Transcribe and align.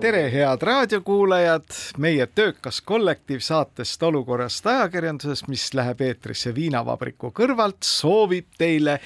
tere, 0.00 0.28
head 0.30 0.62
raadiokuulajad, 0.62 1.64
meie 1.98 2.26
töökas 2.26 2.80
kollektiiv 2.80 3.40
saatest 3.42 4.02
Olukorrast 4.02 4.66
ajakirjanduses, 4.66 5.42
mis 5.50 5.64
läheb 5.74 6.00
eetrisse 6.06 6.52
viinavabriku 6.54 7.32
kõrvalt, 7.34 7.82
soovib 7.82 8.52
teile 8.58 8.98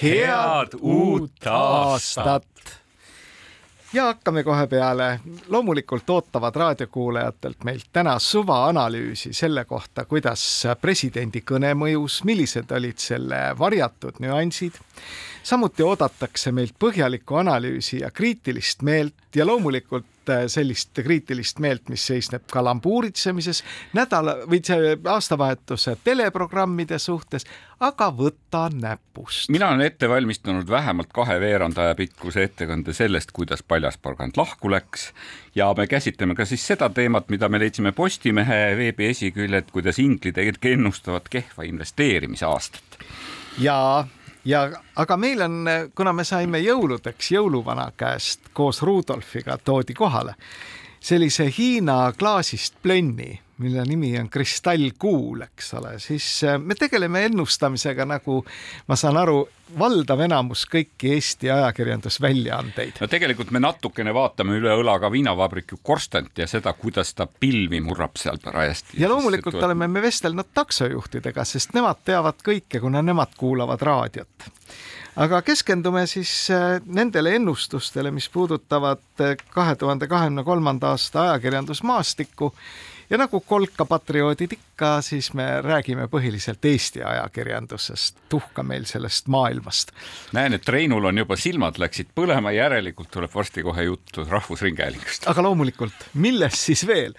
head 0.00 0.74
uut 0.80 1.46
aastat. 1.46 2.46
ja 3.92 4.04
hakkame 4.10 4.42
kohe 4.42 4.66
peale. 4.66 5.20
loomulikult 5.48 6.10
ootavad 6.10 6.56
raadiokuulajatelt 6.56 7.64
meilt 7.64 7.86
täna 7.92 8.18
suvaanalüüsi 8.18 9.32
selle 9.32 9.64
kohta, 9.64 10.04
kuidas 10.04 10.66
presidendi 10.80 11.44
kõne 11.46 11.74
mõjus, 11.74 12.24
millised 12.24 12.70
olid 12.70 12.98
selle 12.98 13.54
varjatud 13.58 14.18
nüansid 14.18 14.82
samuti 15.42 15.82
oodatakse 15.82 16.52
meilt 16.52 16.74
põhjalikku 16.78 17.38
analüüsi 17.40 18.00
ja 18.00 18.10
kriitilist 18.10 18.82
meelt 18.82 19.36
ja 19.36 19.46
loomulikult 19.46 20.06
sellist 20.48 20.98
kriitilist 21.04 21.58
meelt, 21.58 21.88
mis 21.88 22.06
seisneb 22.06 22.46
kalambuuritsemises 22.52 23.62
nädala 23.96 24.36
või 24.50 24.62
see 24.64 24.94
aastavahetuse 25.04 25.96
teleprogrammide 26.04 26.98
suhtes, 26.98 27.46
aga 27.80 28.10
võta 28.12 28.66
näpust. 28.72 29.48
mina 29.48 29.68
olen 29.68 29.86
ette 29.86 30.08
valmistanud 30.08 30.68
vähemalt 30.68 31.12
kahe 31.12 31.40
veerandaja 31.40 31.94
pikkuse 31.94 32.44
ettekande 32.48 32.92
sellest, 32.92 33.32
kuidas 33.32 33.62
Paljasporgand 33.62 34.36
lahku 34.36 34.70
läks 34.70 35.10
ja 35.54 35.72
me 35.76 35.86
käsitleme 35.86 36.34
ka 36.34 36.44
siis 36.44 36.66
seda 36.66 36.90
teemat, 36.90 37.28
mida 37.28 37.48
me 37.48 37.58
leidsime 37.58 37.92
Postimehe 37.92 38.76
veebi 38.76 39.10
esiküljelt, 39.10 39.70
kuidas 39.70 39.98
inglid 39.98 40.38
ennustavad 40.62 41.28
kehva 41.30 41.62
investeerimisaastat. 41.62 42.98
ja 43.58 44.06
ja 44.44 44.70
aga 44.96 45.16
meil 45.16 45.42
on, 45.42 45.64
kuna 45.94 46.12
me 46.12 46.24
saime 46.24 46.58
jõuludeks 46.58 47.32
jõuluvana 47.34 47.90
käest 47.96 48.52
koos 48.52 48.82
Rudolfiga 48.82 49.58
toodi 49.58 49.94
kohale 49.94 50.34
sellise 51.00 51.48
Hiina 51.58 52.12
klaasist 52.18 52.74
plönni, 52.82 53.40
mille 53.60 53.84
nimi 53.86 54.12
on 54.18 54.28
kristallkuul, 54.32 55.44
eks 55.46 55.74
ole, 55.78 55.94
siis 56.02 56.26
äh, 56.44 56.58
me 56.58 56.74
tegeleme 56.74 57.24
ennustamisega 57.28 58.06
nagu 58.08 58.40
ma 58.88 58.96
saan 58.96 59.18
aru, 59.20 59.42
valdav 59.78 60.20
enamus 60.24 60.64
kõiki 60.70 61.12
Eesti 61.14 61.50
ajakirjandusväljaandeid. 61.52 63.00
no 63.00 63.08
tegelikult 63.10 63.50
me 63.54 63.62
natukene 63.62 64.14
vaatame 64.14 64.58
üle 64.58 64.74
õla 64.82 64.96
ka 65.00 65.10
viinavabriku 65.12 65.80
korstent 65.82 66.38
ja 66.38 66.48
seda, 66.50 66.72
kuidas 66.72 67.14
ta 67.14 67.26
pilvi 67.26 67.80
murrab 67.84 68.18
seal 68.18 68.40
parajasti. 68.42 69.00
ja 69.00 69.08
loomulikult 69.12 69.54
tuleb... 69.54 69.68
oleme 69.70 69.88
me 69.88 70.02
vestelnud 70.02 70.54
taksojuhtidega, 70.54 71.44
sest 71.44 71.76
nemad 71.76 72.02
teavad 72.04 72.42
kõike, 72.44 72.80
kuna 72.80 73.02
nemad 73.02 73.36
kuulavad 73.38 73.82
raadiot 73.82 74.50
aga 75.20 75.42
keskendume 75.42 76.06
siis 76.06 76.32
äh, 76.54 76.80
nendele 76.86 77.34
ennustustele, 77.38 78.10
mis 78.10 78.28
puudutavad 78.28 79.02
äh, 79.20 79.36
kahe 79.50 79.76
tuhande 79.76 80.08
kahekümne 80.08 80.44
kolmanda 80.44 80.94
aasta 80.94 81.22
ajakirjandusmaastikku 81.22 82.54
ja 83.10 83.18
nagu 83.18 83.40
kolkapatrioodid 83.40 84.52
ikka, 84.52 85.00
siis 85.02 85.32
me 85.34 85.46
räägime 85.62 86.06
põhiliselt 86.08 86.64
Eesti 86.64 87.02
ajakirjandusest, 87.02 88.16
tuhka 88.28 88.62
meil 88.62 88.84
sellest 88.84 89.28
maailmast. 89.28 89.92
näen, 90.32 90.54
et 90.54 90.68
Reinul 90.68 91.04
on 91.04 91.18
juba 91.18 91.36
silmad 91.36 91.78
läksid 91.78 92.12
põlema, 92.14 92.52
järelikult 92.54 93.10
tuleb 93.10 93.34
varsti 93.34 93.62
kohe 93.62 93.82
juttu 93.82 94.24
Rahvusringhäälingust. 94.28 95.28
aga 95.28 95.42
loomulikult, 95.42 96.06
millest 96.14 96.58
siis 96.70 96.86
veel? 96.86 97.14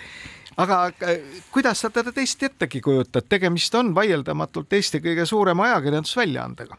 aga 0.58 0.86
äh, 1.04 1.18
kuidas 1.52 1.82
sa 1.82 1.90
teda 1.90 2.12
teist 2.12 2.44
ettegi 2.44 2.82
kujutad, 2.82 3.28
tegemist 3.30 3.76
on 3.76 3.96
vaieldamatult 3.96 4.74
Eesti 4.74 5.00
kõige 5.04 5.26
suurema 5.26 5.70
ajakirjandusväljaandega 5.72 6.78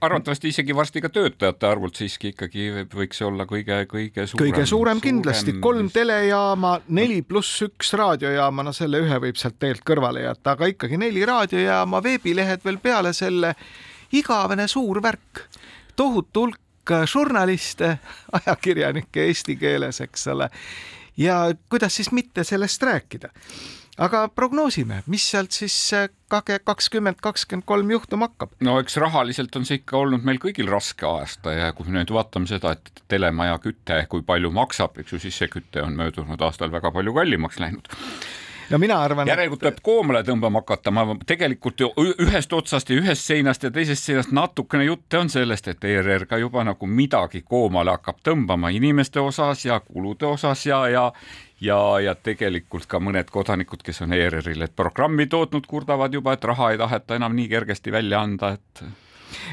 arvatavasti 0.00 0.48
isegi 0.48 0.74
varsti 0.76 1.00
ka 1.04 1.08
töötajate 1.12 1.66
arvult 1.68 1.98
siiski 1.98 2.32
ikkagi 2.32 2.66
võiks 2.94 3.20
olla 3.26 3.46
kõige-kõige 3.48 4.26
suurem. 4.30 4.44
kõige 4.44 4.66
suurem 4.68 5.00
kindlasti, 5.04 5.56
kolm 5.64 5.90
telejaama, 5.92 6.76
neli 6.88 7.22
pluss 7.22 7.62
üks 7.66 7.92
raadiojaama, 7.98 8.64
no 8.66 8.72
selle 8.76 9.02
ühe 9.04 9.20
võib 9.26 9.40
sealt 9.40 9.58
tegelikult 9.58 9.88
kõrvale 9.92 10.24
jätta, 10.26 10.56
aga 10.56 10.70
ikkagi 10.72 10.98
neli 11.00 11.24
raadiojaama, 11.26 12.02
veebilehed 12.04 12.64
veel 12.64 12.80
peale 12.82 13.12
selle. 13.12 13.54
igavene 14.14 14.68
suur 14.68 15.02
värk, 15.02 15.46
tohutu 15.96 16.46
hulk 16.46 16.92
žurnaliste, 17.10 17.96
ajakirjanikke 18.40 19.24
eesti 19.26 19.56
keeles, 19.56 20.00
eks 20.00 20.28
ole. 20.28 20.50
ja 21.16 21.54
kuidas 21.70 21.96
siis 21.96 22.12
mitte 22.12 22.44
sellest 22.44 22.82
rääkida 22.82 23.30
aga 24.02 24.24
prognoosime, 24.34 25.02
mis 25.10 25.24
sealt 25.30 25.54
siis 25.54 25.76
äh, 25.94 26.08
kakskümmend, 26.64 27.20
kakskümmend 27.22 27.66
kolm 27.66 27.90
juhtuma 27.94 28.28
hakkab? 28.30 28.54
no 28.66 28.78
eks 28.82 28.96
rahaliselt 29.02 29.56
on 29.56 29.66
see 29.68 29.80
ikka 29.82 30.00
olnud 30.00 30.26
meil 30.26 30.40
kõigil 30.42 30.70
raske 30.70 31.06
aasta 31.06 31.54
ja 31.54 31.72
kui 31.76 31.86
me 31.88 32.00
nüüd 32.00 32.14
vaatame 32.14 32.50
seda, 32.50 32.74
et 32.74 33.04
telemaja 33.10 33.58
küte, 33.62 34.00
kui 34.10 34.24
palju 34.26 34.50
maksab, 34.54 34.98
eks 35.02 35.14
ju, 35.14 35.22
siis 35.26 35.38
see 35.38 35.52
küte 35.52 35.84
on 35.84 35.94
möödunud 35.98 36.42
aastal 36.42 36.74
väga 36.74 36.90
palju 36.94 37.14
kallimaks 37.14 37.62
läinud 37.62 37.92
no 38.70 38.78
mina 38.78 38.98
arvan, 39.02 39.28
järelikult 39.28 39.62
et... 39.62 39.68
peab 39.68 39.82
koomale 39.86 40.24
tõmbama 40.26 40.62
hakata, 40.62 40.92
ma 40.94 41.06
tegelikult 41.26 41.80
ju 41.84 41.90
ühest 42.26 42.52
otsast 42.56 42.90
ja 42.90 42.98
ühest 43.00 43.28
seinast 43.28 43.66
ja 43.66 43.70
teisest 43.74 44.08
seinast 44.08 44.34
natukene 44.34 44.88
jutte 44.88 45.20
on 45.20 45.30
sellest, 45.32 45.68
et 45.70 45.84
ERR 45.84 46.26
ka 46.30 46.40
juba 46.42 46.64
nagu 46.66 46.88
midagi 46.90 47.44
koomale 47.46 47.94
hakkab 47.94 48.22
tõmbama 48.26 48.72
inimeste 48.74 49.22
osas 49.22 49.64
ja 49.68 49.80
kulude 49.84 50.26
osas 50.26 50.66
ja, 50.66 50.84
ja 50.88 51.10
ja, 51.64 51.78
ja 52.00 52.14
tegelikult 52.14 52.88
ka 52.90 53.00
mõned 53.02 53.30
kodanikud, 53.32 53.82
kes 53.84 54.02
on 54.04 54.14
ERR-ile 54.16 54.68
programmi 54.76 55.26
tootnud, 55.30 55.66
kurdavad 55.70 56.14
juba, 56.14 56.34
et 56.36 56.44
raha 56.44 56.72
ei 56.72 56.80
taheta 56.80 57.18
enam 57.18 57.36
nii 57.36 57.48
kergesti 57.52 57.92
välja 57.94 58.22
anda, 58.24 58.54
et 58.58 58.84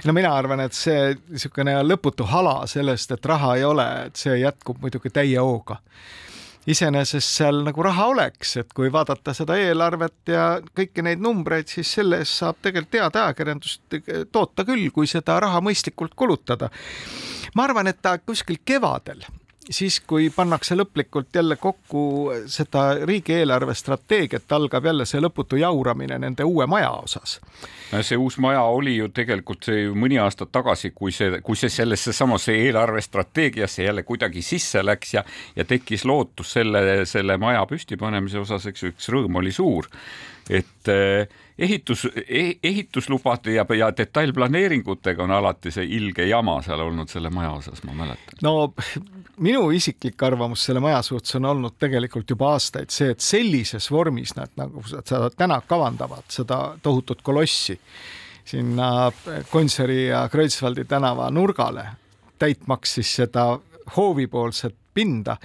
no 0.06 0.16
mina 0.16 0.34
arvan, 0.38 0.66
et 0.66 0.78
see 0.78 1.14
niisugune 1.30 1.78
lõputu 1.86 2.28
hala 2.32 2.62
sellest, 2.70 3.16
et 3.16 3.32
raha 3.34 3.56
ei 3.60 3.68
ole, 3.68 3.88
et 4.10 4.26
see 4.26 4.42
jätkub 4.42 4.82
muidugi 4.84 5.14
täie 5.14 5.40
hooga 5.40 5.82
iseenesest 6.70 7.38
seal 7.40 7.64
nagu 7.66 7.84
raha 7.84 8.06
oleks, 8.12 8.54
et 8.62 8.74
kui 8.78 8.92
vaadata 8.94 9.34
seda 9.34 9.58
eelarvet 9.58 10.30
ja 10.30 10.46
kõiki 10.78 11.02
neid 11.06 11.22
numbreid, 11.24 11.70
siis 11.72 11.90
selle 11.98 12.22
eest 12.22 12.38
saab 12.38 12.60
tegelikult 12.62 13.00
head 13.00 13.18
ajakirjandust 13.24 13.98
toota 14.32 14.66
küll, 14.68 14.92
kui 14.94 15.10
seda 15.10 15.40
raha 15.42 15.62
mõistlikult 15.66 16.14
kulutada. 16.16 16.70
ma 17.56 17.64
arvan, 17.64 17.88
et 17.88 18.02
ta 18.02 18.18
kuskil 18.20 18.62
kevadel 18.66 19.26
siis, 19.70 20.00
kui 20.08 20.30
pannakse 20.34 20.76
lõplikult 20.76 21.36
jälle 21.36 21.56
kokku 21.56 22.32
seda 22.50 22.86
riigieelarve 23.06 23.76
strateegiat, 23.78 24.52
algab 24.52 24.86
jälle 24.86 25.06
see 25.06 25.22
lõputu 25.22 25.60
jauramine 25.62 26.18
nende 26.20 26.44
uue 26.48 26.66
maja 26.68 26.90
osas. 27.04 27.40
see 28.02 28.18
uus 28.18 28.38
maja 28.38 28.62
oli 28.62 28.96
ju 28.98 29.10
tegelikult 29.10 29.64
see 29.70 29.88
mõni 29.94 30.18
aasta 30.22 30.46
tagasi, 30.46 30.92
kui 30.96 31.12
see, 31.12 31.42
kui 31.42 31.56
see 31.56 31.70
sellesse 31.70 32.14
samasse 32.14 32.56
eelarvestrateegiasse 32.56 33.84
jälle 33.84 34.04
kuidagi 34.04 34.42
sisse 34.42 34.86
läks 34.86 35.14
ja, 35.14 35.24
ja 35.56 35.66
tekkis 35.66 36.06
lootus 36.06 36.54
selle, 36.58 37.06
selle 37.06 37.38
maja 37.38 37.66
püstipanemise 37.70 38.40
osas, 38.40 38.66
eks 38.66 38.84
ju, 38.84 38.94
üks 38.96 39.10
rõõm 39.14 39.42
oli 39.44 39.52
suur 39.52 39.90
et 40.50 40.90
eh, 40.92 41.28
ehitus 41.62 42.06
eh,, 42.26 42.58
ehituslubade 42.64 43.54
ja, 43.54 43.66
ja 43.78 43.92
detailplaneeringutega 43.98 45.24
on 45.24 45.32
alati 45.32 45.72
see 45.72 45.86
ilge 45.98 46.26
jama 46.28 46.58
seal 46.66 46.82
olnud 46.82 47.10
selle 47.10 47.30
maja 47.30 47.52
osas, 47.60 47.84
ma 47.84 47.94
mäletan. 47.94 48.42
no 48.42 48.74
minu 49.38 49.70
isiklik 49.72 50.24
arvamus 50.24 50.66
selle 50.66 50.82
maja 50.84 51.02
suhtes 51.06 51.36
on 51.40 51.46
olnud 51.52 51.78
tegelikult 51.80 52.30
juba 52.30 52.54
aastaid 52.56 52.90
see, 52.94 53.12
et 53.14 53.22
sellises 53.26 53.92
vormis 53.92 54.36
nad 54.38 54.54
nagu 54.60 54.84
seda 54.90 55.30
täna 55.38 55.62
kavandavad, 55.68 56.25
seda 56.30 56.62
tohutut 56.84 57.22
kolossi 57.22 57.78
sinna 58.46 59.12
Gonsiori 59.52 60.07
ja 60.07 60.25
Kreutzwaldi 60.30 60.86
tänava 60.90 61.30
nurgale, 61.31 61.86
täitmaks 62.40 62.98
siis 62.98 63.16
seda 63.22 63.46
hoovipoolset 63.96 64.75
pinda, 64.94 65.38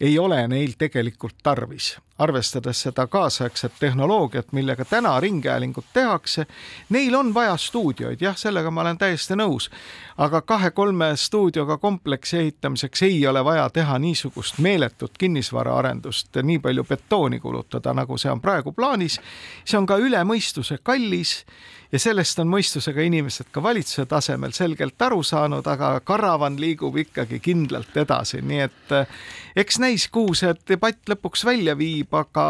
ei 0.00 0.18
ole 0.18 0.44
neil 0.48 0.76
tegelikult 0.78 1.40
tarvis 1.42 1.96
arvestades 2.22 2.82
seda 2.86 3.06
kaasaegset 3.06 3.72
tehnoloogiat, 3.80 4.52
millega 4.52 4.84
täna 4.84 5.20
ringhäälingut 5.20 5.84
tehakse, 5.92 6.46
neil 6.88 7.14
on 7.14 7.34
vaja 7.34 7.56
stuudioid, 7.56 8.20
jah, 8.20 8.36
sellega 8.36 8.70
ma 8.70 8.84
olen 8.84 8.98
täiesti 8.98 9.36
nõus, 9.38 9.68
aga 10.16 10.42
kahe-kolme 10.42 11.12
stuudioga 11.16 11.78
kompleksi 11.78 12.38
ehitamiseks 12.38 13.02
ei 13.02 13.26
ole 13.26 13.44
vaja 13.44 13.68
teha 13.70 13.98
niisugust 13.98 14.58
meeletut 14.58 15.18
kinnisvaraarendust, 15.18 16.42
nii 16.42 16.58
palju 16.58 16.84
betooni 16.84 17.40
kulutada, 17.40 17.94
nagu 17.94 18.18
see 18.18 18.32
on 18.32 18.40
praegu 18.40 18.72
plaanis. 18.72 19.20
see 19.64 19.78
on 19.78 19.86
ka 19.86 19.96
üle 19.98 20.24
mõistuse 20.24 20.78
kallis 20.82 21.44
ja 21.92 22.00
sellest 22.00 22.40
on 22.40 22.48
mõistusega 22.48 23.04
inimesed 23.04 23.50
ka 23.52 23.62
valitsuse 23.62 24.06
tasemel 24.08 24.54
selgelt 24.56 25.02
aru 25.02 25.22
saanud, 25.26 25.66
aga 25.68 25.94
karavan 26.04 26.56
liigub 26.60 26.96
ikkagi 27.02 27.40
kindlalt 27.44 27.96
edasi, 28.00 28.40
nii 28.40 28.60
et 28.64 28.94
eh, 28.96 29.16
eks 29.62 29.78
näis, 29.82 30.06
kuhu 30.12 30.34
see 30.38 30.54
debatt 30.68 31.12
lõpuks 31.12 31.44
välja 31.44 31.74
viib 31.78 32.14
aga 32.16 32.44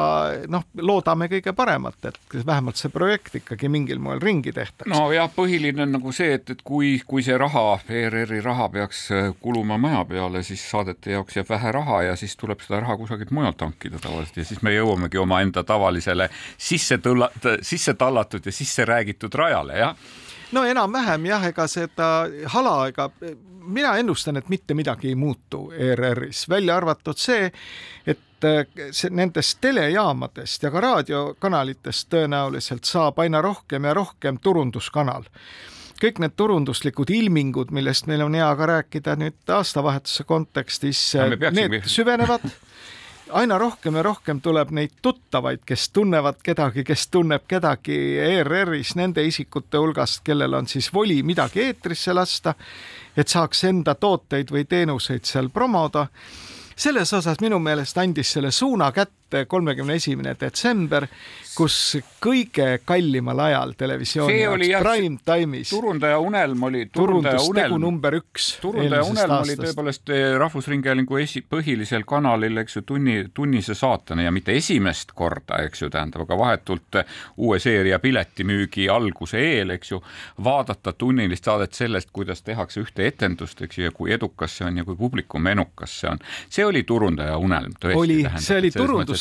noh, 0.50 0.66
loodame 0.78 1.28
kõige 1.32 1.54
paremat, 1.56 1.98
et 2.06 2.36
vähemalt 2.46 2.78
see 2.78 2.92
projekt 2.94 3.40
ikkagi 3.40 3.70
mingil 3.72 3.98
moel 4.02 4.22
ringi 4.22 4.52
tehtaks. 4.54 4.90
nojah, 4.90 5.30
põhiline 5.34 5.86
on 5.86 5.96
nagu 5.98 6.14
see, 6.14 6.36
et, 6.38 6.54
et 6.54 6.62
kui, 6.62 6.94
kui 7.06 7.24
see 7.26 7.38
raha, 7.38 7.80
ERR-i 7.88 8.40
raha 8.44 8.68
peaks 8.72 9.04
äh, 9.10 9.30
kuluma 9.42 9.78
maja 9.80 10.04
peale, 10.08 10.44
siis 10.46 10.62
saadete 10.70 11.16
jaoks 11.16 11.40
jääb 11.40 11.50
vähe 11.50 11.74
raha 11.74 12.02
ja 12.10 12.16
siis 12.16 12.36
tuleb 12.38 12.62
seda 12.62 12.82
raha 12.84 12.96
kusagilt 13.00 13.34
mujalt 13.34 13.66
hankida 13.66 13.98
tavaliselt 14.02 14.42
ja 14.42 14.46
siis 14.46 14.62
me 14.62 14.74
jõuamegi 14.74 15.18
omaenda 15.18 15.64
tavalisele 15.66 16.28
sisse 16.56 17.00
tõlla-, 17.02 17.32
sisse 17.62 17.94
tallatud 17.98 18.46
ja 18.46 18.54
sisse 18.54 18.86
räägitud 18.86 19.31
rajale, 19.34 19.78
jah? 19.78 19.96
No 20.52 20.64
enam-vähem 20.68 21.26
jah, 21.26 21.46
ega 21.48 21.66
seda 21.70 22.08
hala, 22.52 22.88
ega 22.90 23.08
mina 23.64 23.96
ennustan, 23.96 24.36
et 24.36 24.48
mitte 24.48 24.74
midagi 24.74 25.08
ei 25.08 25.14
muutu 25.14 25.70
ERR-is, 25.72 26.48
välja 26.48 26.76
arvatud 26.76 27.18
see, 27.18 27.50
et 28.06 28.46
see 28.90 29.10
nendest 29.14 29.60
telejaamadest 29.62 30.62
ja 30.66 30.70
ka 30.74 30.80
raadiokanalitest 30.82 32.08
tõenäoliselt 32.10 32.88
saab 32.88 33.20
aina 33.22 33.40
rohkem 33.42 33.84
ja 33.86 33.94
rohkem 33.94 34.40
turunduskanal. 34.42 35.28
Kõik 36.02 36.18
need 36.18 36.34
turunduslikud 36.36 37.12
ilmingud, 37.14 37.70
millest 37.70 38.08
meil 38.10 38.24
on 38.24 38.34
hea 38.34 38.48
ka 38.58 38.66
rääkida 38.66 39.14
nüüd 39.20 39.54
aastavahetuse 39.54 40.26
kontekstis, 40.26 41.04
need 41.54 41.86
süvenevad 41.86 42.48
aina 43.32 43.58
rohkem 43.58 43.96
ja 43.96 44.02
rohkem 44.02 44.40
tuleb 44.40 44.70
neid 44.70 44.90
tuttavaid, 45.02 45.62
kes 45.66 45.88
tunnevad 45.90 46.42
kedagi, 46.42 46.84
kes 46.84 47.06
tunneb 47.08 47.46
kedagi 47.48 47.96
ERR-is 48.18 48.94
nende 48.98 49.24
isikute 49.26 49.80
hulgast, 49.80 50.22
kellel 50.24 50.54
on 50.54 50.68
siis 50.68 50.90
voli 50.94 51.22
midagi 51.22 51.62
eetrisse 51.66 52.14
lasta, 52.14 52.54
et 53.16 53.28
saaks 53.28 53.64
enda 53.64 53.94
tooteid 53.94 54.52
või 54.52 54.64
teenuseid 54.68 55.24
seal 55.24 55.48
promoda. 55.50 56.06
Selles 56.76 57.12
osas 57.12 57.40
minu 57.40 57.58
meelest 57.58 57.98
andis 57.98 58.32
selle 58.32 58.50
suuna 58.50 58.92
kätte 58.92 59.21
kolmekümne 59.48 59.96
esimene 60.00 60.34
detsember, 60.40 61.06
kus 61.56 61.96
kõige 62.22 62.78
kallimal 62.84 63.40
ajal 63.46 63.74
televisiooni 63.78 64.68
jaoks 64.70 64.84
prime 64.84 65.18
time'is. 65.24 65.70
turundaja 65.70 66.18
unelm 66.18 66.62
oli. 66.68 66.86
turundustegu 66.92 67.78
number 67.78 68.16
üks. 68.20 68.58
turundaja 68.60 69.02
unelm 69.04 69.34
aastast. 69.36 69.50
oli 69.50 69.68
tõepoolest 69.68 70.12
eh, 70.14 70.24
Rahvusringhäälingu 70.38 71.16
esi, 71.20 71.44
põhilisel 71.54 72.06
kanalil, 72.08 72.62
eks 72.62 72.76
ju, 72.76 72.82
tunni, 72.88 73.16
tunnise 73.34 73.74
saatena 73.74 74.26
ja 74.26 74.32
mitte 74.32 74.56
esimest 74.56 75.12
korda, 75.14 75.60
eks 75.66 75.82
ju, 75.82 75.90
tähendab, 75.92 76.24
aga 76.26 76.38
vahetult 76.38 77.00
eh, 77.00 77.18
uue 77.36 77.58
seeria 77.62 77.98
piletimüügi 78.02 78.88
alguse 78.92 79.40
eel, 79.40 79.76
eks 79.76 79.92
ju, 79.92 80.02
vaadata 80.44 80.92
tunnilist 80.92 81.44
saadet 81.44 81.76
sellest, 81.76 82.10
kuidas 82.12 82.42
tehakse 82.42 82.80
ühte 82.80 83.06
etendust, 83.06 83.60
eks 83.62 83.78
ju, 83.78 83.88
ja 83.90 83.94
kui 83.94 84.12
edukas 84.12 84.56
see 84.58 84.68
on 84.68 84.80
ja 84.80 84.84
kui 84.88 84.96
publikum 84.96 85.46
enukas 85.46 86.00
see 86.00 86.10
on. 86.10 86.18
see 86.48 86.64
oli 86.64 86.82
turundaja 86.88 87.36
unelm 87.36 87.74
tõesti. 87.80 87.98
oli, 87.98 88.18
see 88.38 88.58
oli 88.58 88.70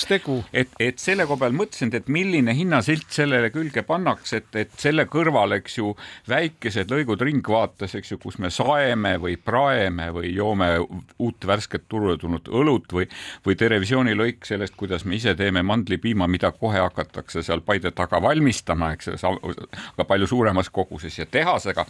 turundustegu. 0.01 0.43
et, 0.53 0.69
et 0.79 0.99
selle 0.99 1.25
koha 1.25 1.39
peal 1.45 1.55
mõtlesin, 1.55 1.91
et 1.95 2.07
milline 2.11 2.53
hinnasilt 2.55 3.09
sellele 3.13 3.49
külge 3.53 3.83
pannakse, 3.87 4.41
et, 4.41 4.55
et 4.55 4.73
selle 4.79 5.05
kõrval, 5.11 5.55
eks 5.57 5.77
ju, 5.77 5.93
väikesed 6.29 6.91
lõigud 6.91 7.21
Ringvaates, 7.21 7.95
eks 7.95 8.13
ju, 8.13 8.19
kus 8.21 8.37
me 8.39 8.51
saeme 8.53 9.15
või 9.21 9.37
praeme 9.37 10.09
või 10.13 10.33
joome 10.35 10.71
uut 11.19 11.47
värsket 11.47 11.87
turule 11.89 12.17
tulnud 12.21 12.49
õlut 12.49 12.91
või, 12.93 13.07
või 13.45 13.57
Terevisiooni 13.59 14.15
lõik 14.17 14.45
sellest, 14.47 14.75
kuidas 14.79 15.05
me 15.05 15.17
ise 15.19 15.35
teeme 15.35 15.63
mandlipiima, 15.63 16.27
mida 16.27 16.51
kohe 16.51 16.81
hakatakse 16.81 17.43
seal 17.43 17.61
Paide 17.65 17.91
taga 17.95 18.21
valmistama, 18.21 18.93
eks 18.95 19.11
ju, 19.11 19.17
aga 19.21 20.07
palju 20.07 20.27
suuremas 20.27 20.71
koguses 20.73 21.17
ja 21.19 21.27
tehasega, 21.29 21.85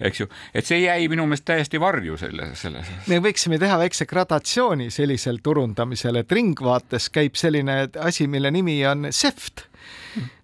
eks 0.00 0.22
ju, 0.22 0.28
et 0.54 0.66
see 0.66 0.82
jäi 0.84 1.08
minu 1.10 1.26
meelest 1.26 1.46
täiesti 1.48 1.80
varju 1.80 2.16
selle, 2.20 2.52
selle. 2.58 2.84
me 3.08 3.20
võiksime 3.24 3.58
teha 3.60 3.78
väikse 3.80 4.06
gradatsiooni 4.08 4.90
sellisel 4.94 5.40
turundamisel, 5.42 6.20
et 6.22 6.32
Ringvaates 6.32 7.08
käib 7.12 7.36
selline 7.48 7.88
asi, 8.04 8.26
mille 8.28 8.50
nimi 8.50 8.80
on 8.86 9.08
SEFT 9.10 9.64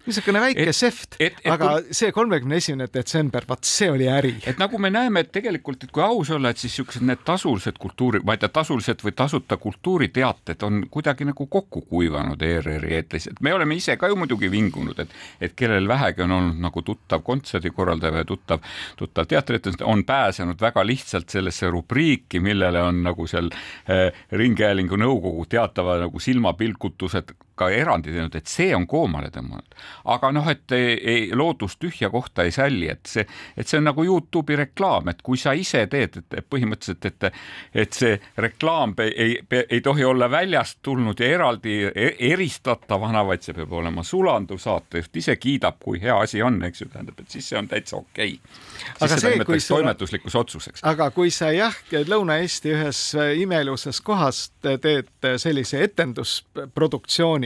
niisugune 0.07 0.41
väike 0.41 0.67
et, 0.69 0.75
seft, 0.75 1.17
aga 1.49 1.69
kui... 1.79 1.95
see 1.97 2.11
kolmekümne 2.15 2.59
esimene 2.61 2.87
detsember, 2.93 3.45
vaat 3.49 3.67
see 3.67 3.89
oli 3.91 4.07
äri. 4.11 4.33
et 4.47 4.59
nagu 4.61 4.79
me 4.81 4.91
näeme, 4.93 5.25
et 5.25 5.31
tegelikult, 5.35 5.83
et 5.83 5.93
kui 5.95 6.03
aus 6.05 6.31
olla, 6.35 6.51
et 6.51 6.61
siis 6.61 6.73
niisugused 6.75 7.05
need 7.07 7.23
tasulised 7.27 7.79
kultuuri, 7.81 8.21
ma 8.25 8.35
ei 8.35 8.41
tea, 8.41 8.51
tasulised 8.53 9.03
või 9.05 9.15
tasuta 9.17 9.57
kultuuriteated 9.61 10.65
on 10.67 10.83
kuidagi 10.91 11.27
nagu 11.29 11.47
kokku 11.51 11.85
kuivanud 11.89 12.41
ERR-i 12.41 12.95
eetris, 12.99 13.29
et 13.31 13.41
me 13.45 13.53
oleme 13.55 13.77
ise 13.79 13.97
ka 13.97 14.09
ju 14.11 14.19
muidugi 14.19 14.51
vingunud, 14.51 14.99
et 14.99 15.15
et 15.41 15.55
kellel 15.57 15.87
vähegi 15.87 16.23
on 16.25 16.31
olnud 16.31 16.61
nagu 16.61 16.81
tuttav 16.85 17.23
kontserdikorraldaja 17.25 18.13
või 18.19 18.27
tuttav, 18.29 18.63
tuttav 18.97 19.27
teatrietendus, 19.29 19.81
on 19.85 20.03
pääsenud 20.05 20.61
väga 20.61 20.85
lihtsalt 20.85 21.29
sellesse 21.29 21.69
rubriiki, 21.71 22.39
millele 22.39 22.81
on 22.81 23.03
nagu 23.05 23.27
seal 23.27 23.49
äh, 23.51 24.11
Ringhäälingu 24.31 24.97
nõukogu 24.99 25.45
teatava 25.49 25.99
nagu 26.05 26.19
silmapilkutused 26.19 27.35
ka 27.55 27.69
erandi 27.73 28.13
teinud, 28.13 28.35
et 28.35 28.51
see 28.51 28.73
on 28.75 28.87
koomale 28.87 29.31
tõmmanud 29.33 29.75
aga 30.05 30.31
noh, 30.35 30.47
et 30.49 30.71
ei, 30.75 30.93
ei, 30.95 31.23
loodus 31.35 31.77
tühja 31.81 32.09
kohta 32.13 32.45
ei 32.45 32.53
salli, 32.53 32.87
et 32.91 33.05
see, 33.09 33.25
et 33.57 33.67
see 33.67 33.79
on 33.79 33.87
nagu 33.89 34.03
Youtube'i 34.05 34.57
reklaam, 34.59 35.09
et 35.11 35.21
kui 35.25 35.39
sa 35.41 35.55
ise 35.57 35.85
teed, 35.91 36.19
et 36.21 36.47
põhimõtteliselt, 36.49 37.07
et, 37.09 37.39
et 37.85 37.97
see 37.97 38.15
reklaam 38.41 38.95
ei, 39.03 39.37
ei, 39.41 39.63
ei 39.69 39.81
tohi 39.85 40.05
olla 40.05 40.29
väljast 40.31 40.79
tulnud 40.85 41.19
ja 41.19 41.29
eraldi 41.37 41.77
e, 41.89 42.09
eristatavana, 42.31 43.25
vaid 43.27 43.45
see 43.45 43.57
peab 43.57 43.73
olema 43.81 44.03
sulanduv, 44.05 44.61
saatejuht 44.61 45.21
ise 45.21 45.37
kiidab, 45.41 45.79
kui 45.83 46.01
hea 46.01 46.17
asi 46.21 46.43
on, 46.45 46.61
eks 46.67 46.85
ju, 46.85 46.89
tähendab, 46.93 47.19
et 47.21 47.37
siis 47.37 47.49
see 47.51 47.59
on 47.59 47.69
täitsa 47.71 47.97
okei 47.99 48.37
okay.. 48.37 48.97
aga 49.07 49.19
see, 49.21 49.41
kui 49.45 49.59
sa 49.59 49.75
toimetuslikuks 49.75 50.39
otsuseks. 50.41 50.85
aga 50.85 51.09
kui 51.15 51.33
sa 51.33 51.51
jah, 51.55 51.75
Lõuna-Eesti 52.05 52.71
ühes 52.75 53.01
imeilusas 53.41 54.01
kohas 54.05 54.45
teed 54.61 55.25
sellise 55.41 55.81
etendusproduktsiooni 55.85 57.44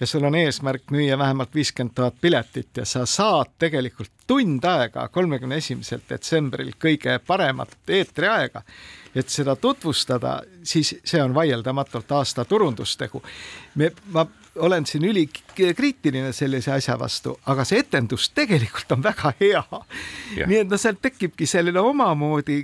ja 0.00 0.06
sul 0.06 0.24
on 0.28 0.36
eesmärk 0.38 0.90
müüa 0.90 1.18
vähemalt 1.18 1.54
viiskümmend 1.54 1.94
tuhat 1.94 2.20
piletit 2.20 2.76
ja 2.76 2.84
sa 2.88 3.06
saad 3.06 3.54
tegelikult 3.58 4.12
tund 4.26 4.64
aega, 4.64 5.08
kolmekümne 5.08 5.58
esimesel 5.62 6.02
detsembril 6.08 6.72
kõige 6.80 7.18
paremat 7.26 7.76
eetriaega, 7.88 8.62
et 9.14 9.28
seda 9.28 9.56
tutvustada, 9.56 10.40
siis 10.64 10.94
see 11.04 11.22
on 11.22 11.34
vaieldamatult 11.34 12.12
aasta 12.12 12.44
turundustegu. 12.48 13.22
me, 13.74 13.92
ma 14.12 14.26
olen 14.56 14.86
siin 14.86 15.04
ülikriitiline 15.04 16.32
sellise 16.32 16.72
asja 16.72 16.98
vastu, 17.00 17.34
aga 17.48 17.64
see 17.64 17.80
etendus 17.82 18.28
tegelikult 18.36 18.92
on 18.96 19.02
väga 19.04 19.32
hea 19.40 19.62
yeah.. 19.62 20.48
nii 20.48 20.58
et 20.62 20.70
noh, 20.70 20.80
sealt 20.80 21.00
tekibki 21.02 21.46
selline 21.48 21.80
omamoodi 21.80 22.58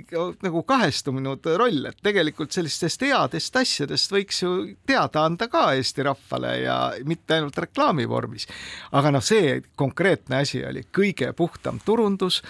nagu 0.45 0.63
kahestunud 0.69 1.49
roll, 1.57 1.89
et 1.89 1.97
tegelikult 2.05 2.53
sellistest 2.53 3.05
headest 3.07 3.57
asjadest 3.61 4.13
võiks 4.13 4.43
ju 4.43 4.53
teada 4.87 5.25
anda 5.25 5.49
ka 5.49 5.69
Eesti 5.77 6.05
rahvale 6.05 6.53
ja 6.61 6.77
mitte 7.09 7.39
ainult 7.39 7.57
reklaami 7.57 8.05
vormis. 8.09 8.47
aga 8.91 9.13
noh, 9.15 9.25
see 9.25 9.59
konkreetne 9.79 10.43
asi 10.43 10.63
oli 10.65 10.85
kõige 10.93 11.33
puhtam 11.33 11.81
turundus 11.85 12.43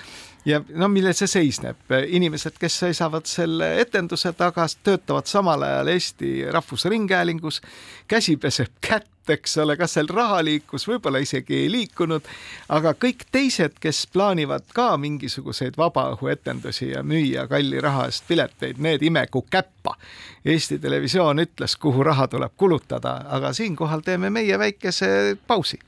ja 0.46 0.62
no 0.76 0.88
milles 0.88 1.20
see 1.22 1.30
seisneb, 1.30 1.80
inimesed, 2.08 2.58
kes 2.60 2.80
seisavad 2.86 3.28
selle 3.30 3.74
etenduse 3.82 4.32
taga, 4.38 4.66
töötavad 4.84 5.28
samal 5.30 5.64
ajal 5.66 5.94
Eesti 5.94 6.34
Rahvusringhäälingus, 6.52 7.62
käsi 8.08 8.38
peseb 8.38 8.72
kätt, 8.82 9.08
eks 9.30 9.58
ole, 9.62 9.76
kas 9.78 9.94
seal 9.98 10.10
raha 10.10 10.40
liikus, 10.46 10.88
võib-olla 10.90 11.22
isegi 11.22 11.58
ei 11.64 11.68
liikunud, 11.72 12.26
aga 12.74 12.96
kõik 12.98 13.28
teised, 13.32 13.78
kes 13.82 14.06
plaanivad 14.14 14.72
ka 14.74 14.94
mingisuguseid 14.98 15.78
vabaõhuetendusi 15.78 16.94
ja 16.96 17.04
müüa 17.04 17.46
kalli 17.52 17.82
raha 17.84 18.08
eest 18.10 18.26
pileteid, 18.28 18.82
need 18.82 19.06
imegu 19.06 19.44
käppa. 19.52 19.98
Eesti 20.46 20.80
Televisioon 20.80 21.44
ütles, 21.46 21.76
kuhu 21.78 22.04
raha 22.04 22.28
tuleb 22.32 22.56
kulutada, 22.58 23.20
aga 23.30 23.54
siinkohal 23.54 24.02
teeme 24.06 24.34
meie 24.34 24.60
väikese 24.60 25.38
pausi 25.48 25.80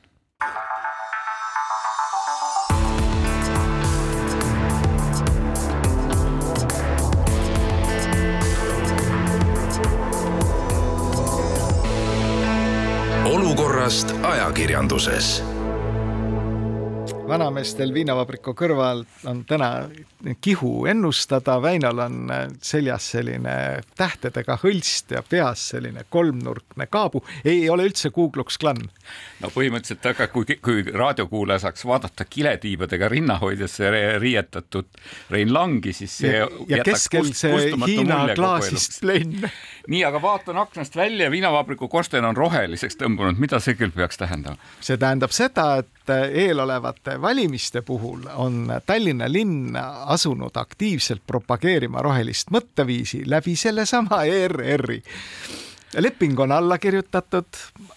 olukorrast 13.81 14.13
ajakirjanduses 14.23 15.41
vanameestel 17.31 17.93
viinavabriku 17.93 18.53
kõrval 18.57 19.05
on 19.29 19.43
täna 19.47 19.71
kihu 20.41 20.85
ennustada, 20.89 21.57
Väinol 21.61 21.99
on 22.03 22.31
seljas 22.61 23.11
selline 23.15 23.53
tähtedega 23.97 24.57
hõlst 24.61 25.13
ja 25.15 25.23
peas 25.25 25.63
selline 25.73 26.05
kolmnurkne 26.09 26.87
kaabu, 26.91 27.23
ei 27.45 27.69
ole 27.69 27.87
üldse 27.89 28.11
Ku 28.13 28.29
Klux 28.31 28.57
Klan. 28.61 28.81
no 29.41 29.49
põhimõtteliselt, 29.53 30.05
aga 30.13 30.27
kui, 30.33 30.45
kui 30.61 30.83
raadiokuulaja 30.83 31.65
saaks 31.65 31.85
vaadata 31.87 32.25
kiletiibadega 32.29 33.09
rinnahoidjasse 33.11 33.91
riietatud 34.21 35.01
Rein 35.31 35.53
Langi, 35.53 35.93
siis 35.93 36.17
see 36.21 36.35
ja, 36.37 36.49
ja 36.69 36.83
keskel 36.85 37.31
see 37.37 37.71
Hiina 37.85 38.23
klaasist 38.35 38.99
plenn. 39.01 39.47
nii, 39.87 40.03
aga 40.05 40.21
vaatan 40.21 40.61
aknast 40.61 40.95
välja, 40.95 41.31
viinavabriku 41.31 41.87
korsten 41.87 42.25
on 42.25 42.37
roheliseks 42.37 42.99
tõmbunud, 43.01 43.39
mida 43.41 43.59
see 43.63 43.77
küll 43.79 43.93
peaks 43.95 44.21
tähendama? 44.21 44.59
see 44.81 44.99
tähendab 45.01 45.33
seda, 45.35 45.67
et 45.81 46.11
eelolevate 46.11 47.20
valimiste 47.21 47.81
puhul 47.81 48.27
on 48.35 48.67
Tallinna 48.85 49.29
linn 49.31 49.75
asunud 50.05 50.55
aktiivselt 50.55 51.21
propageerima 51.27 52.01
rohelist 52.01 52.51
mõtteviisi 52.51 53.23
läbi 53.29 53.55
sellesama 53.55 54.23
ERR-i 54.25 55.01
leping 55.99 56.39
on 56.39 56.51
alla 56.51 56.77
kirjutatud, 56.77 57.45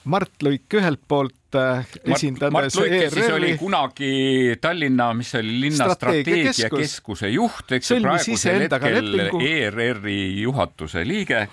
Mart 0.05 0.43
Luik 0.43 0.75
ühelt 0.75 1.01
poolt 1.09 1.57
äh, 1.59 1.87
esindades 2.05 2.53
Mart 2.53 2.75
Luik, 2.79 2.95
kes 3.05 3.15
siis 3.15 3.31
oli 3.33 3.53
kunagi 3.59 4.57
Tallinna, 4.61 5.13
mis 5.15 5.31
see 5.35 5.43
oli, 5.45 5.61
linna 5.67 5.89
strateegiakeskuse 5.95 7.31
juht, 7.35 7.77
eks 7.79 7.93
ju, 7.93 8.01
praegusel 8.03 8.67
hetkel 8.67 9.23
ERR-i 9.39 10.19
juhatuse 10.43 11.05
liige. 11.07 11.47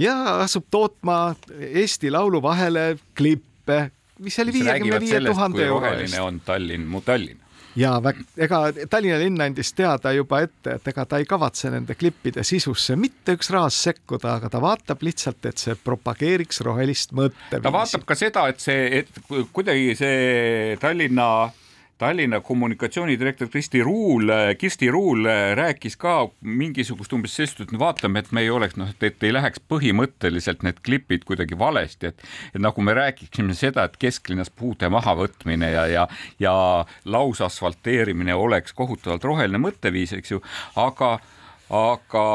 ja 0.00 0.16
asub 0.46 0.66
tootma 0.70 1.20
Eesti 1.56 2.10
Laulu 2.10 2.42
vahele 2.42 2.96
klippe, 3.16 3.90
mis 4.18 4.38
oli 4.42 4.52
viiekümne 4.60 5.00
viie 5.00 5.20
tuhande 5.24 5.66
euro 5.66 5.92
eest. 5.94 6.18
on 6.20 6.40
Tallinn, 6.44 6.86
mu 6.88 7.00
Tallinn 7.04 7.42
ja 7.76 7.92
ega 8.40 8.60
Tallinna 8.90 9.18
linn 9.20 9.42
andis 9.44 9.72
teada 9.76 10.12
juba 10.16 10.40
ette, 10.46 10.78
et 10.78 10.88
ega 10.92 11.04
ta 11.08 11.20
ei 11.20 11.28
kavatse 11.28 11.70
nende 11.72 11.96
klippide 11.98 12.44
sisusse 12.46 12.96
mitte 12.96 13.36
üks 13.36 13.50
raas 13.54 13.78
sekkuda, 13.88 14.38
aga 14.40 14.50
ta 14.52 14.62
vaatab 14.62 15.04
lihtsalt, 15.06 15.44
et 15.50 15.60
see 15.60 15.76
propageeriks 15.76 16.62
rohelist 16.66 17.12
mõtteviisi. 17.16 17.62
ta 17.62 17.74
vaatab 17.74 18.08
ka 18.08 18.18
seda, 18.18 18.46
et 18.52 18.64
see, 18.64 19.02
et 19.02 19.22
kuidagi 19.52 19.94
see 19.98 20.80
Tallinna 20.80 21.28
Tallinna 21.98 22.40
kommunikatsioonidirektor 22.40 23.48
Kristi 23.48 23.82
Ruul, 23.82 24.28
Kirsti 24.58 24.90
Ruul 24.90 25.24
rääkis 25.54 25.96
ka 25.96 26.28
mingisugust 26.40 27.12
umbes 27.16 27.32
sellist, 27.38 27.62
et 27.64 27.72
vaatame, 27.80 28.20
et 28.20 28.28
me 28.36 28.42
ei 28.44 28.50
oleks 28.52 28.76
noh, 28.76 28.90
et 29.00 29.24
ei 29.24 29.32
läheks 29.32 29.62
põhimõtteliselt 29.72 30.60
need 30.66 30.82
klipid 30.84 31.24
kuidagi 31.24 31.56
valesti, 31.56 32.12
et, 32.12 32.26
et 32.52 32.60
nagu 32.60 32.84
me 32.84 32.92
räägiksime 32.96 33.56
seda, 33.56 33.86
et 33.88 33.96
kesklinnas 33.96 34.52
puude 34.52 34.90
mahavõtmine 34.92 35.72
ja, 35.72 35.86
ja, 35.88 36.04
ja 36.42 36.54
lausasfalteerimine 37.08 38.36
oleks 38.36 38.76
kohutavalt 38.76 39.24
roheline 39.24 39.62
mõtteviis, 39.64 40.12
eks 40.18 40.36
ju, 40.36 40.44
aga, 40.76 41.14
aga 41.72 42.26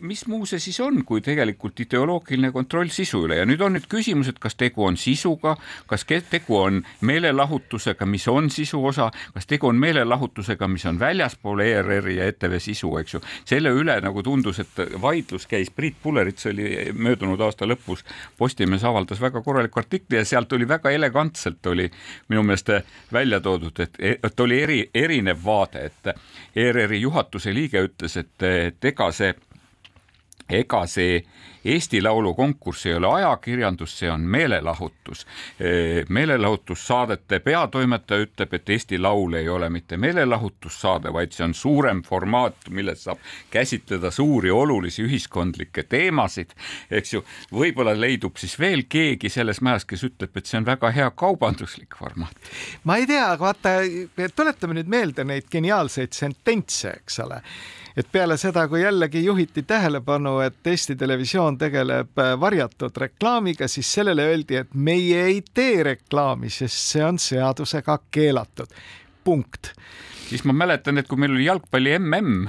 mis 0.00 0.26
muu 0.26 0.46
see 0.46 0.60
siis 0.62 0.78
on, 0.80 1.00
kui 1.06 1.20
tegelikult 1.24 1.80
ideoloogiline 1.82 2.50
kontroll 2.54 2.90
sisu 2.92 3.24
üle 3.26 3.38
ja 3.40 3.46
nüüd 3.48 3.62
on 3.64 3.74
nüüd 3.76 3.88
küsimus, 3.90 4.30
et 4.30 4.38
kas 4.42 4.56
tegu 4.58 4.84
on 4.86 4.96
sisuga, 5.00 5.54
kas 5.90 6.04
tegu 6.06 6.56
on 6.58 6.82
meelelahutusega, 7.00 8.06
mis 8.06 8.26
on 8.28 8.50
sisu 8.50 8.80
osa, 8.86 9.10
kas 9.34 9.48
tegu 9.50 9.68
on 9.70 9.80
meelelahutusega, 9.80 10.68
mis 10.68 10.86
on 10.86 11.00
väljaspool 11.00 11.62
ERR-i 11.64 12.18
ja 12.18 12.28
ETV 12.30 12.58
sisu, 12.62 12.92
eks 13.00 13.14
ju. 13.14 13.22
selle 13.48 13.72
üle 13.74 13.98
nagu 14.04 14.22
tundus, 14.22 14.60
et 14.62 14.82
vaidlus 15.02 15.46
käis, 15.50 15.70
Priit 15.70 15.96
Pulerits 16.02 16.46
oli 16.50 16.92
möödunud 16.94 17.40
aasta 17.40 17.66
lõpus, 17.66 18.04
Postimees 18.38 18.84
avaldas 18.84 19.20
väga 19.20 19.42
korraliku 19.42 19.82
artikli 19.82 20.20
ja 20.20 20.24
sealt 20.24 20.52
oli 20.52 20.68
väga 20.68 20.90
elegantselt 20.94 21.66
oli 21.66 21.90
minu 22.28 22.42
meelest 22.42 22.70
välja 23.12 23.40
toodud, 23.40 23.80
et, 23.80 23.98
et 23.98 24.40
oli 24.40 24.62
eri, 24.62 24.80
erinev 24.94 25.42
vaade, 25.44 25.90
et 25.90 26.14
ERR-i 26.56 27.00
juhatuse 27.00 27.54
liige 27.54 27.82
ütles, 27.82 28.16
et, 28.16 28.34
et 28.42 28.90
ega 28.92 29.10
see 29.12 29.34
ega 30.48 30.86
see 30.86 31.24
Eesti 31.64 32.02
Laulu 32.02 32.34
konkurss 32.34 32.86
ei 32.86 32.94
ole 32.94 33.08
ajakirjandus, 33.08 33.98
see 33.98 34.10
on 34.10 34.20
meelelahutus. 34.20 35.26
meelelahutussaadete 36.08 37.38
peatoimetaja 37.38 38.26
ütleb, 38.26 38.54
et 38.54 38.70
Eesti 38.70 38.98
Laul 38.98 39.32
ei 39.32 39.48
ole 39.48 39.68
mitte 39.70 39.96
meelelahutussaade, 39.96 41.12
vaid 41.12 41.32
see 41.32 41.44
on 41.44 41.54
suurem 41.54 42.02
formaat, 42.02 42.68
milles 42.70 43.04
saab 43.04 43.18
käsitleda 43.50 44.10
suuri 44.10 44.50
olulisi 44.50 45.02
ühiskondlikke 45.02 45.82
teemasid, 45.88 46.54
eks 46.90 47.14
ju. 47.14 47.24
võib-olla 47.52 47.96
leidub 48.00 48.36
siis 48.36 48.58
veel 48.60 48.84
keegi 48.88 49.28
selles 49.28 49.60
majas, 49.60 49.84
kes 49.84 50.04
ütleb, 50.04 50.36
et 50.36 50.46
see 50.46 50.60
on 50.60 50.66
väga 50.66 50.90
hea 50.94 51.10
kaubanduslik 51.10 51.98
formaat. 51.98 52.52
ma 52.84 52.96
ei 52.96 53.06
tea, 53.06 53.26
aga 53.32 53.44
vaata, 53.50 53.74
tuletame 54.36 54.78
nüüd 54.78 54.88
meelde 54.88 55.24
neid 55.24 55.50
geniaalseid 55.50 56.12
sententse, 56.12 56.94
eks 57.02 57.20
ole 57.24 57.42
et 57.98 58.06
peale 58.12 58.36
seda, 58.38 58.68
kui 58.70 58.82
jällegi 58.82 59.24
juhiti 59.24 59.62
tähelepanu, 59.66 60.38
et 60.46 60.66
Eesti 60.66 60.96
Televisioon 60.96 61.57
tegeleb 61.58 62.18
äh, 62.18 62.34
varjatud 62.40 62.96
reklaamiga, 62.96 63.68
siis 63.68 63.90
sellele 63.98 64.28
öeldi, 64.30 64.60
et 64.62 64.74
meie 64.74 65.24
ei 65.30 65.42
tee 65.54 65.82
reklaami, 65.92 66.50
sest 66.50 66.94
see 66.94 67.04
on 67.04 67.18
seadusega 67.18 67.98
keelatud. 68.10 68.72
punkt. 69.24 69.72
siis 70.28 70.44
ma 70.44 70.52
mäletan, 70.52 70.98
et 70.98 71.08
kui 71.08 71.18
meil 71.18 71.34
oli 71.34 71.44
jalgpalli 71.44 71.98
mm 71.98 72.48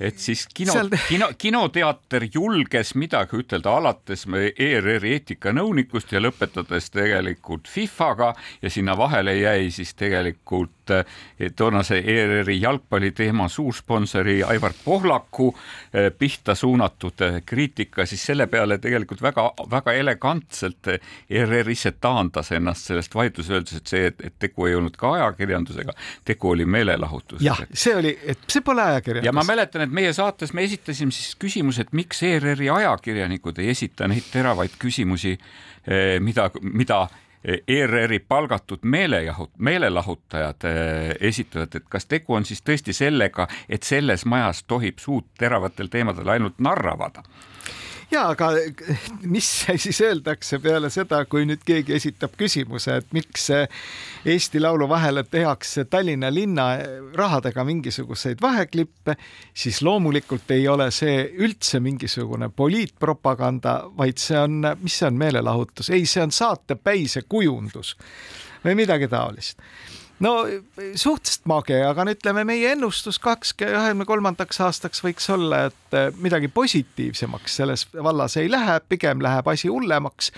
et 0.00 0.18
siis 0.18 0.46
kino 0.54 0.72
Seal..., 0.72 0.90
kino, 1.08 1.28
kinoteater 1.38 2.24
julges 2.32 2.94
midagi 2.98 3.42
ütelda 3.42 3.74
alates 3.76 4.24
ERR-i 4.30 5.12
eetikanõunikust 5.18 6.14
ja 6.14 6.22
lõpetades 6.24 6.88
tegelikult 6.94 7.68
FIFA-ga 7.68 8.32
ja 8.62 8.72
sinna 8.72 8.96
vahele 8.98 9.36
jäi 9.36 9.68
siis 9.74 9.92
tegelikult 9.98 10.79
eh, 10.90 11.52
toonase 11.56 12.00
ERR-i 12.00 12.60
jalgpalliteema 12.60 13.48
suursponsori 13.48 14.40
Aivar 14.42 14.72
Pohlaku 14.84 15.50
eh, 15.52 16.08
pihta 16.18 16.54
suunatud 16.54 17.20
eh, 17.26 17.42
kriitika, 17.46 18.06
siis 18.06 18.24
selle 18.26 18.46
peale 18.46 18.78
tegelikult 18.78 19.22
väga-väga 19.22 19.92
elegantselt 19.92 20.94
ERR 21.30 21.70
ise 21.70 21.92
taandas 22.00 22.52
ennast 22.56 22.88
sellest 22.88 23.14
vaidlusest, 23.14 23.50
öeldes, 23.50 23.76
et 23.76 23.94
see, 23.94 24.10
et 24.10 24.38
tegu 24.40 24.66
ei 24.66 24.74
olnud 24.78 24.96
ka 24.96 25.12
ajakirjandusega, 25.18 25.92
tegu 26.24 26.54
oli 26.54 26.64
meelelahutusega. 26.64 27.44
jah, 27.44 27.62
see 27.72 27.96
oli, 27.96 28.16
et 28.24 28.48
see 28.48 28.64
pole 28.64 28.82
ajakirjandus. 28.82 29.28
ja 29.28 29.36
ma 29.36 29.44
mäletan, 29.44 29.84
et 29.84 29.90
et 29.90 29.96
meie 29.98 30.12
saates 30.14 30.54
me 30.54 30.64
esitasime 30.66 31.14
siis 31.14 31.34
küsimuse, 31.40 31.84
et 31.84 31.96
miks 31.96 32.22
ERR-i 32.26 32.70
ajakirjanikud 32.70 33.58
ei 33.60 33.72
esita 33.74 34.08
neid 34.10 34.28
teravaid 34.30 34.78
küsimusi, 34.80 35.34
eh, 35.86 36.18
mida, 36.22 36.50
mida 36.62 37.02
ERR-i 37.44 38.18
palgatud 38.18 38.82
meelejahut-, 38.82 39.54
meelelahutajad 39.58 40.66
eh, 40.68 41.14
esitavad, 41.20 41.74
et 41.74 41.88
kas 41.88 42.06
tegu 42.06 42.34
on 42.36 42.44
siis 42.44 42.60
tõesti 42.62 42.92
sellega, 42.96 43.48
et 43.68 43.82
selles 43.82 44.26
majas 44.26 44.64
tohib 44.68 45.00
suud 45.00 45.30
teravatel 45.38 45.88
teemadel 45.88 46.28
ainult 46.36 46.60
narra 46.60 46.92
avada 46.98 47.24
ja 48.10 48.26
aga 48.32 48.50
mis 49.30 49.48
siis 49.84 50.00
öeldakse 50.04 50.58
peale 50.62 50.90
seda, 50.90 51.22
kui 51.30 51.46
nüüd 51.48 51.62
keegi 51.66 51.94
esitab 51.96 52.34
küsimuse, 52.40 53.00
et 53.00 53.12
miks 53.16 53.48
Eesti 53.50 54.60
Laulu 54.60 54.88
vahele 54.88 55.24
tehakse 55.24 55.84
Tallinna 55.90 56.32
linna 56.34 56.66
rahadega 57.16 57.64
mingisuguseid 57.64 58.42
vaheklippe, 58.42 59.16
siis 59.54 59.82
loomulikult 59.86 60.50
ei 60.56 60.66
ole 60.68 60.90
see 60.94 61.22
üldse 61.38 61.80
mingisugune 61.80 62.50
poliitpropaganda, 62.56 63.76
vaid 63.96 64.18
see 64.18 64.38
on, 64.38 64.60
mis 64.82 65.00
see 65.00 65.08
on, 65.10 65.18
meelelahutus, 65.20 65.92
ei, 65.94 66.06
see 66.06 66.22
on 66.24 66.34
saatepäise 66.34 67.24
kujundus 67.28 67.96
või 68.64 68.76
midagi 68.82 69.08
taolist 69.08 69.60
no 70.20 70.34
suhteliselt 70.94 71.46
mage, 71.48 71.76
aga 71.84 72.04
no 72.04 72.14
ütleme, 72.14 72.44
meie 72.44 72.72
ennustus 72.74 73.18
kaks, 73.22 73.54
kahekümne 73.58 74.04
kolmandaks 74.08 74.60
aastaks 74.64 75.02
võiks 75.04 75.28
olla, 75.32 75.64
et 75.70 75.96
eh, 75.96 76.10
midagi 76.20 76.50
positiivsemaks 76.52 77.56
selles 77.60 77.86
vallas 77.94 78.36
ei 78.40 78.50
lähe, 78.50 78.78
pigem 78.88 79.22
läheb 79.24 79.48
asi 79.48 79.68
hullemaks. 79.68 80.32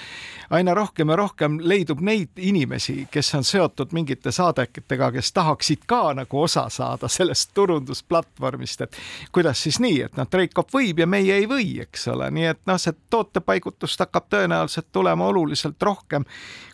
aina 0.53 0.75
rohkem 0.75 1.09
ja 1.09 1.17
rohkem 1.17 1.59
leidub 1.63 2.01
neid 2.01 2.37
inimesi, 2.37 3.09
kes 3.11 3.35
on 3.35 3.45
seotud 3.45 3.93
mingite 3.93 4.33
saadetega, 4.33 5.11
kes 5.13 5.33
tahaksid 5.33 5.87
ka 5.87 6.13
nagu 6.15 6.43
osa 6.43 6.67
saada 6.69 7.09
sellest 7.09 7.51
turundusplatvormist, 7.55 8.81
et 8.81 8.97
kuidas 9.33 9.63
siis 9.63 9.81
nii, 9.81 10.03
et 10.03 10.17
noh, 10.17 10.29
Treikop 10.29 10.71
võib 10.73 11.01
ja 11.01 11.07
meie 11.07 11.41
ei 11.41 11.49
või, 11.49 11.81
eks 11.83 12.07
ole, 12.13 12.31
nii 12.31 12.51
et 12.53 12.61
noh, 12.69 12.79
see 12.79 12.95
tootepaigutust 13.11 14.05
hakkab 14.05 14.29
tõenäoliselt 14.31 14.93
tulema 14.93 15.27
oluliselt 15.33 15.83
rohkem 15.83 16.29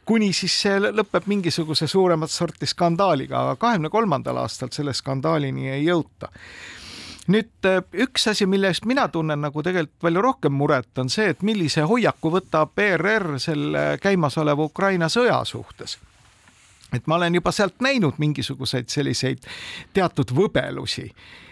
kuni 0.08 0.32
siis 0.32 0.54
see 0.62 0.80
lõpeb 0.80 1.28
mingisuguse 1.28 1.86
suuremat 1.90 2.32
sorti 2.32 2.66
skandaaliga, 2.66 3.44
aga 3.44 3.60
kahekümne 3.60 3.92
kolmandal 3.92 4.40
aastal 4.40 4.72
selle 4.72 4.94
skandaalini 4.96 5.68
ei 5.74 5.84
jõuta 5.84 6.32
nüüd 7.28 7.68
äh, 7.68 7.82
üks 8.06 8.24
asi, 8.32 8.46
mille 8.48 8.70
eest 8.72 8.88
mina 8.88 9.04
tunnen 9.12 9.40
nagu 9.44 9.62
tegelikult 9.62 10.00
palju 10.00 10.24
rohkem 10.24 10.54
muret, 10.56 10.90
on 10.98 11.10
see, 11.12 11.28
et 11.34 11.42
millise 11.44 11.84
hoiaku 11.88 12.32
võtab 12.38 12.80
ERR 12.80 13.36
selle 13.42 13.88
käimasoleva 14.02 14.64
Ukraina 14.64 15.10
sõja 15.12 15.42
suhtes 15.48 15.98
et 16.92 17.04
ma 17.06 17.18
olen 17.18 17.34
juba 17.36 17.52
sealt 17.52 17.82
näinud 17.84 18.16
mingisuguseid 18.20 18.88
selliseid 18.88 19.44
teatud 19.92 20.32
võbelusi. 20.32 21.04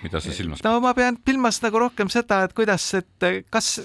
mida 0.02 0.20
sa 0.20 0.32
silmas 0.32 0.62
pead? 0.62 0.70
no 0.70 0.80
ma 0.80 0.94
pean 0.96 1.18
silmas 1.28 1.60
nagu 1.64 1.84
rohkem 1.84 2.08
seda, 2.12 2.44
et 2.46 2.56
kuidas, 2.56 2.88
et 2.96 3.28
kas 3.52 3.76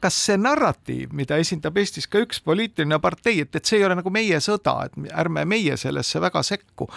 kas 0.00 0.16
see 0.26 0.38
narratiiv, 0.40 1.12
mida 1.16 1.38
esindab 1.40 1.76
Eestis 1.80 2.08
ka 2.10 2.22
üks 2.24 2.40
poliitiline 2.44 3.00
partei, 3.02 3.40
et, 3.44 3.54
et 3.54 3.64
see 3.64 3.80
ei 3.80 3.86
ole 3.88 3.98
nagu 4.00 4.12
meie 4.14 4.40
sõda, 4.44 4.76
et 4.88 5.12
ärme 5.24 5.44
meie 5.48 5.76
sellesse 5.80 6.20
väga 6.22 6.42
sekku. 6.46 6.88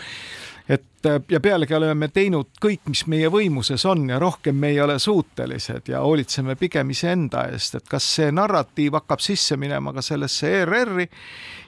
et 0.69 1.09
ja 1.29 1.39
pealegi 1.43 1.75
oleme 1.75 1.93
me 2.05 2.07
teinud 2.07 2.53
kõik, 2.63 2.85
mis 2.87 3.01
meie 3.11 3.27
võimuses 3.31 3.83
on 3.89 4.05
ja 4.09 4.19
rohkem 4.19 4.55
me 4.55 4.69
ei 4.71 4.79
ole 4.81 4.95
suutelised 4.99 5.89
ja 5.91 5.99
hoolitseme 5.99 6.55
pigem 6.55 6.93
iseenda 6.95 7.47
eest, 7.51 7.75
et 7.75 7.89
kas 7.89 8.07
see 8.15 8.31
narratiiv 8.31 8.95
hakkab 8.95 9.19
sisse 9.19 9.57
minema 9.59 9.91
ka 9.93 10.01
sellesse 10.01 10.51
ERR-i 10.61 11.09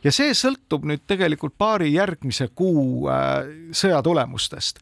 ja 0.05 0.13
see 0.15 0.31
sõltub 0.37 0.87
nüüd 0.87 1.03
tegelikult 1.07 1.57
paari 1.57 1.91
järgmise 1.93 2.47
kuu 2.55 3.09
äh, 3.11 3.43
sõja 3.75 3.99
tulemustest. 4.05 4.79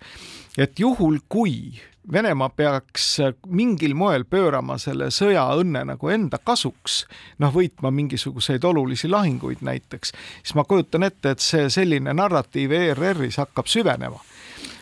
et 0.58 0.80
juhul, 0.80 1.18
kui 1.30 1.82
Venemaa 2.12 2.50
peaks 2.50 3.18
mingil 3.48 3.94
moel 3.96 4.26
pöörama 4.28 4.76
selle 4.82 5.08
sõja 5.14 5.46
õnne 5.56 5.86
nagu 5.94 6.10
enda 6.12 6.40
kasuks, 6.44 7.06
noh, 7.40 7.54
võitma 7.56 7.94
mingisuguseid 7.96 8.64
olulisi 8.68 9.08
lahinguid 9.08 9.64
näiteks, 9.64 10.12
siis 10.42 10.56
ma 10.60 10.66
kujutan 10.68 11.08
ette, 11.08 11.32
et 11.32 11.44
see 11.44 11.70
selline 11.72 12.14
narratiiv 12.14 12.76
ERR-is 12.76 13.40
hakkab 13.40 13.72
süvenema 13.72 14.20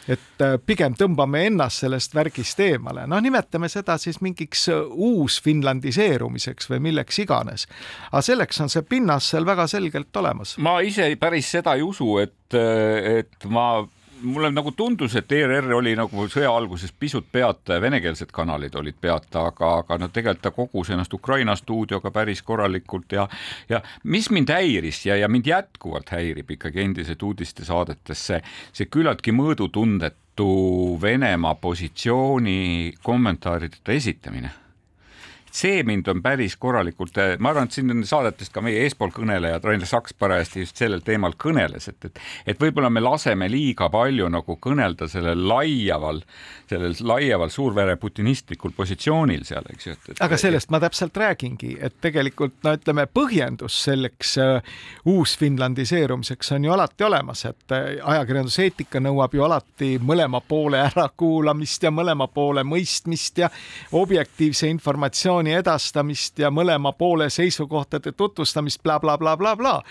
et 0.09 0.41
äh, 0.41 0.55
pigem 0.65 0.95
tõmbame 0.97 1.43
ennast 1.49 1.83
sellest 1.83 2.15
värgist 2.17 2.59
eemale, 2.63 3.05
noh, 3.09 3.21
nimetame 3.23 3.69
seda 3.71 3.97
siis 4.01 4.17
mingiks 4.23 4.67
äh, 4.73 4.81
uusfinlandiseerumiseks 4.89 6.69
või 6.71 6.81
milleks 6.89 7.21
iganes. 7.23 7.67
aga 8.11 8.23
selleks 8.25 8.61
on 8.65 8.73
see 8.73 8.85
pinnas 8.87 9.29
seal 9.33 9.45
väga 9.45 9.67
selgelt 9.71 10.17
olemas. 10.17 10.57
ma 10.57 10.79
ise 10.85 11.11
päris 11.21 11.51
seda 11.53 11.77
ei 11.77 11.85
usu, 11.85 12.15
et, 12.23 12.57
et 12.57 13.49
ma 13.49 13.83
mulle 14.21 14.51
nagu 14.51 14.71
tundus, 14.71 15.15
et 15.15 15.31
ERR 15.31 15.73
oli 15.75 15.93
nagu 15.97 16.25
sõja 16.31 16.51
alguses 16.53 16.93
pisut 16.99 17.27
peata 17.31 17.77
ja 17.77 17.81
venekeelsed 17.83 18.31
kanalid 18.33 18.75
olid 18.79 18.97
peata, 19.01 19.47
aga, 19.51 19.73
aga 19.81 19.97
no 20.01 20.09
tegelikult 20.13 20.43
ta 20.45 20.53
kogus 20.55 20.91
ennast 20.93 21.13
Ukraina 21.13 21.55
stuudioga 21.55 22.11
päris 22.11 22.41
korralikult 22.45 23.11
ja 23.11 23.27
ja 23.69 23.81
mis 24.03 24.29
mind 24.31 24.49
häiris 24.53 25.05
ja, 25.05 25.15
ja 25.15 25.29
mind 25.29 25.47
jätkuvalt 25.47 26.09
häirib 26.13 26.51
ikkagi 26.57 26.81
endiselt 26.85 27.23
uudistesaadetes 27.23 28.25
see, 28.31 28.41
see 28.73 28.89
küllaltki 28.91 29.35
mõõdutundetu 29.35 30.17
Venemaa 31.01 31.55
positsiooni 31.59 32.93
kommentaarideta 33.03 33.91
esitamine 33.91 34.60
see 35.51 35.83
mind 35.83 36.07
on 36.07 36.21
päris 36.23 36.55
korralikult, 36.59 37.17
ma 37.39 37.51
arvan, 37.51 37.67
et 37.67 37.75
siin 37.75 37.91
on 37.93 38.03
saadetest 38.07 38.53
ka 38.53 38.63
meie 38.63 38.85
eespool 38.85 39.11
kõnelejad, 39.15 39.63
Rainer 39.67 39.89
Saks 39.89 40.15
parajasti 40.17 40.65
just 40.65 40.79
sellel 40.79 41.03
teemal 41.05 41.35
kõneles, 41.39 41.87
et, 41.91 42.07
et, 42.07 42.21
et 42.53 42.61
võib-olla 42.61 42.89
me 42.93 43.03
laseme 43.03 43.49
liiga 43.51 43.89
palju 43.91 44.29
nagu 44.31 44.57
kõnelda 44.61 45.07
sellel 45.11 45.43
laieval, 45.47 46.21
sellel 46.71 46.95
laieval 47.11 47.51
suurvere 47.51 47.97
putinistlikul 48.01 48.73
positsioonil 48.77 49.43
seal, 49.47 49.67
eks 49.73 49.89
ju. 49.89 49.95
aga 50.23 50.39
sellest 50.39 50.71
ma 50.71 50.79
täpselt 50.83 51.17
räägingi, 51.17 51.75
et 51.81 51.99
tegelikult 52.03 52.61
no 52.65 52.75
ütleme, 52.77 53.07
põhjendus 53.11 53.81
selleks 53.87 54.37
uh, 54.41 54.73
uusfinlandiseerumiseks 55.11 56.53
on 56.55 56.69
ju 56.69 56.75
alati 56.75 57.07
olemas, 57.07 57.45
et 57.49 57.75
uh, 57.75 57.91
ajakirjanduseetika 58.15 59.03
nõuab 59.03 59.35
ju 59.35 59.45
alati 59.47 59.91
mõlema 59.99 60.41
poole 60.47 60.79
ärakuulamist 60.85 61.83
ja 61.83 61.91
mõlema 61.91 62.29
poole 62.31 62.63
mõistmist 62.67 63.43
ja 63.43 63.51
objektiivse 63.97 64.69
informatsiooni 64.71 65.40
informatsiooni 65.41 65.53
edastamist 65.53 66.39
ja 66.39 66.51
mõlema 66.51 66.93
poole 66.93 67.29
seisukohtade 67.29 68.11
tutvustamist 68.11 68.81
bla, 68.83 68.99
bla, 68.99 69.17
blablabla 69.17 69.55
bla. 69.55 69.83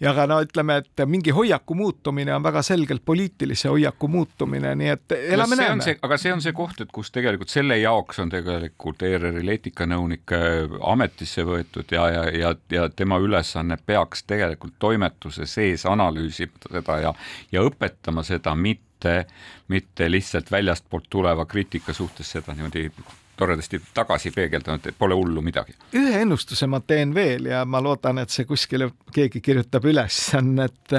ja 0.00 0.12
ka 0.14 0.26
no 0.26 0.40
ütleme, 0.42 0.78
et 0.82 1.06
mingi 1.06 1.30
hoiaku 1.30 1.74
muutumine 1.74 2.34
on 2.34 2.42
väga 2.42 2.62
selgelt 2.62 3.04
poliitilise 3.04 3.68
hoiaku 3.68 4.08
muutumine, 4.08 4.74
nii 4.74 4.88
et 4.88 5.12
elame 5.12 5.56
no, 5.56 5.62
näeme. 5.62 5.96
aga 6.02 6.18
see 6.18 6.32
on 6.32 6.42
see 6.42 6.52
koht, 6.52 6.80
et 6.80 6.92
kus 6.92 7.10
tegelikult 7.10 7.48
selle 7.48 7.78
jaoks 7.78 8.18
on 8.18 8.30
tegelikult 8.30 9.02
ERR-il 9.02 9.48
eetikanõunik 9.48 10.34
ametisse 10.82 11.44
võetud 11.44 11.90
ja, 11.90 12.08
ja, 12.10 12.24
ja, 12.30 12.54
ja 12.70 12.88
tema 12.90 13.18
ülesanne 13.18 13.78
peaks 13.86 14.24
tegelikult 14.24 14.74
toimetuse 14.78 15.46
sees 15.46 15.86
analüüsima 15.86 16.70
seda 16.70 17.00
ja, 17.00 17.14
ja 17.52 17.62
õpetama 17.64 18.24
seda, 18.26 18.54
mitte, 18.54 19.24
mitte 19.68 20.10
lihtsalt 20.10 20.50
väljastpoolt 20.50 21.10
tuleva 21.10 21.46
kriitika 21.46 21.94
suhtes 21.94 22.34
seda 22.34 22.54
niimoodi 22.54 22.88
toredasti 23.36 23.80
tagasi 23.94 24.30
peegeldanud, 24.30 24.86
et 24.86 24.98
pole 24.98 25.14
hullu 25.14 25.42
midagi. 25.42 25.74
ühe 25.94 26.20
ennustuse 26.22 26.66
ma 26.70 26.80
teen 26.80 27.14
veel 27.14 27.50
ja 27.50 27.64
ma 27.64 27.82
loodan, 27.82 28.18
et 28.22 28.30
see 28.30 28.46
kuskile 28.48 28.90
keegi 29.14 29.40
kirjutab 29.40 29.84
üles, 29.90 30.18
on, 30.38 30.54
et 30.64 30.96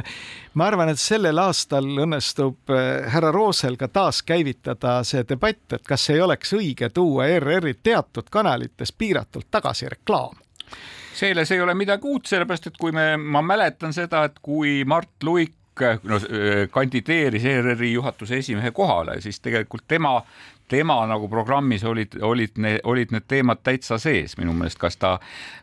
ma 0.54 0.68
arvan, 0.68 0.92
et 0.92 1.00
sellel 1.00 1.39
aastal 1.39 1.88
õnnestub 2.06 2.75
eh, 2.75 3.10
härra 3.12 3.32
Roosel 3.36 3.77
ka 3.80 3.88
taaskäivitada 3.88 4.98
see 5.04 5.24
debatt, 5.27 5.80
et 5.80 5.86
kas 5.88 6.10
ei 6.13 6.22
oleks 6.22 6.54
õige 6.58 6.89
tuua 6.94 7.30
ERR-i 7.38 7.77
teatud 7.84 8.32
kanalites 8.32 8.92
piiratult 8.92 9.51
tagasi 9.51 9.89
reklaam 9.92 10.42
selles 11.15 11.51
ei 11.51 11.62
ole 11.62 11.74
midagi 11.74 12.10
uut, 12.12 12.25
sellepärast 12.27 12.68
et 12.68 12.77
kui 12.80 12.92
me, 12.92 13.13
ma 13.15 13.39
mäletan 13.42 13.94
seda, 13.96 14.25
et 14.27 14.42
kui 14.44 14.82
Mart 14.84 15.24
Luik 15.24 15.54
no, 16.04 16.15
eh, 16.18 16.68
kandideeris 16.72 17.46
ERR-i 17.46 17.94
juhatuse 17.94 18.38
esimehe 18.38 18.72
kohale, 18.72 19.20
siis 19.22 19.39
tegelikult 19.39 19.88
tema 19.88 20.18
tema 20.68 20.98
nagu 21.06 21.28
programmis 21.30 21.84
olid, 21.84 22.18
olid 22.22 22.58
olid 22.84 23.12
need 23.14 23.28
teemad 23.28 23.62
täitsa 23.64 23.98
sees 24.02 24.38
minu 24.40 24.54
meelest, 24.54 24.80
kas 24.82 24.98
ta, 24.98 25.12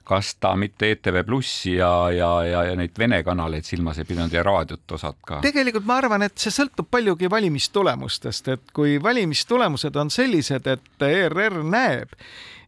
kas 0.09 0.35
ta 0.41 0.55
mitte 0.59 0.91
ETV 0.95 1.23
Plussi 1.27 1.75
ja, 1.77 2.11
ja, 2.15 2.31
ja, 2.47 2.65
ja 2.71 2.77
neid 2.79 2.99
Vene 2.99 3.23
kanaleid 3.27 3.67
silmas 3.67 3.99
ei 3.99 4.07
pidanud 4.09 4.33
ja 4.33 4.45
raadiot 4.47 4.97
osad 4.99 5.19
ka? 5.27 5.41
tegelikult 5.45 5.87
ma 5.89 5.99
arvan, 6.03 6.27
et 6.29 6.39
see 6.39 6.55
sõltub 6.55 6.91
paljugi 6.91 7.31
valimistulemustest, 7.31 8.53
et 8.55 8.75
kui 8.75 8.99
valimistulemused 9.03 9.97
on 9.97 10.11
sellised, 10.11 10.69
et 10.71 11.07
ERR 11.09 11.63
näeb, 11.67 12.15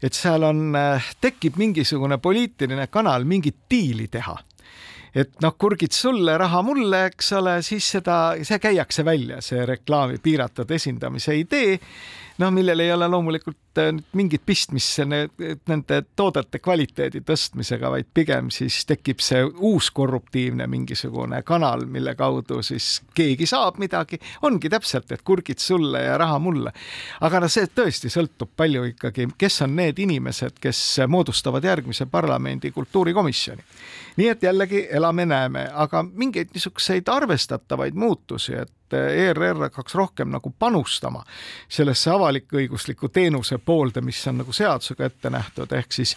et 0.03 0.17
seal 0.17 0.43
on, 0.47 0.75
tekib 1.21 1.61
mingisugune 1.61 2.19
poliitiline 2.19 2.89
kanal 2.93 3.25
mingit 3.29 3.63
diili 3.71 4.09
teha 4.11 4.37
et 5.15 5.41
noh, 5.45 5.55
kurgid 5.59 5.95
sulle, 5.95 6.37
raha 6.39 6.63
mulle, 6.67 7.05
eks 7.11 7.33
ole, 7.39 7.59
siis 7.63 7.87
seda, 7.97 8.19
see 8.43 8.59
käiakse 8.63 9.05
välja, 9.07 9.41
see 9.45 9.63
reklaami 9.67 10.19
piiratud 10.23 10.71
esindamise 10.75 11.37
idee 11.39 11.79
noh, 12.39 12.51
millel 12.51 12.81
ei 12.81 12.93
ole 12.93 13.09
loomulikult 13.09 13.79
äh, 13.79 13.91
mingit 14.19 14.43
pistmist 14.47 15.01
nende 15.05 16.01
toodete 16.17 16.59
kvaliteedi 16.63 17.23
tõstmisega, 17.27 17.91
vaid 17.95 18.11
pigem 18.15 18.51
siis 18.55 18.81
tekib 18.89 19.23
see 19.25 19.45
uus 19.45 19.91
korruptiivne 19.95 20.67
mingisugune 20.71 21.43
kanal, 21.47 21.87
mille 21.91 22.15
kaudu 22.19 22.61
siis 22.67 22.99
keegi 23.15 23.47
saab 23.51 23.79
midagi, 23.83 24.19
ongi 24.43 24.71
täpselt, 24.73 25.13
et 25.13 25.23
kurgid 25.23 25.63
sulle 25.63 26.03
ja 26.07 26.19
raha 26.19 26.39
mulle. 26.43 26.73
aga 27.21 27.45
no 27.45 27.51
see 27.51 27.69
tõesti 27.71 28.11
sõltub 28.13 28.55
palju 28.57 28.85
ikkagi, 28.95 29.29
kes 29.39 29.63
on 29.67 29.77
need 29.77 29.99
inimesed, 30.03 30.59
kes 30.61 30.81
moodustavad 31.09 31.65
järgmise 31.65 32.07
parlamendi 32.07 32.71
kultuurikomisjoni. 32.71 33.63
nii 34.17 34.29
et 34.29 34.43
jällegi 34.43 34.87
elame-näeme, 34.91 35.69
aga 35.75 36.03
mingeid 36.03 36.55
niisuguseid 36.55 37.09
arvestatavaid 37.11 37.95
muutusi, 37.95 38.55
et 38.55 38.73
ERR 38.93 39.63
hakkaks 39.69 39.95
rohkem 39.95 40.29
nagu 40.35 40.53
panustama 40.59 41.23
sellesse 41.69 42.11
avalik-õigusliku 42.11 43.09
teenuse 43.09 43.59
poolde, 43.59 44.01
mis 44.05 44.21
on 44.29 44.43
nagu 44.43 44.53
seadusega 44.53 45.09
ette 45.09 45.31
nähtud, 45.31 45.73
ehk 45.73 45.93
siis 45.93 46.17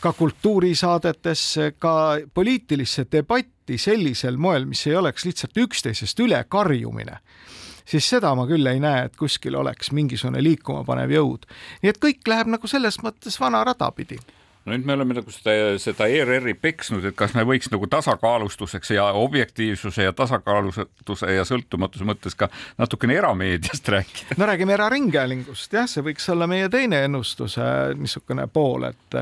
ka 0.00 0.12
kultuurisaadetesse, 0.12 1.72
ka 1.78 1.94
poliitilisse 2.34 3.06
debatti 3.12 3.78
sellisel 3.78 4.36
moel, 4.36 4.68
mis 4.70 4.86
ei 4.86 4.96
oleks 4.96 5.24
lihtsalt 5.24 5.56
üksteisest 5.66 6.20
üle 6.20 6.44
karjumine 6.48 7.20
siis 7.84 8.06
seda 8.08 8.30
ma 8.34 8.46
küll 8.48 8.66
ei 8.66 8.80
näe, 8.80 9.04
et 9.08 9.16
kuskil 9.16 9.58
oleks 9.60 9.92
mingisugune 9.92 10.40
liikuma 10.42 10.84
panev 10.88 11.12
jõud. 11.12 11.44
nii 11.82 11.92
et 11.92 12.00
kõik 12.00 12.24
läheb 12.28 12.48
nagu 12.56 12.70
selles 12.70 12.96
mõttes 13.04 13.36
vana 13.40 13.64
rada 13.64 13.90
pidi 13.92 14.18
no 14.64 14.72
nüüd 14.72 14.86
me 14.88 14.96
oleme 14.96 15.16
nagu 15.18 15.32
seda, 15.34 15.74
seda 15.82 16.08
ERR-i 16.08 16.54
peksnud, 16.56 17.04
et 17.08 17.16
kas 17.18 17.34
me 17.36 17.44
võiks 17.48 17.70
nagu 17.72 17.88
tasakaalustuseks 17.90 18.94
ja 18.96 19.10
objektiivsuse 19.20 20.06
ja 20.08 20.14
tasakaalustuse 20.16 21.34
ja 21.36 21.44
sõltumatuse 21.48 22.08
mõttes 22.08 22.38
ka 22.38 22.48
natukene 22.80 23.18
erameediast 23.20 23.88
rääkida. 23.92 24.38
no 24.40 24.48
räägime 24.48 24.76
eraringhäälingust, 24.78 25.72
jah, 25.76 25.88
see 25.90 26.04
võiks 26.06 26.28
olla 26.32 26.48
meie 26.50 26.70
teine 26.72 27.04
ennustuse 27.08 27.68
niisugune 27.98 28.48
pool, 28.52 28.88
et 28.90 29.20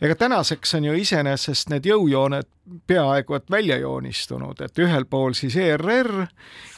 ega 0.00 0.14
tänaseks 0.14 0.74
on 0.74 0.84
ju 0.84 0.94
iseenesest 0.94 1.72
need 1.72 1.86
jõujooned 1.86 2.46
peaaegu 2.86 3.34
et 3.34 3.50
välja 3.50 3.78
joonistunud, 3.78 4.60
et 4.60 4.78
ühel 4.78 5.06
pool 5.10 5.32
siis 5.36 5.56
ERR, 5.56 6.26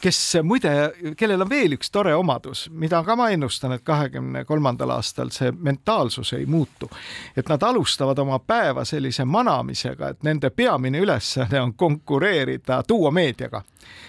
kes 0.01 0.21
muide, 0.47 0.73
kellel 1.19 1.43
on 1.43 1.51
veel 1.51 1.75
üks 1.77 1.91
tore 1.91 2.15
omadus, 2.15 2.69
mida 2.71 3.03
ka 3.05 3.17
ma 3.19 3.31
ennustan, 3.35 3.75
et 3.75 3.85
kahekümne 3.85 4.45
kolmandal 4.49 4.95
aastal 4.97 5.33
see 5.35 5.53
mentaalsus 5.53 6.33
ei 6.39 6.47
muutu. 6.47 6.91
et 7.37 7.49
nad 7.49 7.63
alustavad 7.63 8.19
oma 8.19 8.39
päeva 8.39 8.85
sellise 8.85 9.25
manamisega, 9.25 10.09
et 10.09 10.23
nende 10.23 10.51
peamine 10.51 10.99
ülesanne 10.99 11.61
on 11.61 11.75
konkureerida 11.75 12.83
Duo 12.89 13.11
meediaga 13.11 13.63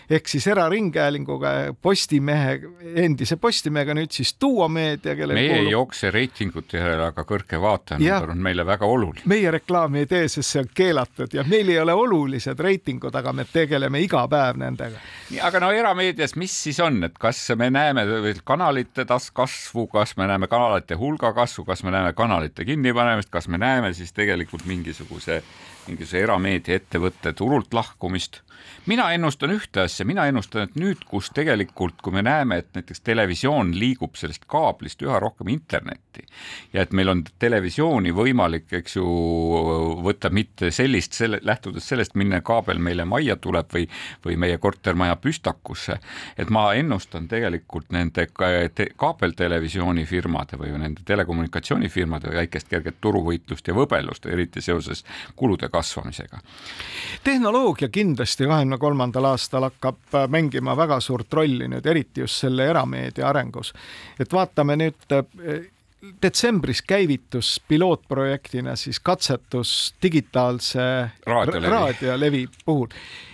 ehk 0.10 0.28
siis 0.28 0.48
eraringhäälinguga, 0.48 1.50
Postimehe, 1.82 2.60
endise 2.96 3.38
Postimehega, 3.42 3.96
nüüd 3.96 4.12
siis 4.16 4.34
Duo 4.42 4.68
meedia, 4.68 5.16
kellel 5.16 5.38
meie 5.38 5.54
kuulub... 5.54 5.68
ei 5.68 5.72
jookse 5.72 6.12
reitingute 6.12 6.80
järele, 6.82 7.08
aga 7.12 7.26
kõrge 7.28 7.62
vaatenumber 7.62 8.34
on 8.36 8.44
meile 8.44 8.66
väga 8.68 8.86
oluline. 8.86 9.01
Meie 9.26 9.52
reklaami 9.52 10.04
ei 10.04 10.10
tee, 10.10 10.28
sest 10.32 10.56
see 10.56 10.64
on 10.64 10.70
keelatud 10.76 11.34
ja 11.34 11.44
meil 11.48 11.70
ei 11.70 11.80
ole 11.80 11.94
olulised 11.94 12.60
reitingud, 12.60 13.16
aga 13.16 13.34
me 13.34 13.46
tegeleme 13.50 14.02
iga 14.04 14.24
päev 14.32 14.60
nendega. 14.62 15.02
aga 15.48 15.64
no 15.64 15.72
erameedias, 15.76 16.36
mis 16.36 16.56
siis 16.64 16.80
on, 16.80 17.04
et 17.08 17.18
kas 17.20 17.42
me 17.58 17.70
näeme 17.70 18.06
kanalite 18.44 19.06
kasvu, 19.34 19.88
kas 19.88 20.16
me 20.18 20.28
näeme 20.28 20.48
kanalite 20.48 20.96
hulga 20.96 21.34
kasvu, 21.34 21.66
kas 21.66 21.84
me 21.84 21.92
näeme 21.92 22.14
kanalite 22.14 22.66
kinnipanemist, 22.66 23.30
kas 23.30 23.48
me 23.48 23.58
näeme 23.58 23.94
siis 23.94 24.14
tegelikult 24.14 24.66
mingisuguse 24.66 25.42
mingisuguse 25.88 26.22
erameediaettevõtte 26.22 27.34
turult 27.34 27.74
lahkumist. 27.74 28.42
Mina 28.86 29.12
ennustan 29.14 29.52
ühte 29.56 29.86
asja, 29.86 30.06
mina 30.06 30.26
ennustan, 30.30 30.68
et 30.68 30.76
nüüd, 30.80 31.04
kus 31.10 31.30
tegelikult, 31.36 32.02
kui 32.02 32.14
me 32.14 32.24
näeme, 32.26 32.58
et 32.62 32.70
näiteks 32.78 33.02
televisioon 33.06 33.74
liigub 33.80 34.16
sellest 34.20 34.46
kaablist 34.50 35.02
üha 35.06 35.20
rohkem 35.22 35.52
internetti 35.54 36.26
ja 36.74 36.82
et 36.86 36.94
meil 36.96 37.10
on 37.12 37.24
televisiooni 37.40 38.12
võimalik, 38.16 38.68
eks 38.82 38.96
ju, 38.98 39.06
võtta 40.06 40.30
mitte 40.34 40.72
sellist, 40.72 41.14
selle, 41.18 41.40
lähtudes 41.46 41.88
sellest, 41.88 42.16
milline 42.16 42.42
kaabel 42.46 42.80
meile 42.80 43.06
majja 43.06 43.36
tuleb 43.42 43.72
või, 43.74 43.88
või 44.26 44.38
meie 44.42 44.58
kortermaja 44.62 45.16
püstakusse. 45.22 46.00
et 46.38 46.50
ma 46.50 46.74
ennustan 46.74 47.28
tegelikult 47.28 47.92
nende 47.92 48.28
kaabeltelevisioonifirmade 48.98 50.58
või 50.60 50.72
nende 50.78 51.02
telekommunikatsioonifirmade 51.06 52.34
väikest 52.36 52.68
kerget 52.70 53.02
turuvõitlust 53.02 53.68
ja 53.68 53.74
võbelust, 53.76 54.26
eriti 54.26 54.62
seoses 54.62 55.06
kulude 55.36 55.70
kasvamisega. 55.70 56.40
tehnoloogia 57.24 57.90
kindlasti 57.90 58.48
kahekümne 58.52 58.78
kolmandal 58.78 59.32
aastal 59.32 59.70
hakkab 59.70 60.18
mängima 60.32 60.76
väga 60.78 61.00
suurt 61.04 61.34
rolli 61.34 61.70
nüüd, 61.72 61.86
eriti 61.88 62.26
just 62.26 62.44
selle 62.44 62.68
erameedia 62.70 63.30
arengus. 63.30 63.74
et 64.20 64.34
vaatame 64.34 64.78
nüüd 64.80 65.16
detsembris 66.22 66.82
käivitus 66.82 67.62
pilootprojektina 67.68 68.76
siis 68.76 69.00
katsetus 69.00 69.94
digitaalse 70.04 70.82
raadiolevi, 71.26 71.70
raadiolevi 71.70 72.48
puhul. 72.66 72.88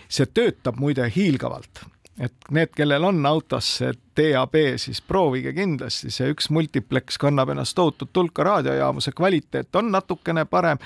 see 0.10 0.26
töötab 0.26 0.78
muide 0.80 1.04
hiilgavalt, 1.16 1.82
et 2.20 2.52
need, 2.52 2.72
kellel 2.76 3.04
on 3.04 3.26
autos 3.26 3.74
see 3.80 3.92
DAB, 4.18 4.56
siis 4.82 5.02
proovige 5.02 5.54
kindlasti, 5.54 6.12
see 6.14 6.32
üks 6.34 6.50
multiplex 6.54 7.20
kannab 7.22 7.52
ennast 7.54 7.76
tohutut 7.78 8.16
hulka 8.18 8.44
raadiojaamu, 8.48 9.04
see 9.04 9.16
kvaliteet 9.18 9.76
on 9.76 9.92
natukene 9.94 10.46
parem. 10.46 10.78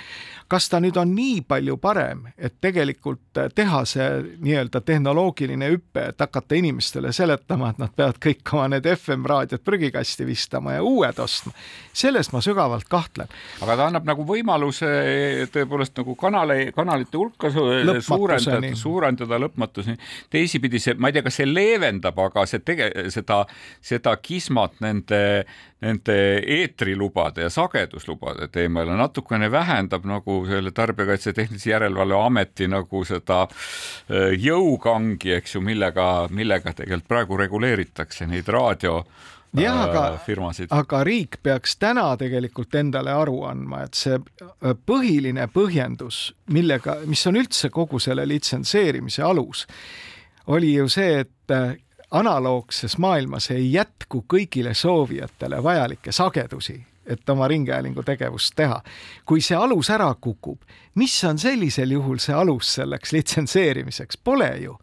kas 0.51 0.67
ta 0.69 0.81
nüüd 0.83 0.97
on 0.99 1.13
nii 1.15 1.41
palju 1.47 1.77
parem, 1.79 2.25
et 2.37 2.57
tegelikult 2.61 3.39
teha 3.55 3.85
see 3.87 4.07
nii-öelda 4.43 4.81
tehnoloogiline 4.83 5.69
hüpe, 5.71 6.09
et 6.11 6.19
hakata 6.19 6.57
inimestele 6.59 7.13
seletama, 7.15 7.69
et 7.71 7.79
nad 7.79 7.93
peavad 7.95 8.19
kõik 8.19 8.51
oma 8.53 8.67
need 8.73 8.89
FM 8.91 9.23
raadiod 9.31 9.63
prügikasti 9.63 10.27
vistama 10.27 10.75
ja 10.75 10.83
uued 10.83 11.19
ostma, 11.23 11.53
selles 11.93 12.31
ma 12.33 12.41
sügavalt 12.43 12.89
kahtlen. 12.91 13.31
aga 13.61 13.77
ta 13.77 13.87
annab 13.87 14.09
nagu 14.09 14.25
võimaluse 14.27 14.91
tõepoolest 15.53 15.95
nagu 16.01 16.15
kanale, 16.19 16.57
kanalite 16.75 17.17
hulka 17.17 17.51
suurendada, 17.51 18.75
suurendada 18.75 19.39
lõpmatuseni. 19.45 19.97
teisipidi 20.29 20.79
see, 20.79 20.97
ma 20.99 21.09
ei 21.09 21.15
tea, 21.15 21.25
kas 21.25 21.39
see 21.39 21.47
leevendab, 21.47 22.19
aga 22.27 22.45
see 22.49 22.59
tege-, 22.65 22.91
see 23.13 23.20
seda, 23.21 23.45
seda 23.81 24.15
kismat 24.21 24.79
nende, 24.81 25.45
nende 25.81 26.17
eetrilubade 26.41 27.45
ja 27.45 27.49
sageduslubade 27.53 28.49
teemal 28.51 28.89
ja 28.89 28.97
natukene 28.99 29.51
vähendab 29.51 30.05
nagu 30.09 30.41
selle 30.49 30.71
Tarbijakaitse 30.71 31.33
Tehnilise 31.33 31.69
Järelevalve 31.69 32.23
Ameti 32.25 32.67
nagu 32.71 33.05
seda 33.05 33.43
äh, 33.45 34.33
jõukangi, 34.37 35.35
eks 35.37 35.55
ju, 35.55 35.65
millega, 35.65 36.27
millega 36.29 36.73
tegelikult 36.73 37.07
praegu 37.07 37.37
reguleeritakse 37.45 38.27
neid 38.29 38.49
raadio 38.49 39.01
jah, 39.57 39.81
aga, 39.83 40.03
äh, 40.27 40.65
aga 40.69 41.03
riik 41.03 41.39
peaks 41.43 41.75
täna 41.81 42.05
tegelikult 42.19 42.75
endale 42.79 43.13
aru 43.13 43.41
andma, 43.49 43.85
et 43.87 43.99
see 43.99 44.17
äh, 44.17 44.73
põhiline 44.87 45.47
põhjendus, 45.51 46.31
millega, 46.53 47.01
mis 47.09 47.25
on 47.27 47.39
üldse 47.41 47.71
kogu 47.73 47.99
selle 47.99 48.25
litsenseerimise 48.29 49.23
alus, 49.27 49.65
oli 50.51 50.75
ju 50.75 50.87
see, 50.89 51.25
et 51.25 51.55
analoogses 52.11 52.97
maailmas 52.97 53.51
ei 53.51 53.73
jätku 53.73 54.25
kõigile 54.33 54.73
soovijatele 54.73 55.63
vajalikke 55.63 56.11
sagedusi, 56.11 56.75
et 57.05 57.29
oma 57.29 57.47
ringhäälingu 57.47 58.03
tegevust 58.03 58.53
teha. 58.55 58.81
kui 59.25 59.41
see 59.41 59.57
alus 59.57 59.89
ära 59.89 60.13
kukub, 60.21 60.59
mis 60.95 61.23
on 61.23 61.39
sellisel 61.39 61.91
juhul 61.91 62.17
see 62.17 62.35
alus 62.35 62.73
selleks 62.73 63.11
litsenseerimiseks, 63.11 64.17
pole 64.17 64.57
ju 64.57 64.77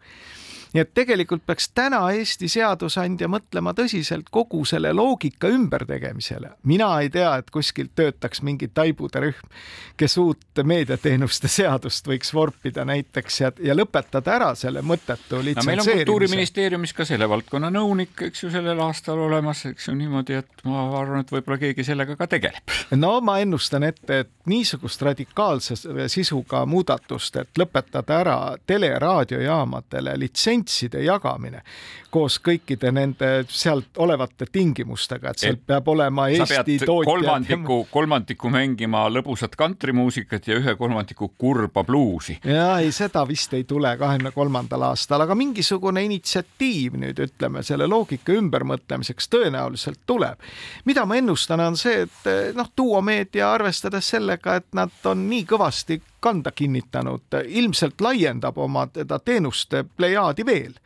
nii 0.73 0.81
et 0.83 0.91
tegelikult 0.93 1.41
peaks 1.45 1.69
täna 1.73 2.01
Eesti 2.13 2.49
seadusandja 2.51 3.29
mõtlema 3.31 3.73
tõsiselt 3.77 4.29
kogu 4.31 4.61
selle 4.69 4.91
loogika 4.93 5.49
ümbertegemisele. 5.49 6.51
mina 6.63 6.89
ei 7.01 7.09
tea, 7.09 7.35
et 7.37 7.49
kuskilt 7.49 7.95
töötaks 7.95 8.41
mingi 8.45 8.67
taibude 8.67 9.19
rühm, 9.23 9.49
kes 9.97 10.17
uut 10.17 10.61
meediateenuste 10.63 11.47
seadust 11.47 12.07
võiks 12.07 12.33
vorpida 12.33 12.85
näiteks 12.85 13.41
ja, 13.41 13.51
ja 13.63 13.75
lõpetada 13.75 14.35
ära 14.35 14.51
selle 14.55 14.81
mõttetu 14.85 15.41
litsenseerimise 15.41 15.89
no,. 15.89 15.97
Kultuuriministeeriumis 15.99 16.93
ka 16.93 17.05
selle 17.05 17.29
valdkonna 17.29 17.71
nõunik, 17.73 18.13
eks 18.29 18.43
ju, 18.43 18.51
sellel 18.53 18.79
aastal 18.85 19.19
olemas, 19.25 19.65
eks 19.65 19.89
ju 19.89 19.95
niimoodi, 19.97 20.37
et 20.43 20.63
ma 20.69 20.85
arvan, 20.99 21.25
et 21.25 21.33
võib-olla 21.33 21.57
keegi 21.61 21.83
sellega 21.87 22.15
ka 22.19 22.29
tegeleb. 22.29 22.77
no 22.99 23.15
ma 23.25 23.39
ennustan 23.41 23.83
ette, 23.89 24.19
et 24.25 24.31
niisugust 24.45 25.01
radikaalse 25.01 25.75
sisuga 26.07 26.65
muudatust, 26.69 27.41
et 27.41 27.61
lõpetada 27.61 28.21
ära 28.21 28.37
tele-raadiojaamadele 28.69 30.17
litsents 30.19 30.58
litsentside 30.59 31.03
jagamine 31.03 31.61
koos 32.09 32.39
kõikide 32.41 32.89
nende 32.91 33.27
sealt 33.47 33.97
olevate 34.01 34.47
tingimustega, 34.51 35.29
et 35.29 35.41
seal 35.43 35.57
et 35.57 35.65
peab 35.69 35.87
olema 35.93 36.27
Eesti 36.33 36.79
tootjad. 36.81 37.05
kolmandiku, 37.05 37.77
kolmandiku 37.91 38.49
mängima 38.49 39.03
lõbusat 39.13 39.53
kantrimuusikat 39.57 40.47
ja 40.49 40.57
ühe 40.57 40.75
kolmandiku 40.75 41.31
kurba 41.37 41.83
bluusi. 41.83 42.39
ja 42.43 42.79
ei, 42.79 42.91
seda 42.91 43.27
vist 43.27 43.53
ei 43.53 43.63
tule 43.63 43.95
kahekümne 43.97 44.31
kolmandal 44.31 44.87
aastal, 44.89 45.21
aga 45.21 45.37
mingisugune 45.37 46.03
initsiatiiv 46.07 46.97
nüüd 46.97 47.21
ütleme 47.27 47.63
selle 47.63 47.87
loogika 47.87 48.33
ümbermõtlemiseks 48.33 49.29
tõenäoliselt 49.29 50.01
tuleb. 50.05 50.41
mida 50.85 51.05
ma 51.05 51.15
ennustan, 51.21 51.59
on 51.59 51.77
see, 51.77 52.07
et 52.07 52.55
noh, 52.57 52.73
duomeedia 52.77 53.53
arvestades 53.53 54.09
sellega, 54.15 54.55
et 54.55 54.73
nad 54.73 55.05
on 55.05 55.27
nii 55.29 55.45
kõvasti 55.45 56.01
kanda 56.19 56.51
kinnitanud, 56.51 57.39
ilmselt 57.45 58.01
laiendab 58.01 58.57
oma 58.57 58.87
teda 58.93 59.19
teenuste 59.19 59.85
plejaadi 59.97 60.45
veel 60.45 60.77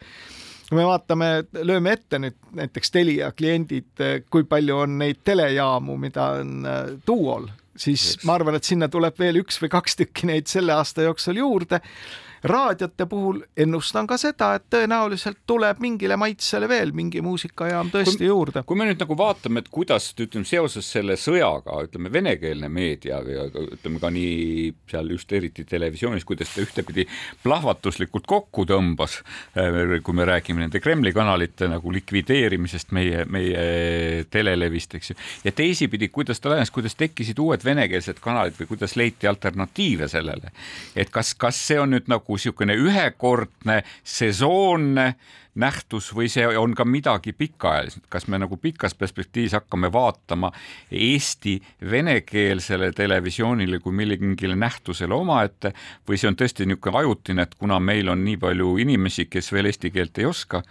kui 0.73 0.79
me 0.81 0.87
vaatame, 0.87 1.27
lööme 1.67 1.91
ette 1.93 2.17
nüüd 2.17 2.37
näiteks 2.57 2.89
Telia 2.93 3.29
kliendid, 3.37 3.99
kui 4.33 4.45
palju 4.49 4.79
on 4.85 4.97
neid 4.97 5.19
telejaamu, 5.25 5.97
mida 6.01 6.31
on 6.39 6.65
äh, 6.65 6.79
Duol, 7.05 7.45
siis 7.75 8.15
yes. 8.15 8.23
ma 8.25 8.39
arvan, 8.39 8.57
et 8.57 8.65
sinna 8.65 8.89
tuleb 8.89 9.19
veel 9.19 9.41
üks 9.43 9.59
või 9.61 9.69
kaks 9.73 9.99
tükki 9.99 10.29
neid 10.31 10.49
selle 10.49 10.73
aasta 10.73 11.05
jooksul 11.05 11.37
juurde 11.43 11.81
raadiote 12.43 13.05
puhul 13.05 13.41
ennustan 13.57 14.07
ka 14.07 14.17
seda, 14.19 14.53
et 14.57 14.65
tõenäoliselt 14.73 15.43
tuleb 15.47 15.79
mingile 15.83 16.17
maitsele 16.19 16.67
veel 16.67 16.91
mingi 16.95 17.21
muusikajaam 17.23 17.91
tõesti 17.93 18.19
kui, 18.19 18.27
juurde. 18.27 18.63
kui 18.67 18.79
me 18.79 18.87
nüüd 18.89 18.99
nagu 18.99 19.17
vaatame, 19.17 19.63
et 19.63 19.69
kuidas 19.71 20.09
ütleme 20.19 20.47
seoses 20.47 20.89
selle 20.91 21.15
sõjaga, 21.19 21.77
ütleme 21.87 22.11
venekeelne 22.11 22.69
meedia 22.69 23.21
ja 23.23 23.45
ütleme 23.47 24.01
ka 24.03 24.11
nii 24.13 24.73
seal 24.91 25.13
just 25.15 25.31
eriti 25.31 25.63
televisioonis, 25.67 26.25
kuidas 26.27 26.51
ta 26.51 26.63
ühtepidi 26.65 27.07
plahvatuslikult 27.43 28.27
kokku 28.27 28.67
tõmbas, 28.67 29.21
äh, 29.55 29.95
kui 30.03 30.17
me 30.17 30.27
räägime 30.27 30.65
nende 30.65 30.83
Kremli 30.83 31.13
kanalite 31.15 31.71
nagu 31.71 31.95
likvideerimisest 31.95 32.91
meie, 32.91 33.23
meie 33.25 34.25
telelevist, 34.31 34.97
eks 34.99 35.13
ju, 35.13 35.19
ja 35.47 35.55
teisipidi, 35.55 36.11
kuidas 36.11 36.43
ta 36.43 36.51
laienes, 36.51 36.73
kuidas 36.75 36.99
tekkisid 36.99 37.39
uued 37.39 37.63
venekeelsed 37.63 38.19
kanalid 38.23 38.59
või 38.59 38.73
kuidas 38.75 38.97
leiti 38.99 39.31
alternatiive 39.31 40.11
sellele, 40.11 40.51
et 40.95 41.11
kas, 41.13 41.33
kas 41.39 41.63
see 41.69 41.79
on 41.79 41.95
nüüd 41.95 42.11
nagu 42.11 42.32
nagu 42.33 42.39
niisugune 42.39 42.75
ühekordne 42.75 43.83
sesoonne 44.03 45.15
nähtus 45.55 46.09
või 46.15 46.29
see 46.29 46.47
on 46.57 46.73
ka 46.73 46.83
midagi 46.85 47.33
pikaajaliselt, 47.33 48.07
kas 48.09 48.25
me 48.27 48.39
nagu 48.41 48.57
pikas 48.57 48.95
perspektiivis 48.95 49.53
hakkame 49.53 49.91
vaatama 49.93 50.51
Eesti 50.91 51.59
venekeelsele 51.91 52.91
televisioonile 52.91 53.79
kui 53.79 53.93
millelegi 53.93 54.49
nähtusele 54.55 55.13
omaette 55.13 55.73
või 56.07 56.17
see 56.17 56.31
on 56.31 56.35
tõesti 56.35 56.65
niisugune 56.65 56.97
ajutine, 56.97 57.43
et 57.43 57.53
kuna 57.55 57.79
meil 57.79 58.09
on 58.09 58.23
nii 58.25 58.37
palju 58.37 58.77
inimesi, 58.81 59.27
kes 59.29 59.51
veel 59.53 59.69
eesti 59.69 59.91
keelt 59.91 60.17
ei 60.17 60.25
oska, 60.25 60.63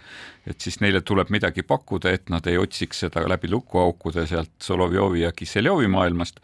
et 0.45 0.59
siis 0.59 0.81
neile 0.81 1.01
tuleb 1.01 1.31
midagi 1.31 1.63
pakkuda, 1.63 2.11
et 2.11 2.29
nad 2.29 2.45
ei 2.47 2.57
otsiks 2.57 3.05
seda 3.05 3.23
läbi 3.27 3.49
lukuaukude 3.49 4.27
sealt 4.27 4.51
Solovjovi 4.59 5.23
ja 5.23 5.31
Kisseljovi 5.31 5.87
maailmast 5.87 6.43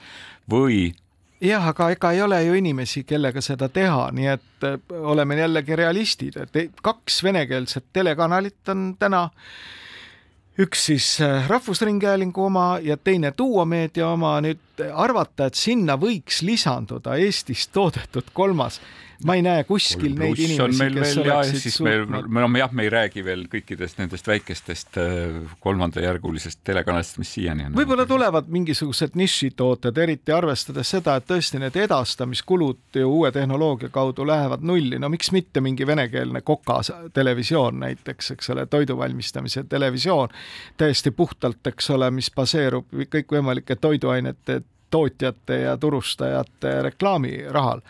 või 0.50 0.94
jah, 1.42 1.68
aga 1.72 1.90
ega 1.96 2.12
ei 2.14 2.22
ole 2.22 2.44
ju 2.44 2.56
inimesi, 2.60 3.04
kellega 3.08 3.42
seda 3.42 3.70
teha, 3.74 4.10
nii 4.16 4.30
et 4.34 4.68
äh, 4.68 4.78
oleme 5.00 5.38
jällegi 5.40 5.76
realistid, 5.80 6.38
et 6.38 6.82
kaks 6.84 7.24
venekeelset 7.24 7.92
telekanalit 7.94 8.74
on 8.74 8.94
täna. 9.00 9.30
Üks 10.60 10.90
siis 10.90 11.06
äh, 11.24 11.48
Rahvusringhäälingu 11.48 12.44
oma 12.46 12.80
ja 12.84 12.98
teine 12.98 13.32
Duo 13.38 13.66
meedia 13.66 14.10
oma, 14.10 14.38
nüüd 14.44 14.84
arvata, 14.94 15.48
et 15.48 15.56
sinna 15.56 15.96
võiks 16.00 16.42
lisanduda 16.44 17.16
Eestis 17.16 17.68
toodetud 17.72 18.34
kolmas 18.34 18.82
ma 19.26 19.36
ei 19.36 19.42
näe 19.44 19.64
kuskil 19.68 20.14
neid 20.16 20.40
inimesi, 20.40 20.86
kes 20.96 21.18
oleksid 21.20 21.74
suutnud. 21.74 22.28
me, 22.28 22.44
no 22.44 22.60
jah, 22.60 22.72
me 22.76 22.86
ei 22.86 22.92
räägi 22.94 23.24
veel 23.26 23.44
kõikidest 23.52 24.00
nendest 24.00 24.28
väikestest 24.28 25.00
äh, 25.02 25.40
kolmandajärgulisest 25.64 26.62
telekanalist, 26.68 27.20
mis 27.20 27.34
siiani 27.36 27.68
on. 27.68 27.76
võib-olla 27.76 28.06
tulevad 28.08 28.48
mingisugused 28.52 29.18
nišitooted, 29.20 29.98
eriti 30.06 30.36
arvestades 30.36 30.94
seda, 30.96 31.18
et 31.20 31.28
tõesti 31.28 31.60
need 31.60 31.76
edastamiskulud 31.76 33.02
ju 33.02 33.12
uue 33.20 33.32
tehnoloogia 33.36 33.92
kaudu 33.94 34.28
lähevad 34.28 34.64
nulli, 34.64 35.00
no 35.02 35.12
miks 35.12 35.34
mitte 35.36 35.64
mingi 35.64 35.88
venekeelne 35.88 36.42
Koka 36.48 36.80
televisioon 37.14 37.80
näiteks, 37.84 38.32
eks 38.38 38.54
ole, 38.56 38.66
toidu 38.72 38.98
valmistamise 38.98 39.66
televisioon, 39.70 40.32
täiesti 40.78 41.12
puhtalt, 41.12 41.60
eks 41.68 41.92
ole, 41.96 42.12
mis 42.16 42.32
baseerub 42.36 42.88
kõikvõimalike 43.12 43.76
toiduainete 43.76 44.62
tootjate 44.90 45.60
ja 45.68 45.78
turustajate 45.78 46.82
reklaamirahal 46.82 47.84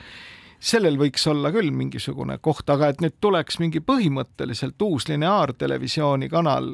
sellel 0.59 0.97
võiks 0.99 1.23
olla 1.31 1.51
küll 1.55 1.71
mingisugune 1.71 2.37
koht, 2.43 2.69
aga 2.69 2.91
et 2.91 3.01
nüüd 3.03 3.15
tuleks 3.23 3.59
mingi 3.61 3.79
põhimõtteliselt 3.79 4.81
uus 4.83 5.07
lineaartelevisiooni 5.07 6.29
kanal, 6.29 6.73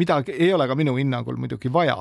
midagi 0.00 0.32
ei 0.32 0.52
ole 0.54 0.66
ka 0.66 0.74
minu 0.74 0.96
hinnangul 0.96 1.36
muidugi 1.36 1.72
vaja. 1.72 1.98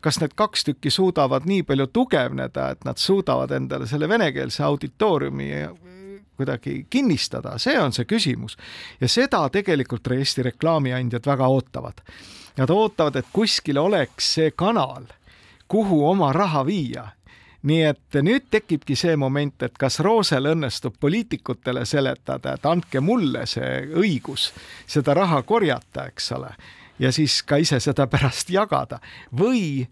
kas 0.00 0.20
need 0.20 0.34
kaks 0.34 0.64
tükki 0.64 0.90
suudavad 0.90 1.44
nii 1.46 1.62
palju 1.62 1.86
tugevneda, 1.92 2.70
et 2.70 2.84
nad 2.84 2.96
suudavad 2.96 3.50
endale 3.50 3.86
selle 3.86 4.08
venekeelse 4.08 4.64
auditooriumi 4.64 5.50
kuidagi 6.36 6.86
kinnistada, 6.90 7.58
see 7.58 7.76
on 7.80 7.92
see 7.92 8.04
küsimus. 8.04 8.56
ja 9.00 9.08
seda 9.08 9.48
tegelikult 9.48 10.08
Eesti 10.10 10.42
reklaamiandjad 10.42 11.26
väga 11.26 11.46
ootavad. 11.46 12.00
Nad 12.56 12.70
ootavad, 12.70 13.16
et 13.16 13.26
kuskil 13.32 13.78
oleks 13.78 14.34
see 14.34 14.50
kanal, 14.50 15.06
kuhu 15.68 16.04
oma 16.06 16.32
raha 16.32 16.64
viia 16.66 17.08
nii 17.64 17.82
et 17.88 18.18
nüüd 18.22 18.48
tekibki 18.52 18.96
see 18.96 19.16
moment, 19.16 19.62
et 19.62 19.76
kas 19.80 20.00
Roosel 20.04 20.50
õnnestub 20.52 20.98
poliitikutele 21.00 21.84
seletada, 21.88 22.54
et 22.54 22.66
andke 22.68 23.00
mulle 23.00 23.46
see 23.50 23.86
õigus 23.96 24.50
seda 24.86 25.14
raha 25.16 25.42
korjata, 25.42 26.08
eks 26.12 26.32
ole, 26.36 26.52
ja 26.98 27.12
siis 27.12 27.40
ka 27.42 27.58
ise 27.62 27.80
seda 27.80 28.06
pärast 28.10 28.52
jagada. 28.52 29.00
Või 29.32 29.86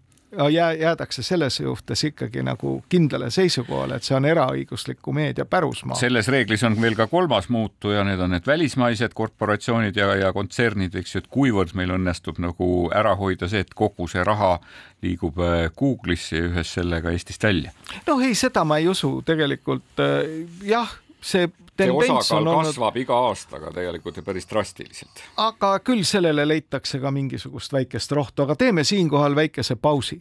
jää, 0.49 0.73
jäädakse 0.73 1.23
selles 1.23 1.55
suhtes 1.55 2.03
ikkagi 2.03 2.43
nagu 2.43 2.83
kindlale 2.89 3.29
seisukohale, 3.31 3.95
et 3.95 4.07
see 4.07 4.15
on 4.17 4.25
eraõigusliku 4.25 5.13
meedia 5.13 5.45
pärusmaa. 5.45 5.97
selles 5.99 6.27
reeglis 6.27 6.63
on 6.63 6.77
veel 6.81 6.95
ka 6.95 7.07
kolmas 7.07 7.49
muutuja, 7.49 8.03
need 8.03 8.19
on 8.19 8.33
need 8.35 8.47
välismaised 8.47 9.13
korporatsioonid 9.13 9.95
ja, 9.95 10.15
ja 10.15 10.33
kontsernid, 10.33 10.95
eks 10.95 11.15
ju, 11.15 11.23
et 11.23 11.29
kuivõrd 11.29 11.75
meil 11.77 11.93
õnnestub 11.97 12.41
nagu 12.43 12.89
ära 12.95 13.15
hoida 13.19 13.49
see, 13.49 13.63
et 13.65 13.73
kogu 13.73 14.07
see 14.07 14.23
raha 14.23 14.57
liigub 15.03 15.39
äh, 15.43 15.69
Google'isse 15.79 16.39
ja 16.39 16.49
ühes 16.49 16.73
sellega 16.77 17.11
Eestist 17.11 17.43
välja. 17.43 17.71
noh, 18.07 18.21
ei, 18.23 18.35
seda 18.35 18.63
ma 18.63 18.79
ei 18.81 18.87
usu 18.87 19.15
tegelikult 19.25 20.03
äh, 20.03 20.23
jah 20.67 20.91
see 21.23 21.47
see 21.77 21.91
osakaal 21.91 22.47
olnud... 22.47 22.65
kasvab 22.65 22.97
iga 22.97 23.17
aastaga 23.29 23.71
tegelikult 23.73 24.17
ju 24.17 24.23
päris 24.23 24.47
drastiliselt. 24.49 25.23
aga 25.37 25.79
küll 25.79 26.03
sellele 26.05 26.47
leitakse 26.47 26.99
ka 26.99 27.11
mingisugust 27.11 27.73
väikest 27.73 28.11
rohtu, 28.11 28.43
aga 28.43 28.55
teeme 28.55 28.83
siinkohal 28.83 29.35
väikese 29.35 29.75
pausi. 29.75 30.19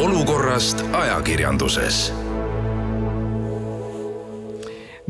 olukorrast 0.00 0.84
ajakirjanduses 0.92 2.19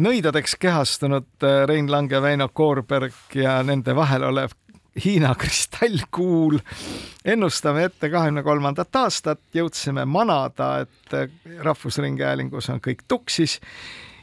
nõidadeks 0.01 0.57
kehastunud 0.61 1.45
äh, 1.45 1.63
Rein 1.69 1.91
Lang 1.91 2.11
ja 2.13 2.23
Väino 2.23 2.49
Koorberg 2.53 3.35
ja 3.35 3.61
nende 3.67 3.95
vahel 3.97 4.25
olev 4.25 4.57
Hiina 5.05 5.35
kristallkuul. 5.39 6.59
ennustame 7.25 7.85
ette 7.85 8.11
kahekümne 8.11 8.43
kolmandat 8.43 8.97
aastat, 8.97 9.41
jõudsime 9.55 10.05
manada, 10.05 10.81
et 10.81 11.15
äh, 11.15 11.29
Rahvusringhäälingus 11.61 12.71
on 12.71 12.81
kõik 12.81 13.05
tuksis. 13.09 13.61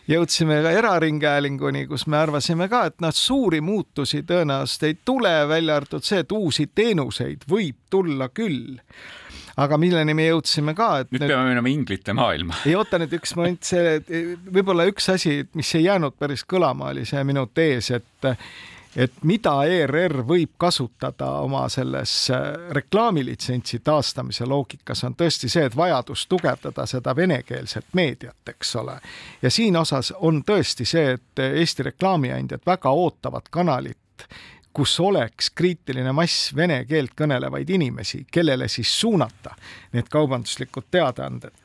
Jõudsime 0.07 0.61
ka 0.63 0.71
eraringhäälinguni, 0.71 1.85
kus 1.87 2.07
me 2.07 2.17
arvasime 2.17 2.69
ka, 2.71 2.85
et 2.87 3.01
noh, 3.03 3.11
suuri 3.11 3.59
muutusi 3.61 4.21
tõenäoliselt 4.23 4.85
ei 4.87 4.97
tule, 5.05 5.33
välja 5.47 5.75
arvatud 5.75 6.03
see, 6.03 6.21
et 6.23 6.31
uusi 6.31 6.69
teenuseid 6.75 7.43
võib 7.49 7.75
tulla 7.91 8.29
küll 8.29 8.79
aga 9.57 9.77
milleni 9.81 10.13
me 10.17 10.29
jõudsime 10.29 10.75
ka, 10.77 10.89
et 11.03 11.11
nüüd 11.13 11.25
peame 11.25 11.51
minema 11.51 11.71
inglite 11.71 12.15
maailma. 12.17 12.61
ei 12.69 12.75
oota 12.77 12.99
nüüd 13.01 13.17
üks 13.17 13.35
moment, 13.37 13.61
see 13.65 13.97
võib-olla 14.53 14.87
üks 14.89 15.09
asi, 15.13 15.39
mis 15.57 15.73
ei 15.77 15.87
jäänud 15.87 16.17
päris 16.19 16.45
kõlama, 16.47 16.91
oli 16.93 17.05
see 17.09 17.23
minu 17.27 17.47
tees, 17.53 17.91
et 17.97 18.33
et 18.97 19.19
mida 19.29 19.53
ERR 19.69 20.23
võib 20.25 20.55
kasutada 20.57 21.27
oma 21.45 21.67
selles 21.69 22.13
äh, 22.33 22.45
reklaamilitsentsi 22.73 23.79
taastamise 23.85 24.47
loogikas, 24.49 25.03
on 25.05 25.13
tõesti 25.17 25.49
see, 25.51 25.67
et 25.69 25.77
vajadus 25.77 26.25
tugevdada 26.31 26.87
seda 26.89 27.13
venekeelset 27.15 27.93
meediat, 27.93 28.39
eks 28.49 28.75
ole. 28.81 28.97
ja 29.41 29.51
siin 29.53 29.77
osas 29.77 30.13
on 30.17 30.41
tõesti 30.47 30.85
see, 30.85 31.17
et 31.17 31.43
Eesti 31.47 31.85
reklaamiandjad 31.91 32.65
väga 32.65 32.89
ootavad 32.89 33.51
kanalit, 33.53 34.25
kus 34.73 34.99
oleks 34.99 35.51
kriitiline 35.55 36.11
mass 36.15 36.51
vene 36.55 36.83
keelt 36.85 37.15
kõnelevaid 37.17 37.69
inimesi, 37.69 38.25
kellele 38.31 38.67
siis 38.67 38.91
suunata 38.99 39.55
need 39.93 40.09
kaubanduslikud 40.11 40.91
teadaanded. 40.91 41.55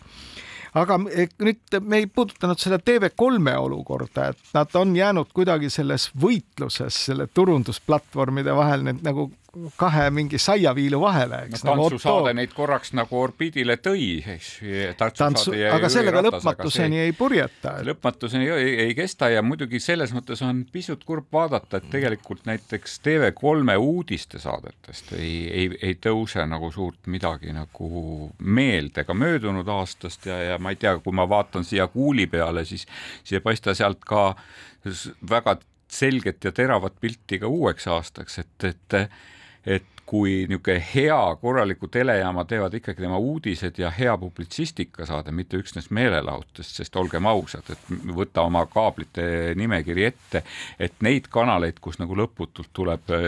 Aga 0.72 0.96
eh, 1.12 1.28
nüüd 1.44 1.76
me 1.84 2.00
ei 2.00 2.06
puudutanud 2.08 2.60
seda 2.60 2.78
TV3 2.80 3.56
olukorda, 3.60 4.30
et 4.32 4.54
nad 4.56 4.72
on 4.80 4.94
jäänud 4.96 5.28
kuidagi 5.36 5.68
selles 5.70 6.08
võitluses 6.16 6.96
selle 7.10 7.26
turundusplatvormide 7.28 8.54
vahel 8.56 8.86
need 8.88 9.04
nagu 9.04 9.28
kahe 9.76 10.10
mingi 10.10 10.38
saiaviilu 10.40 11.00
vahele, 11.00 11.42
eks 11.46 11.64
no,. 11.64 11.74
tantsusaade 11.74 12.30
nagu 12.30 12.36
neid 12.38 12.52
korraks 12.56 12.92
nagu 12.96 13.18
orbiidile 13.20 13.76
tõi, 13.84 14.06
eks. 14.34 14.48
tantsu, 15.18 15.52
aga 15.68 15.90
sellega 15.92 16.22
lõpmatuseni 16.24 17.02
ei 17.02 17.12
purjeta 17.16 17.74
et.... 17.80 17.88
lõpmatuseni 17.90 18.48
ei, 18.54 18.70
ei 18.86 18.94
kesta 18.96 19.28
ja 19.32 19.42
muidugi 19.44 19.80
selles 19.82 20.14
mõttes 20.16 20.40
on 20.46 20.62
pisut 20.72 21.04
kurb 21.08 21.28
vaadata, 21.32 21.82
et 21.82 21.90
tegelikult 21.92 22.46
näiteks 22.48 22.96
TV3 23.04 23.76
uudistesaadetest 23.76 25.12
ei, 25.18 25.34
ei, 25.48 25.66
ei 25.82 25.98
tõuse 26.00 26.46
nagu 26.48 26.72
suurt 26.72 27.10
midagi 27.12 27.52
nagu 27.52 28.30
meelde 28.40 29.04
ka 29.04 29.16
möödunud 29.16 29.68
aastast 29.68 30.30
ja, 30.30 30.38
ja 30.52 30.56
ma 30.62 30.72
ei 30.72 30.80
tea, 30.80 30.96
kui 31.04 31.12
ma 31.16 31.28
vaatan 31.28 31.68
siia 31.68 31.90
kuuli 31.92 32.24
peale, 32.30 32.64
siis, 32.64 32.86
siis 33.20 33.36
ei 33.36 33.44
paista 33.44 33.76
sealt 33.76 34.00
ka 34.08 34.30
väga 35.28 35.58
selget 35.92 36.44
ja 36.44 36.54
teravat 36.56 36.96
pilti 37.00 37.36
ka 37.42 37.52
uueks 37.52 37.86
aastaks, 37.92 38.38
et, 38.40 38.70
et 38.72 38.96
et 39.66 39.84
kui 40.12 40.42
niisugune 40.48 40.82
hea 40.94 41.36
korraliku 41.40 41.88
telejaama 41.88 42.44
teevad 42.44 42.74
ikkagi 42.74 43.00
tema 43.00 43.16
uudised 43.18 43.78
ja 43.80 43.90
hea 43.90 44.12
publitsistikasaade, 44.18 45.32
mitte 45.32 45.56
üksnes 45.56 45.88
meelelahutust, 45.94 46.74
sest 46.76 46.96
olgem 47.00 47.26
ausad, 47.30 47.70
et 47.72 47.86
võta 48.12 48.44
oma 48.44 48.66
kaablite 48.68 49.24
nimekiri 49.56 50.04
ette, 50.10 50.42
et 50.76 51.00
neid 51.06 51.30
kanaleid, 51.32 51.80
kus 51.80 51.96
nagu 52.02 52.18
lõputult 52.18 52.72
tuleb 52.76 53.14
äh, 53.14 53.26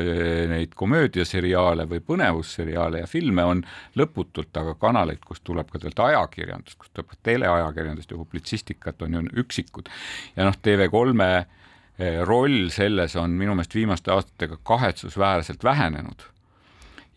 neid 0.51 0.77
komöödiaseriaale 0.77 1.89
või 1.89 2.05
põnevusseriaale 2.05 3.05
ja 3.05 3.09
filme 3.09 3.49
on 3.49 3.65
lõputult, 3.97 4.53
aga 4.61 4.77
kanaleid, 4.81 5.25
kust 5.25 5.47
tuleb 5.49 5.71
ka 5.71 5.79
tegelikult 5.79 6.09
ajakirjandust, 6.11 6.79
kust 6.79 6.97
tuleb 6.99 7.17
teleajakirjandust 7.23 8.13
ja 8.13 8.21
publitsistikat, 8.21 9.03
on 9.07 9.21
ju 9.21 9.29
üksikud. 9.47 9.89
ja 10.37 10.51
noh, 10.51 10.59
TV3-e 10.61 11.35
Eh, 11.35 11.64
roll 12.27 12.71
selles 12.75 13.17
on 13.17 13.37
minu 13.39 13.55
meelest 13.55 13.75
viimaste 13.75 14.11
aastatega 14.11 14.57
kahetsusväärselt 14.67 15.65
vähenenud 15.65 16.25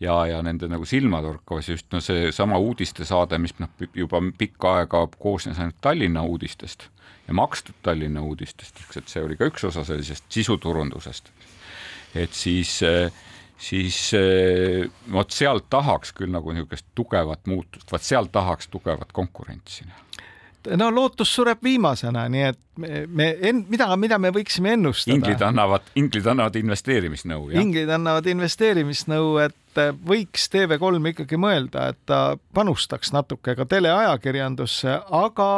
ja, 0.00 0.26
ja 0.26 0.42
nende 0.42 0.68
nagu 0.70 0.86
silmatorkavas 0.86 1.68
just 1.68 1.86
no 1.92 2.00
seesama 2.00 2.58
uudistesaade, 2.58 3.38
mis 3.38 3.54
noh, 3.58 3.70
juba 3.94 4.20
pikka 4.38 4.74
aega 4.80 5.06
koosnes 5.18 5.58
ainult 5.58 5.80
Tallinna 5.80 6.22
uudistest 6.22 6.88
ja 7.28 7.34
makstud 7.34 7.74
Tallinna 7.82 8.22
uudistest, 8.22 8.78
eks, 8.84 9.00
et 9.00 9.14
see 9.14 9.24
oli 9.24 9.36
ka 9.36 9.48
üks 9.50 9.66
osa 9.68 9.84
sellisest 9.84 10.28
sisuturundusest. 10.32 11.32
et 12.14 12.32
siis, 12.32 12.82
eh, 12.82 13.12
siis 13.58 13.98
eh, 14.16 14.86
vot 15.12 15.30
sealt 15.30 15.68
tahaks 15.70 16.12
küll 16.12 16.32
nagu 16.32 16.52
niisugust 16.52 16.86
tugevat 16.94 17.46
muutust, 17.46 17.92
vot 17.92 18.02
sealt 18.02 18.32
tahaks 18.32 18.68
tugevat 18.68 19.12
konkurentsi 19.12 19.84
no 20.76 20.88
lootus 20.94 21.30
sureb 21.34 21.62
viimasena, 21.62 22.24
nii 22.30 22.44
et 22.48 22.58
me, 22.78 23.02
me, 23.06 23.28
mida, 23.70 23.88
mida 24.00 24.18
me 24.20 24.30
võiksime 24.34 24.74
ennustada? 24.76 25.16
inglid 25.16 25.42
annavad, 25.44 25.86
inglid 25.98 26.26
annavad 26.30 26.58
investeerimisnõu, 26.60 27.50
jah? 27.52 27.62
inglid 27.62 27.90
annavad 27.94 28.26
investeerimisnõu, 28.32 29.36
et 29.44 29.82
võiks 30.08 30.48
TV3 30.52 31.12
ikkagi 31.12 31.38
mõelda, 31.40 31.88
et 31.92 32.00
ta 32.08 32.22
panustaks 32.54 33.12
natuke 33.14 33.54
ka 33.58 33.66
teleajakirjandusse, 33.68 34.98
aga 35.20 35.50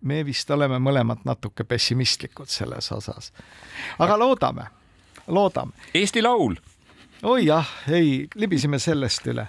me 0.00 0.22
vist 0.24 0.50
oleme 0.50 0.80
mõlemad 0.80 1.26
natuke 1.28 1.66
pessimistlikud 1.68 2.48
selles 2.48 2.88
osas. 2.96 3.32
aga 3.98 4.16
loodame, 4.18 4.70
loodame. 5.28 5.76
Eesti 5.94 6.22
Laul. 6.24 6.56
oi 7.22 7.44
jah, 7.46 7.68
ei, 7.92 8.26
libisime 8.34 8.78
sellest 8.78 9.26
üle. 9.28 9.46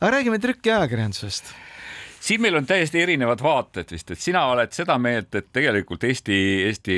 aga 0.00 0.10
räägime 0.18 0.42
trükiajakirjandusest 0.42 1.54
siin 2.26 2.42
meil 2.42 2.56
on 2.58 2.66
täiesti 2.66 3.00
erinevad 3.02 3.42
vaated 3.42 3.92
vist, 3.92 4.10
et 4.10 4.20
sina 4.20 4.46
oled 4.50 4.72
seda 4.74 4.96
meelt, 4.98 5.34
et 5.38 5.48
tegelikult 5.54 6.04
Eesti, 6.08 6.38
Eesti 6.66 6.96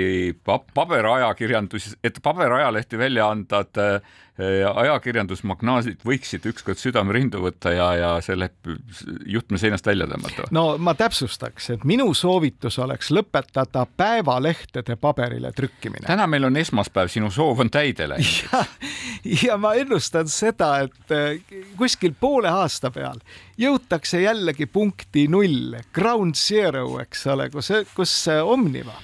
paberajakirjandus, 0.75 1.91
et 2.05 2.21
paberajalehti 2.25 2.99
välja 2.99 3.29
andvad 3.33 3.83
äh, 3.83 4.17
ajakirjandusmagnaasid 4.38 6.05
võiksid 6.07 6.44
ükskord 6.53 6.79
südame 6.79 7.14
rindu 7.16 7.40
võtta 7.42 7.72
ja, 7.74 7.88
ja 7.98 8.11
selle 8.22 8.51
juhtme 9.27 9.59
seinast 9.59 9.87
välja 9.87 10.07
tõmmata? 10.11 10.46
no 10.55 10.64
ma 10.79 10.94
täpsustaks, 10.98 11.70
et 11.74 11.87
minu 11.88 12.07
soovitus 12.14 12.79
oleks 12.83 13.11
lõpetada 13.14 13.85
päevalehtede 13.98 14.96
paberile 15.01 15.51
trükkimine. 15.57 16.07
täna 16.07 16.29
meil 16.31 16.46
on 16.46 16.57
esmaspäev, 16.61 17.11
sinu 17.11 17.33
soov 17.35 17.64
on 17.64 17.72
täide 17.74 18.09
läinud. 18.12 18.79
ja, 19.46 19.59
ma 19.59 19.74
ennustan 19.79 20.31
seda, 20.31 20.70
et 20.87 21.14
äh, 21.14 21.59
kuskil 21.79 22.14
poole 22.20 22.53
aasta 22.53 22.92
peal 22.94 23.18
jõutakse 23.59 24.22
jällegi 24.22 24.70
punkti 24.70 25.27
null, 25.31 25.81
ground 25.94 26.38
zero, 26.38 26.87
eks 27.03 27.27
ole, 27.35 27.51
kus, 27.51 27.72
kus 27.96 28.14
Omniva 28.38 28.94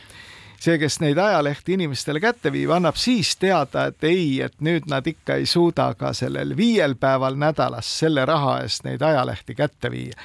see, 0.65 0.79
kes 0.81 0.99
neid 1.03 1.19
ajalehti 1.21 1.77
inimestele 1.77 2.21
kätte 2.23 2.53
viib, 2.53 2.73
annab 2.75 2.97
siis 3.01 3.35
teada, 3.41 3.89
et 3.91 4.05
ei, 4.09 4.41
et 4.45 4.57
nüüd 4.65 4.89
nad 4.91 5.07
ikka 5.07 5.39
ei 5.41 5.47
suuda 5.49 5.91
ka 5.99 6.15
sellel 6.17 6.57
viiel 6.57 6.97
päeval 7.01 7.37
nädalas 7.41 7.91
selle 8.01 8.25
raha 8.29 8.61
eest 8.65 8.87
neid 8.89 9.03
ajalehti 9.05 9.57
kätte 9.59 9.91
viia. 9.93 10.17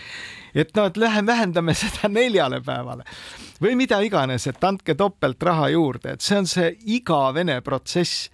et 0.56 0.72
noh, 0.76 0.88
et 0.90 0.98
lähme 0.98 1.26
vähendame 1.28 1.74
seda 1.84 2.10
neljale 2.10 2.62
päevale 2.62 3.06
või 3.62 3.76
mida 3.76 4.00
iganes, 4.02 4.48
et 4.48 4.64
andke 4.64 4.96
topelt 4.96 5.44
raha 5.44 5.70
juurde, 5.76 6.16
et 6.16 6.22
see 6.22 6.40
on 6.40 6.48
see 6.48 6.74
igavene 6.98 7.60
protsess 7.62 8.30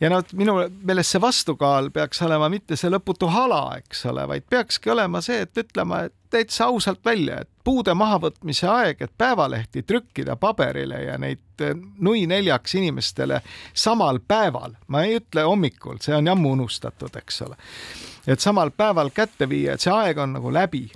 ja 0.00 0.10
noh, 0.10 0.24
minu 0.38 0.56
meelest 0.82 1.16
see 1.16 1.22
vastukaal 1.22 1.90
peaks 1.94 2.22
olema 2.26 2.48
mitte 2.52 2.78
see 2.78 2.90
lõputu 2.90 3.30
hala, 3.30 3.78
eks 3.82 4.06
ole, 4.10 4.26
vaid 4.28 4.46
peakski 4.50 4.94
olema 4.94 5.22
see, 5.24 5.42
et 5.46 5.64
ütlema, 5.64 6.04
et 6.08 6.16
täitsa 6.32 6.66
ausalt 6.72 7.04
välja, 7.04 7.42
et 7.42 7.48
puude 7.64 7.94
mahavõtmise 7.94 8.68
aeg, 8.70 9.02
et 9.04 9.12
päevalehti 9.18 9.84
trükkida 9.86 10.36
paberile 10.40 11.02
ja 11.04 11.18
neid 11.20 11.64
eh, 11.64 11.76
nui 12.00 12.24
neljaks 12.26 12.74
inimestele 12.80 13.42
samal 13.74 14.20
päeval, 14.28 14.78
ma 14.88 15.04
ei 15.04 15.20
ütle 15.20 15.44
hommikul, 15.46 16.00
see 16.02 16.16
on 16.16 16.32
ammu 16.32 16.56
unustatud, 16.56 17.14
eks 17.22 17.42
ole. 17.46 17.58
et 18.26 18.40
samal 18.40 18.70
päeval 18.70 19.10
kätte 19.14 19.48
viia, 19.48 19.74
et 19.74 19.84
see 19.84 19.92
aeg 19.92 20.18
on 20.22 20.36
nagu 20.38 20.52
läbi 20.52 20.86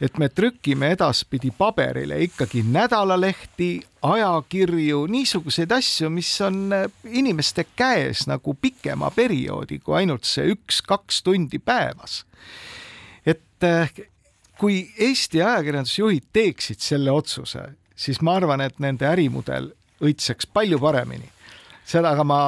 et 0.00 0.18
me 0.18 0.28
trükime 0.28 0.92
edaspidi 0.94 1.50
paberile 1.58 2.20
ikkagi 2.22 2.62
nädalalehti, 2.62 3.70
ajakirju, 4.02 5.06
niisuguseid 5.10 5.72
asju, 5.74 6.10
mis 6.10 6.30
on 6.46 6.72
äh, 6.72 6.86
inimeste 7.04 7.66
käes 7.76 8.26
nagu 8.30 8.54
pikema 8.54 9.10
perioodi 9.10 9.80
kui 9.82 9.98
ainult 10.02 10.28
see 10.28 10.52
üks-kaks 10.54 11.22
tundi 11.26 11.58
päevas. 11.58 12.24
et 13.26 13.66
äh, 13.66 13.90
kui 14.58 14.82
Eesti 14.98 15.42
ajakirjandusjuhid 15.42 16.28
teeksid 16.32 16.82
selle 16.82 17.14
otsuse, 17.14 17.64
siis 17.96 18.20
ma 18.20 18.36
arvan, 18.40 18.60
et 18.64 18.78
nende 18.82 19.06
ärimudel 19.06 19.72
õitseks 20.02 20.50
palju 20.54 20.78
paremini 20.82 21.30
seda, 21.88 22.12
aga 22.12 22.24
ma 22.26 22.38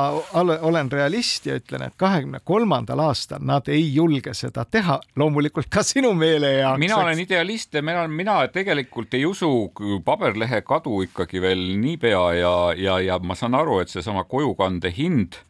olen 0.68 0.90
realist 0.92 1.46
ja 1.49 1.57
ütlen, 1.59 1.87
et 1.87 1.96
kahekümne 2.01 2.42
kolmandal 2.44 3.01
aastal 3.07 3.42
nad 3.46 3.68
ei 3.73 3.87
julge 3.94 4.35
seda 4.37 4.66
teha, 4.68 4.99
loomulikult 5.20 5.70
ka 5.73 5.85
sinu 5.87 6.12
meele 6.18 6.53
heaks. 6.59 6.81
mina 6.83 6.99
olen 7.01 7.23
idealist 7.25 7.75
ja 7.75 7.83
mina, 7.83 8.07
mina 8.09 8.40
tegelikult 8.53 9.14
ei 9.16 9.25
usu 9.27 9.70
paberlehe 10.05 10.61
kadu 10.66 11.03
ikkagi 11.07 11.40
veel 11.42 11.62
niipea 11.81 12.25
ja, 12.37 12.55
ja, 12.77 12.99
ja 13.01 13.18
ma 13.18 13.37
saan 13.38 13.57
aru, 13.59 13.81
et 13.81 13.92
seesama 13.92 14.27
kojukande 14.29 14.92
hind 14.96 15.40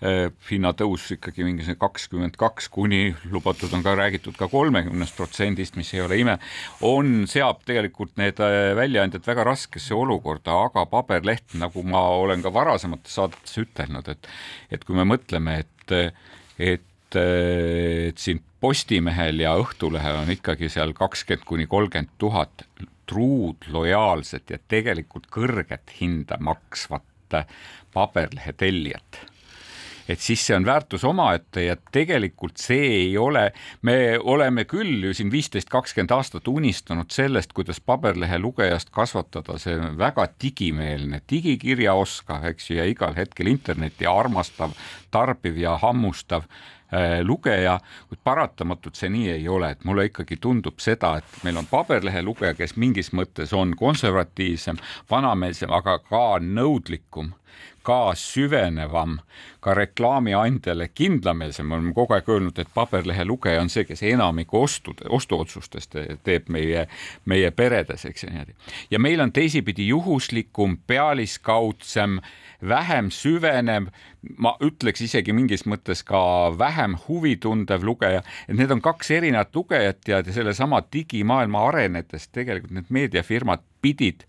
hinnatõus 0.00 1.10
ikkagi 1.12 1.44
mingisugune 1.44 1.76
kakskümmend 1.80 2.36
kaks 2.40 2.70
kuni 2.72 3.10
lubatud 3.32 3.72
on 3.76 3.82
ka 3.84 3.92
räägitud 3.98 4.36
ka 4.38 4.48
kolmekümnest 4.48 5.16
protsendist, 5.16 5.76
mis 5.76 5.92
ei 5.92 6.00
ole 6.00 6.16
ime, 6.22 6.38
on, 6.86 7.26
seab 7.28 7.60
tegelikult 7.68 8.14
need 8.20 8.40
eh, 8.40 8.72
väljaandjad 8.78 9.26
väga 9.28 9.44
raskesse 9.50 9.94
olukorda, 9.96 10.56
aga 10.70 10.86
paberleht, 10.88 11.52
nagu 11.60 11.84
ma 11.84 12.06
olen 12.16 12.40
ka 12.44 12.52
varasemates 12.54 13.18
saadetes 13.20 13.60
ütelnud, 13.60 14.08
et 14.08 14.30
et 14.72 14.86
kui 14.88 14.96
me 14.96 15.04
mõtleme, 15.04 15.58
et, 15.66 16.16
et, 16.56 17.18
et 17.20 18.20
siin 18.24 18.40
Postimehel 18.60 19.40
ja 19.40 19.54
Õhtulehel 19.56 20.18
on 20.20 20.32
ikkagi 20.32 20.68
seal 20.72 20.92
kakskümmend 20.96 21.46
kuni 21.48 21.64
kolmkümmend 21.68 22.12
tuhat 22.20 22.64
truud, 23.08 23.68
lojaalset 23.72 24.52
ja 24.52 24.60
tegelikult 24.68 25.28
kõrget 25.32 25.92
hinda 25.96 26.36
maksvat 26.44 27.40
paberlehe 27.94 28.52
tellijat 28.58 29.29
et 30.10 30.20
siis 30.20 30.42
see 30.46 30.56
on 30.56 30.66
väärtus 30.66 31.04
omaette 31.06 31.64
ja 31.68 31.76
tegelikult 31.92 32.58
see 32.60 32.88
ei 32.96 33.18
ole, 33.18 33.50
me 33.86 34.18
oleme 34.18 34.64
küll 34.68 35.06
ju 35.06 35.14
siin 35.14 35.30
viisteist, 35.32 35.70
kakskümmend 35.70 36.14
aastat 36.16 36.48
unistanud 36.50 37.12
sellest, 37.14 37.54
kuidas 37.56 37.80
paberlehe 37.80 38.40
lugejast 38.42 38.90
kasvatada 38.94 39.58
see 39.62 39.78
väga 39.98 40.26
digimeelne, 40.42 41.22
digikirjaoskav, 41.30 42.48
eks 42.50 42.70
ju, 42.70 42.80
ja 42.80 42.88
igal 42.90 43.14
hetkel 43.18 43.50
internetti 43.52 44.08
armastav, 44.10 44.74
tarbiv 45.14 45.58
ja 45.60 45.76
hammustav 45.80 46.46
äh, 46.46 47.20
lugeja, 47.22 47.78
kuid 48.10 48.22
paratamatult 48.24 48.98
see 48.98 49.12
nii 49.12 49.34
ei 49.36 49.48
ole, 49.48 49.74
et 49.74 49.84
mulle 49.86 50.08
ikkagi 50.10 50.40
tundub 50.42 50.82
seda, 50.82 51.16
et 51.20 51.44
meil 51.46 51.60
on 51.60 51.68
paberlehe 51.70 52.22
lugeja, 52.26 52.56
kes 52.58 52.76
mingis 52.80 53.12
mõttes 53.16 53.54
on 53.56 53.76
konservatiivsem, 53.78 54.80
vanameelsem, 55.10 55.70
aga 55.74 56.00
ka 56.02 56.24
nõudlikum 56.42 57.34
ka 57.82 58.12
süvenevam, 58.14 59.18
ka 59.60 59.74
reklaamiandjale 59.74 60.88
kindlameelsem, 60.94 61.66
me 61.66 61.74
oleme 61.74 61.94
kogu 61.96 62.14
aeg 62.16 62.28
öelnud, 62.28 62.58
et 62.60 62.68
paberlehe 62.74 63.24
lugeja 63.24 63.60
on 63.62 63.72
see, 63.72 63.86
kes 63.88 64.02
enamiku 64.08 64.62
ostude, 64.64 65.08
ostuotsustest 65.08 65.96
teeb 66.24 66.48
meie, 66.52 66.86
meie 67.24 67.50
peredes, 67.50 68.04
eks 68.08 68.24
ju 68.24 68.30
niimoodi. 68.30 68.54
ja 68.90 68.98
meil 68.98 69.20
on 69.20 69.32
teisipidi 69.32 69.88
juhuslikum, 69.88 70.78
pealiskaudsem, 70.86 72.20
vähem 72.68 73.10
süvenev, 73.10 73.88
ma 74.36 74.54
ütleks 74.60 75.00
isegi 75.04 75.32
mingis 75.32 75.64
mõttes 75.64 76.04
ka 76.04 76.22
vähem 76.58 76.98
huvitundev 77.08 77.84
lugeja, 77.84 78.22
et 78.48 78.56
need 78.56 78.70
on 78.70 78.84
kaks 78.84 79.10
erinevat 79.16 79.56
lugejat 79.56 80.08
ja 80.08 80.22
sellesama 80.24 80.82
digimaailma 80.92 81.68
arenedes 81.68 82.28
tegelikult 82.28 82.76
need 82.76 82.92
meediafirmad 82.92 83.64
pidid 83.80 84.26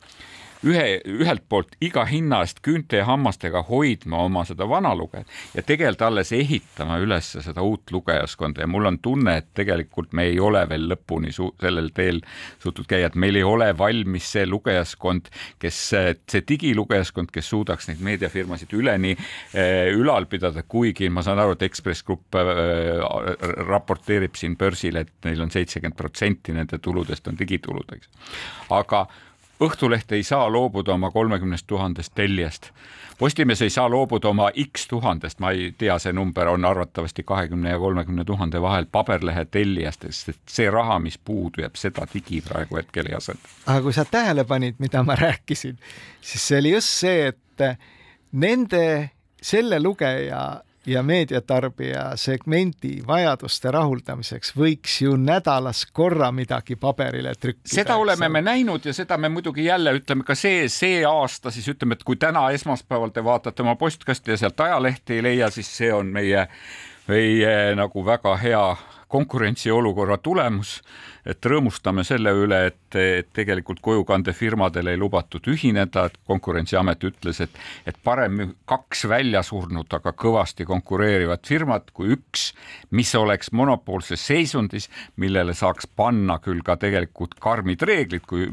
ühe, 0.67 0.85
ühelt 1.05 1.43
poolt 1.49 1.75
iga 1.81 2.03
hinna 2.09 2.41
eest 2.45 2.61
küünte 2.65 3.01
ja 3.01 3.07
hammastega 3.09 3.63
hoidma 3.69 4.23
oma 4.27 4.43
seda 4.47 4.67
vana 4.69 4.93
lugejat 4.97 5.29
ja 5.55 5.63
tegelikult 5.65 6.05
alles 6.07 6.31
ehitama 6.35 6.99
üles 7.01 7.31
seda 7.45 7.63
uut 7.65 7.91
lugejaskonda 7.93 8.63
ja 8.63 8.69
mul 8.69 8.89
on 8.89 8.99
tunne, 9.03 9.37
et 9.41 9.49
tegelikult 9.57 10.13
me 10.17 10.27
ei 10.29 10.39
ole 10.39 10.63
veel 10.69 10.87
lõpuni 10.91 11.33
sellel 11.33 11.91
teel 11.95 12.21
suutnud 12.61 12.89
käia, 12.89 13.09
et 13.09 13.17
meil 13.19 13.39
ei 13.39 13.45
ole 13.47 13.71
valmis 13.77 14.31
see 14.35 14.45
lugejaskond, 14.49 15.31
kes, 15.61 15.79
see 15.91 16.43
digilugejaskond, 16.47 17.31
kes 17.33 17.51
suudaks 17.53 17.89
neid 17.89 18.03
meediafirmasid 18.05 18.73
üleni 18.77 19.15
äh, 19.15 19.89
ülal 19.95 20.27
pidada, 20.31 20.63
kuigi 20.67 21.09
ma 21.09 21.25
saan 21.25 21.41
aru, 21.41 21.57
et 21.57 21.65
Ekspress 21.67 22.05
Grupp 22.07 22.37
äh, 22.37 22.45
raporteerib 23.67 24.37
siin 24.39 24.57
börsil, 24.59 25.01
et 25.01 25.13
neil 25.25 25.41
on 25.41 25.51
seitsekümmend 25.53 25.97
protsenti 25.97 26.55
nende 26.55 26.79
tuludest 26.81 27.27
on 27.31 27.39
digitulud, 27.39 27.97
eks. 27.97 28.09
aga 28.71 29.05
Õhtuleht 29.61 30.11
ei 30.11 30.23
saa 30.23 30.47
loobuda 30.51 30.93
oma 30.93 31.11
kolmekümnest 31.11 31.67
tuhandest 31.67 32.15
tellijast. 32.15 32.71
Postimees 33.19 33.61
ei 33.61 33.69
saa 33.69 33.89
loobuda 33.89 34.31
oma 34.31 34.47
X 34.63 34.87
tuhandest, 34.89 35.39
ma 35.39 35.51
ei 35.53 35.69
tea, 35.77 35.99
see 36.01 36.13
number 36.13 36.49
on 36.49 36.65
arvatavasti 36.65 37.23
kahekümne 37.23 37.69
ja 37.69 37.79
kolmekümne 37.79 38.25
tuhande 38.25 38.61
vahel 38.61 38.87
paberlehe 38.91 39.45
tellijast, 39.45 40.07
sest 40.09 40.41
see 40.49 40.69
raha, 40.69 40.97
mis 40.99 41.17
puudu 41.17 41.61
jääb, 41.61 41.77
seda 41.77 42.07
digi 42.13 42.41
praegu 42.41 42.81
hetkel 42.81 43.11
ei 43.11 43.15
asenda. 43.19 43.53
aga 43.65 43.81
kui 43.85 43.93
sa 43.93 44.05
tähele 44.05 44.43
panid, 44.49 44.81
mida 44.81 45.03
ma 45.03 45.15
rääkisin, 45.15 45.77
siis 46.21 46.47
see 46.47 46.59
oli 46.59 46.73
just 46.73 46.97
see, 47.03 47.27
et 47.27 47.65
nende 48.31 48.83
selle 49.41 49.79
lugeja 49.83 50.61
ja 50.85 51.03
meediatarbija 51.03 52.11
segmendi 52.17 52.95
vajaduste 53.07 53.71
rahuldamiseks 53.71 54.55
võiks 54.57 54.97
ju 55.03 55.15
nädalas 55.17 55.85
korra 55.93 56.31
midagi 56.31 56.75
paberile 56.75 57.35
trükkida. 57.35 57.73
seda 57.75 57.95
oleme 58.01 58.29
me 58.29 58.41
näinud 58.41 58.85
ja 58.85 58.93
seda 58.93 59.17
me 59.17 59.29
muidugi 59.29 59.65
jälle 59.65 59.93
ütleme 59.99 60.23
ka 60.23 60.35
see, 60.35 60.69
see 60.69 61.03
aasta 61.05 61.51
siis 61.51 61.67
ütleme, 61.69 61.93
et 61.93 62.03
kui 62.03 62.15
täna 62.15 62.49
esmaspäeval 62.51 63.13
te 63.13 63.23
vaatate 63.23 63.61
oma 63.61 63.75
postkasti 63.75 64.31
ja 64.31 64.37
sealt 64.37 64.59
ajalehti 64.59 65.19
ei 65.19 65.23
leia, 65.23 65.49
siis 65.49 65.69
see 65.77 65.93
on 65.93 66.09
meie, 66.09 66.47
meie 67.07 67.75
nagu 67.75 68.05
väga 68.05 68.35
hea 68.41 68.65
konkurentsiolukorra 69.11 70.17
tulemus 70.17 70.79
et 71.25 71.45
rõõmustame 71.45 72.03
selle 72.07 72.33
üle, 72.33 72.59
et, 72.71 72.97
et 72.97 73.29
tegelikult 73.33 73.81
kojukandefirmadel 73.83 74.91
ei 74.91 74.99
lubatud 74.99 75.47
ühineda, 75.51 76.07
et 76.09 76.17
Konkurentsiamet 76.27 77.03
ütles, 77.03 77.41
et, 77.43 77.57
et 77.85 77.97
parem 78.03 78.53
kaks 78.69 79.05
välja 79.09 79.43
surnud, 79.45 79.89
aga 79.93 80.13
kõvasti 80.17 80.65
konkureerivat 80.67 81.47
firmat 81.47 81.91
kui 81.93 82.13
üks, 82.15 82.51
mis 82.95 83.11
oleks 83.15 83.51
monopoolses 83.51 84.21
seisundis, 84.31 84.89
millele 85.21 85.53
saaks 85.57 85.87
panna 85.87 86.39
küll 86.43 86.63
ka 86.65 86.77
tegelikult 86.81 87.35
karmid 87.41 87.83
reeglid, 87.87 88.25
kui 88.27 88.47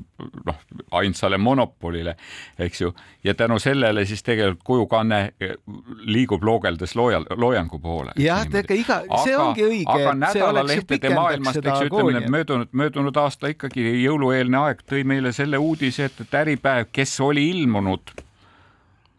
noh, 0.47 0.61
ainsale 0.99 1.39
monopolile, 1.39 2.17
eks 2.59 2.83
ju, 2.83 2.93
ja 3.25 3.35
tänu 3.39 3.59
sellele 3.63 4.05
siis 4.09 4.23
tegelikult 4.27 4.65
kojukanne 4.65 5.21
liigub 6.09 6.45
loogeldes 6.45 6.95
loojal, 6.99 7.27
loojangu 7.37 7.79
poole. 7.79 8.13
jah, 8.19 8.45
ega 8.47 8.75
iga, 8.75 9.01
see 9.25 9.37
ongi 9.39 9.65
õige. 9.67 9.95
aga 9.95 10.15
nädalalehtede 10.19 11.15
maailmast, 11.15 11.63
eks 11.63 11.85
ju, 11.85 11.91
ütleme 11.91 12.19
need 12.19 12.31
möödunud 12.33 12.58
möödunud, 12.59 12.73
möödunud 12.73 13.17
aasta 13.17 13.49
ikkagi 13.53 13.85
jõulueelne 14.03 14.59
aeg 14.59 14.83
tõi 14.89 15.05
meile 15.05 15.33
selle 15.33 15.59
uudise, 15.59 16.09
et, 16.09 16.21
et 16.21 16.35
Äripäev, 16.35 16.89
kes 16.93 17.21
oli 17.21 17.49
ilmunud 17.51 18.11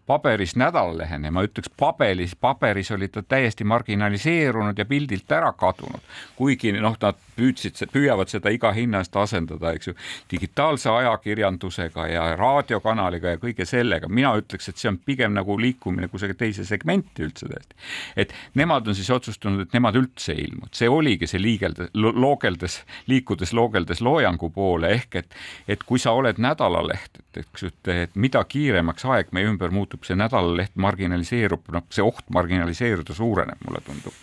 paberis 0.09 0.55
nädalalehena 0.55 1.27
ja 1.27 1.31
ma 1.31 1.43
ütleks 1.45 1.69
paberis, 1.77 2.35
paberis 2.35 2.91
oli 2.91 3.07
ta 3.07 3.21
täiesti 3.21 3.63
marginaliseerunud 3.63 4.77
ja 4.77 4.85
pildilt 4.85 5.31
ära 5.31 5.51
kadunud, 5.53 6.01
kuigi 6.35 6.73
noh, 6.73 6.97
nad 7.01 7.19
püüdsid, 7.39 7.79
püüavad 7.93 8.31
seda 8.31 8.51
iga 8.53 8.71
hinna 8.75 9.03
eest 9.03 9.15
asendada, 9.19 9.73
eks 9.75 9.89
ju, 9.89 9.95
digitaalse 10.31 10.91
ajakirjandusega 10.91 12.07
ja 12.11 12.25
raadiokanaliga 12.39 13.35
ja 13.35 13.41
kõige 13.41 13.65
sellega. 13.69 14.09
mina 14.09 14.33
ütleks, 14.39 14.69
et 14.69 14.77
see 14.81 14.91
on 14.91 14.99
pigem 15.05 15.33
nagu 15.37 15.57
liikumine 15.59 16.09
kusagile 16.11 16.37
teise 16.37 16.65
segmenti 16.67 17.23
üldse 17.25 17.47
täiesti. 17.49 17.75
et 18.15 18.33
nemad 18.59 18.87
on 18.87 18.95
siis 18.95 19.09
otsustanud, 19.09 19.65
et 19.65 19.73
nemad 19.73 19.95
üldse 19.95 20.33
ei 20.35 20.45
ilmu, 20.47 20.67
et 20.69 20.81
see 20.81 20.89
oligi 20.89 21.27
see 21.27 21.41
liigeldes, 21.41 21.91
loogeldes, 21.93 22.81
liikudes 23.07 23.53
loogeldes 23.53 24.01
loojangu 24.05 24.51
poole 24.53 24.93
ehk 24.99 25.19
et, 25.23 25.35
et 25.67 25.83
kui 25.83 25.99
sa 25.99 26.13
oled 26.17 26.39
nädalaleht, 26.41 27.21
eks 27.39 27.63
ju, 27.63 27.73
et, 27.73 27.93
et 28.09 28.15
mida 28.15 28.43
kiiremaks 28.43 29.05
aeg 29.05 29.33
meie 29.35 29.49
ümber 29.49 29.73
muutub, 29.73 30.03
see 30.07 30.17
nädalaleht 30.19 30.75
marginaliseerub, 30.75 31.69
noh, 31.75 31.85
see 31.93 32.05
oht 32.05 32.25
marginaliseeruda 32.33 33.15
suureneb, 33.15 33.61
mulle 33.67 33.83
tundub 33.85 34.15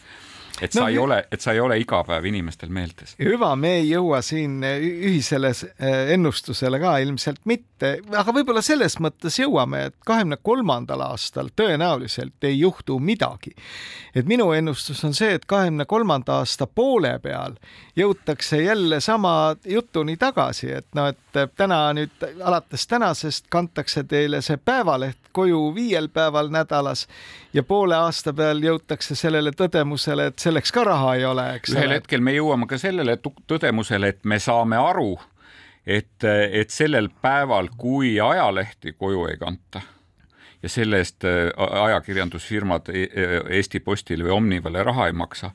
et 0.61 0.73
sa 0.73 0.85
no, 0.85 0.89
ei 0.89 0.99
ole, 0.99 1.19
et 1.33 1.41
sa 1.41 1.53
ei 1.53 1.61
ole 1.61 1.79
iga 1.81 2.03
päev 2.07 2.25
inimestel 2.31 2.71
meeltes. 2.73 3.15
hüva, 3.21 3.53
me 3.57 3.77
ei 3.81 3.91
jõua 3.91 4.23
siin 4.25 4.63
ühisele 4.65 5.53
äh, 5.53 6.13
ennustusele 6.15 6.81
ka 6.81 6.97
ilmselt 7.05 7.43
mitte, 7.45 7.97
aga 8.17 8.35
võib-olla 8.35 8.63
selles 8.65 8.99
mõttes 9.03 9.39
jõuame, 9.41 9.87
et 9.91 9.97
kahekümne 10.07 10.39
kolmandal 10.43 11.05
aastal 11.09 11.51
tõenäoliselt 11.57 12.49
ei 12.49 12.59
juhtu 12.61 12.99
midagi. 12.99 13.55
et 14.15 14.27
minu 14.27 14.51
ennustus 14.53 15.05
on 15.05 15.15
see, 15.15 15.35
et 15.37 15.45
kahekümne 15.45 15.85
kolmanda 15.85 16.41
aasta 16.41 16.67
poole 16.67 17.19
peal 17.23 17.59
jõutakse 17.97 18.63
jälle 18.63 19.01
sama 19.01 19.57
jutuni 19.65 20.17
tagasi, 20.17 20.73
et 20.73 20.87
noh, 20.95 21.09
et 21.13 21.57
täna 21.57 21.93
nüüd 21.93 22.27
alates 22.45 22.87
tänasest 22.87 23.51
kantakse 23.53 24.05
teile 24.05 24.41
see 24.43 24.57
päevaleht 24.57 25.27
koju 25.37 25.75
viiel 25.75 26.09
päeval 26.09 26.49
nädalas 26.49 27.07
ja 27.53 27.63
poole 27.63 27.97
aasta 27.97 28.33
peal 28.33 28.63
jõutakse 28.65 29.15
sellele 29.19 29.53
tõdemusele, 29.57 30.31
et 30.31 30.41
selleks 30.47 30.73
ka 30.75 30.85
raha 30.87 31.17
ei 31.19 31.27
ole, 31.29 31.49
eks 31.61 31.75
ühel 31.75 31.91
ole. 31.91 31.99
hetkel 32.01 32.25
me 32.25 32.37
jõuame 32.37 32.69
ka 32.71 32.79
sellele 32.81 33.19
tõdemusele, 33.23 34.15
et 34.15 34.25
me 34.25 34.39
saame 34.43 34.79
aru, 34.81 35.17
et, 35.87 36.25
et 36.25 36.73
sellel 36.75 37.11
päeval, 37.23 37.73
kui 37.79 38.17
ajalehti 38.23 38.97
koju 38.99 39.29
ei 39.33 39.39
kanta 39.43 39.83
ja 40.67 40.71
selle 40.73 41.01
eest 41.03 41.25
äh, 41.25 41.51
ajakirjandusfirmad 41.83 42.89
e, 42.91 43.05
e, 43.07 43.27
Eesti 43.59 43.81
Postile 43.85 44.27
või 44.27 44.35
Omnivale 44.37 44.83
raha 44.87 45.09
ei 45.11 45.15
maksa, 45.17 45.53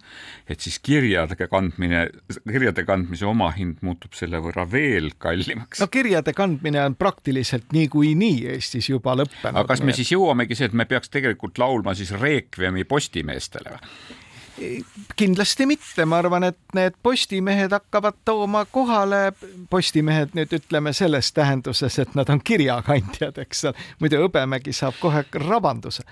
et 0.49 0.61
siis 0.63 0.77
kirjade 0.83 1.35
kandmine, 1.51 2.05
kirjade 2.39 2.85
kandmise 2.87 3.25
omahind 3.27 3.81
muutub 3.85 4.15
selle 4.17 4.39
võrra 4.43 4.67
veel 4.71 5.11
kallimaks. 5.21 5.81
no 5.81 5.89
kirjade 5.91 6.35
kandmine 6.37 6.83
on 6.85 6.95
praktiliselt 6.99 7.73
niikuinii 7.75 8.47
Eestis 8.55 8.91
juba 8.91 9.17
lõppenud. 9.19 9.57
aga 9.57 9.67
kas 9.73 9.83
me 9.83 9.95
siis 9.97 10.13
jõuamegi 10.13 10.57
see, 10.57 10.71
et 10.71 10.77
me 10.77 10.87
peaks 10.89 11.11
tegelikult 11.11 11.59
laulma 11.61 11.95
siis 11.97 12.13
Requiemi 12.21 12.85
postimeestele 12.87 13.75
või? 13.75 13.95
Kindlasti 15.15 15.65
mitte, 15.65 16.05
ma 16.05 16.19
arvan, 16.21 16.45
et 16.51 16.77
need 16.77 16.95
postimehed 17.03 17.73
hakkavad 17.75 18.21
tooma 18.25 18.63
kohale, 18.71 19.31
postimehed 19.69 20.35
nüüd 20.37 20.53
ütleme 20.57 20.93
selles 20.93 21.31
tähenduses, 21.35 21.99
et 21.99 22.15
nad 22.15 22.29
on 22.29 22.41
kirjakandjad, 22.43 23.41
eks 23.45 23.65
ole, 23.69 23.89
muidu 23.99 24.21
Hõbemägi 24.23 24.73
saab 24.75 24.97
kohe 25.01 25.25
rabanduse 25.47 26.05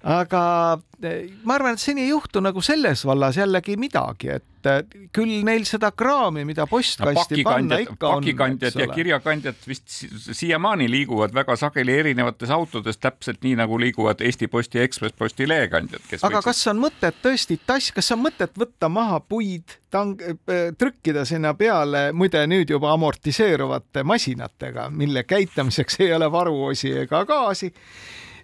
aga 0.00 0.80
eh, 1.02 1.28
ma 1.44 1.56
arvan, 1.58 1.76
et 1.76 1.82
seni 1.82 2.06
ei 2.06 2.12
juhtu 2.14 2.40
nagu 2.40 2.62
selles 2.64 3.02
vallas 3.04 3.36
jällegi 3.36 3.74
midagi, 3.80 4.30
et 4.32 4.68
eh, 4.68 4.78
küll 5.12 5.42
neil 5.44 5.66
seda 5.68 5.90
kraami, 5.92 6.46
mida 6.48 6.64
postkasti 6.70 7.42
no, 7.42 7.44
panna 7.44 7.80
ikka 7.84 8.08
on. 8.08 8.22
pakikandjad 8.22 8.78
ja 8.80 8.86
kirjakandjad 8.88 9.58
vist 9.68 9.98
siiamaani 10.38 10.88
liiguvad 10.90 11.34
väga 11.36 11.56
sageli 11.60 11.98
erinevates 12.00 12.52
autodes, 12.54 12.96
täpselt 12.96 13.44
nii 13.44 13.58
nagu 13.60 13.76
liiguvad 13.80 14.24
Eesti 14.24 14.48
Posti 14.48 14.80
Ekspress 14.80 15.16
Posti 15.18 15.48
lehekandjad. 15.48 16.06
aga 16.16 16.30
võiksid... 16.38 16.48
kas 16.48 16.62
on 16.72 16.80
mõtet 16.86 17.20
tõesti 17.20 17.58
tass, 17.66 17.92
kas 17.92 18.08
on 18.16 18.22
mõtet 18.24 18.56
võtta 18.56 18.88
maha 18.88 19.20
puid, 19.20 19.76
tang-, 19.92 20.16
eh, 20.24 20.62
trükkida 20.80 21.26
sinna 21.28 21.52
peale, 21.58 22.08
muide 22.16 22.46
nüüd 22.48 22.72
juba 22.72 22.94
amortiseeruvate 22.96 24.06
masinatega, 24.08 24.88
mille 24.96 25.26
käitamiseks 25.28 26.00
ei 26.00 26.14
ole 26.16 26.32
varuosi 26.32 26.96
ega 27.04 27.26
gaasi 27.28 27.74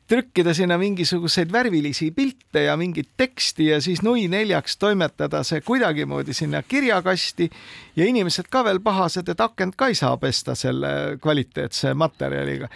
trükkida 0.06 0.54
sinna 0.54 0.78
mingisuguseid 0.78 1.50
värvilisi 1.52 2.10
pilte 2.14 2.62
ja 2.66 2.76
mingit 2.76 3.08
teksti 3.16 3.66
ja 3.66 3.80
siis 3.82 4.02
nui 4.06 4.28
neljaks 4.30 4.76
toimetada 4.78 5.42
see 5.46 5.60
kuidagimoodi 5.66 6.34
sinna 6.34 6.62
kirjakasti 6.62 7.48
ja 7.96 8.06
inimesed 8.06 8.46
ka 8.50 8.62
veel 8.64 8.80
pahased, 8.84 9.28
et 9.28 9.40
akent 9.40 9.76
ka 9.76 9.90
ei 9.90 9.98
saa 9.98 10.16
pesta 10.16 10.54
selle 10.54 11.18
kvaliteetse 11.22 11.94
materjaliga. 11.94 12.68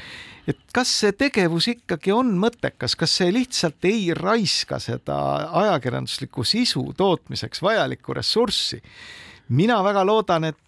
et 0.46 0.58
kas 0.74 0.90
see 1.02 1.12
tegevus 1.12 1.68
ikkagi 1.70 2.12
on 2.12 2.32
mõttekas, 2.38 2.96
kas 2.98 3.14
see 3.20 3.30
lihtsalt 3.32 3.84
ei 3.84 4.10
raiska 4.14 4.80
seda 4.82 5.18
ajakirjandusliku 5.62 6.44
sisu 6.44 6.92
tootmiseks 6.96 7.62
vajalikku 7.62 8.14
ressurssi? 8.14 8.82
mina 9.48 9.82
väga 9.84 10.04
loodan, 10.06 10.44
et 10.44 10.58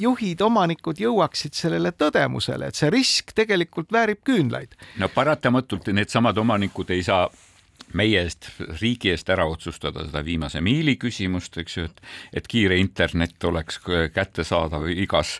juhid, 0.00 0.40
omanikud 0.44 1.00
jõuaksid 1.00 1.56
sellele 1.56 1.92
tõdemusele, 1.92 2.68
et 2.68 2.78
see 2.78 2.90
risk 2.92 3.34
tegelikult 3.34 3.92
väärib 3.92 4.22
küünlaid. 4.26 4.74
no 4.98 5.08
paratamatult 5.08 5.92
needsamad 5.94 6.38
omanikud 6.38 6.90
ei 6.90 7.02
saa 7.02 7.28
meie 7.94 8.22
eest, 8.24 8.48
riigi 8.80 9.10
eest 9.12 9.28
ära 9.30 9.46
otsustada 9.48 10.04
seda 10.06 10.22
viimase 10.26 10.60
miili 10.64 10.96
küsimust, 11.00 11.56
eks 11.62 11.76
ju, 11.76 11.84
et, 11.88 12.00
et 12.40 12.48
kiire 12.50 12.78
internet 12.80 13.44
oleks 13.46 13.78
kättesaadav 14.14 14.88
igas, 14.90 15.36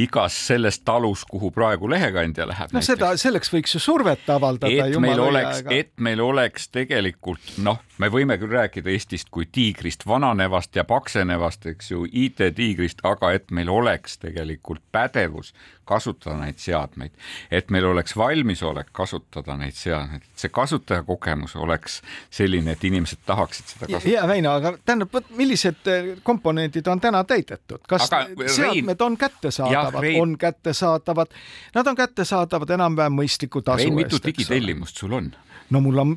igas 0.00 0.38
selles 0.48 0.80
talus, 0.86 1.24
kuhu 1.28 1.50
praegu 1.54 1.90
lehekandja 1.90 2.48
läheb. 2.48 2.72
no 2.72 2.84
seda, 2.84 3.12
selleks 3.20 3.52
võiks 3.52 3.76
ju 3.76 3.82
survet 3.82 4.28
avaldada. 4.32 4.72
et 4.72 5.00
meil 5.02 5.20
oleks, 5.20 5.64
et 5.70 5.92
meil 6.00 6.22
oleks 6.24 6.70
tegelikult 6.74 7.58
noh, 7.64 7.82
me 7.98 8.10
võime 8.12 8.38
küll 8.38 8.52
rääkida 8.54 8.90
Eestist 8.92 9.30
kui 9.34 9.48
tiigrist, 9.52 10.06
vananevast 10.06 10.76
ja 10.76 10.84
paksenevast, 10.88 11.66
eks 11.72 11.90
ju, 11.90 12.04
IT-tiigrist, 12.06 13.02
aga 13.08 13.32
et 13.36 13.50
meil 13.54 13.70
oleks 13.72 14.18
tegelikult 14.22 14.82
pädevus 14.92 15.52
kasutada 15.88 16.36
neid 16.42 16.60
seadmeid, 16.60 17.14
et 17.50 17.70
meil 17.72 17.88
oleks 17.88 18.16
valmisolek 18.16 18.90
kasutada 18.92 19.56
neid 19.56 19.76
seadmeid, 19.76 20.26
et 20.26 20.42
see 20.42 20.52
kasutajakogemus 20.52 21.56
oleks 21.56 22.00
selline, 22.30 22.76
et 22.76 22.84
inimesed 22.84 23.22
tahaksid 23.26 23.72
seda 23.72 23.86
kasutada. 23.86 24.14
ja 24.14 24.26
Väino, 24.28 24.52
aga 24.60 24.74
tähendab, 24.84 25.16
millised 25.38 25.88
eh, 25.88 26.12
komponendid 26.22 26.86
on 26.92 27.00
täna 27.00 27.24
täidetud, 27.24 27.82
kas 27.88 28.10
aga, 28.12 28.48
seadmed 28.52 29.00
on 29.04 29.16
kättesaadavad, 29.18 30.10
on 30.20 30.38
kättesaadavad, 30.38 31.36
nad 31.74 31.92
on 31.92 31.96
kättesaadavad 32.04 32.76
enam-vähem 32.78 33.20
mõistliku 33.22 33.64
tasu 33.64 33.88
Rein, 33.88 33.98
eest. 33.98 34.12
mitu 34.18 34.24
digitellimust 34.28 35.04
sul 35.04 35.16
on? 35.16 35.32
No 35.70 35.82
mul 35.84 36.02
on 36.02 36.14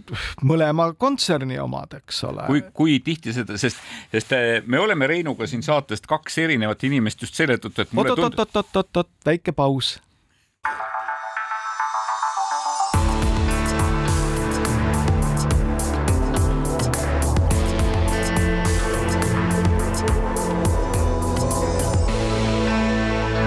mõlema 0.47 0.91
kontserni 0.99 1.59
omad, 1.61 1.97
eks 2.01 2.23
ole. 2.29 2.45
kui, 2.47 2.63
kui 2.73 2.99
tihti 3.03 3.33
seda, 3.35 3.57
sest, 3.61 3.81
sest 4.13 4.37
eh, 4.37 4.61
me 4.65 4.79
oleme 4.79 5.09
Reinuga 5.11 5.47
siin 5.49 5.63
saatest 5.65 6.07
kaks 6.09 6.37
erinevat 6.45 6.83
inimest 6.87 7.27
just 7.27 7.37
selle 7.37 7.59
tõttu, 7.61 7.85
et 7.85 7.93
mulle 7.97 8.15
tundub. 8.15 8.39
oot-oot-oot-oot-oot, 8.39 9.11
väike 9.25 9.55
paus. 9.55 9.97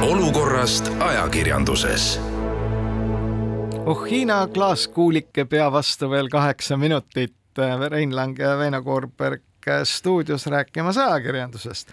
olukorrast 0.05 0.91
ajakirjanduses 1.01 2.34
oh 3.87 4.05
Hiina 4.11 4.47
klaaskuulike 4.55 5.45
pea 5.45 5.73
vastu 5.73 6.11
veel 6.11 6.29
kaheksa 6.29 6.77
minutit. 6.77 7.35
Rein 7.89 8.17
Lang 8.17 8.39
ja 8.39 8.57
Veino 8.59 8.83
Koorberg 8.83 9.43
stuudios 9.85 10.47
rääkimas 10.47 10.99
ajakirjandusest. 10.99 11.93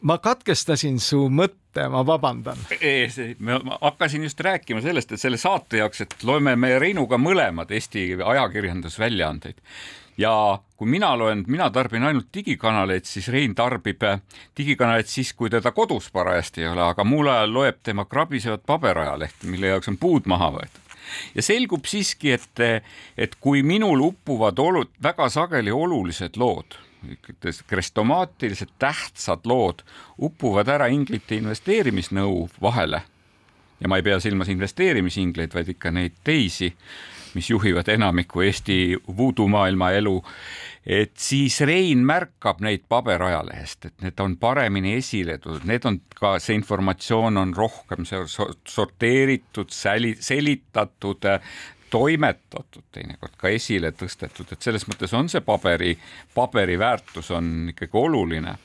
ma 0.00 0.18
katkestasin 0.18 1.00
su 1.00 1.28
mõtte, 1.28 1.88
ma 1.90 2.06
vabandan. 2.06 2.56
ma 3.38 3.78
hakkasin 3.80 4.22
just 4.22 4.40
rääkima 4.40 4.80
sellest, 4.80 5.12
et 5.12 5.20
selle 5.20 5.36
saate 5.36 5.82
jaoks, 5.82 6.00
et 6.00 6.16
loeme 6.22 6.56
me 6.56 6.78
Reinuga 6.78 7.18
mõlemad 7.18 7.70
Eesti 7.70 8.08
ajakirjandusväljaandeid 8.24 9.60
ja 10.18 10.58
kui 10.76 10.88
mina 10.88 11.12
loen, 11.18 11.44
mina 11.46 11.68
tarbin 11.70 12.04
ainult 12.04 12.28
digikanaleid, 12.34 13.04
siis 13.08 13.28
Rein 13.32 13.54
tarbib 13.54 14.02
äh, 14.02 14.20
digikanaleid 14.56 15.10
siis, 15.10 15.32
kui 15.36 15.50
teda 15.50 15.72
kodus 15.76 16.10
parajasti 16.12 16.64
ei 16.64 16.72
ole, 16.72 16.84
aga 16.86 17.04
muul 17.04 17.30
ajal 17.32 17.54
loeb 17.54 17.82
tema 17.82 18.04
krabisevat 18.04 18.66
paberajalehti, 18.66 19.52
mille 19.52 19.74
jaoks 19.74 19.92
on 19.92 20.00
puud 20.00 20.28
maha 20.30 20.52
võetud. 20.58 20.82
Ja 21.34 21.42
selgub 21.42 21.86
siiski, 21.86 22.32
et, 22.34 22.62
et 23.16 23.36
kui 23.40 23.62
minul 23.62 24.00
upuvad 24.08 24.58
olud, 24.58 24.90
väga 25.02 25.28
sageli 25.30 25.70
olulised 25.70 26.36
lood, 26.36 26.78
krestomaatilised 27.66 28.72
tähtsad 28.78 29.46
lood 29.46 29.84
upuvad 30.18 30.68
ära 30.68 30.88
inglite 30.90 31.38
investeerimisnõu 31.38 32.48
vahele. 32.62 33.02
Ja 33.80 33.88
ma 33.92 34.00
ei 34.00 34.06
pea 34.06 34.16
silmas 34.20 34.48
investeerimisingleid, 34.48 35.52
vaid 35.54 35.68
ikka 35.76 35.92
neid 35.92 36.16
teisi 36.24 36.72
mis 37.36 37.50
juhivad 37.52 37.88
enamikku 37.92 38.42
Eesti 38.46 38.78
voodoo-maailma 39.16 39.90
elu, 39.98 40.16
et 40.86 41.12
siis 41.18 41.60
Rein 41.66 42.04
märkab 42.06 42.60
neid 42.64 42.86
paberajalehest, 42.88 43.88
et 43.90 44.04
need 44.06 44.20
on 44.22 44.36
paremini 44.40 44.96
esile 45.00 45.38
toodud, 45.42 45.66
need 45.68 45.86
on 45.88 46.00
ka, 46.14 46.36
see 46.42 46.56
informatsioon 46.56 47.40
on 47.42 47.54
rohkem 47.56 48.06
sorteeritud, 48.06 49.72
säli-, 49.74 50.16
selitatud, 50.20 51.26
toimetatud 51.90 52.86
teinekord 52.94 53.34
ka 53.38 53.50
esile 53.52 53.92
tõstetud, 53.94 54.52
et 54.52 54.62
selles 54.62 54.86
mõttes 54.90 55.12
on 55.16 55.28
see 55.30 55.42
paberi, 55.44 55.96
paberi 56.34 56.78
väärtus 56.78 57.30
on 57.34 57.74
ikkagi 57.74 58.02
oluline. 58.02 58.56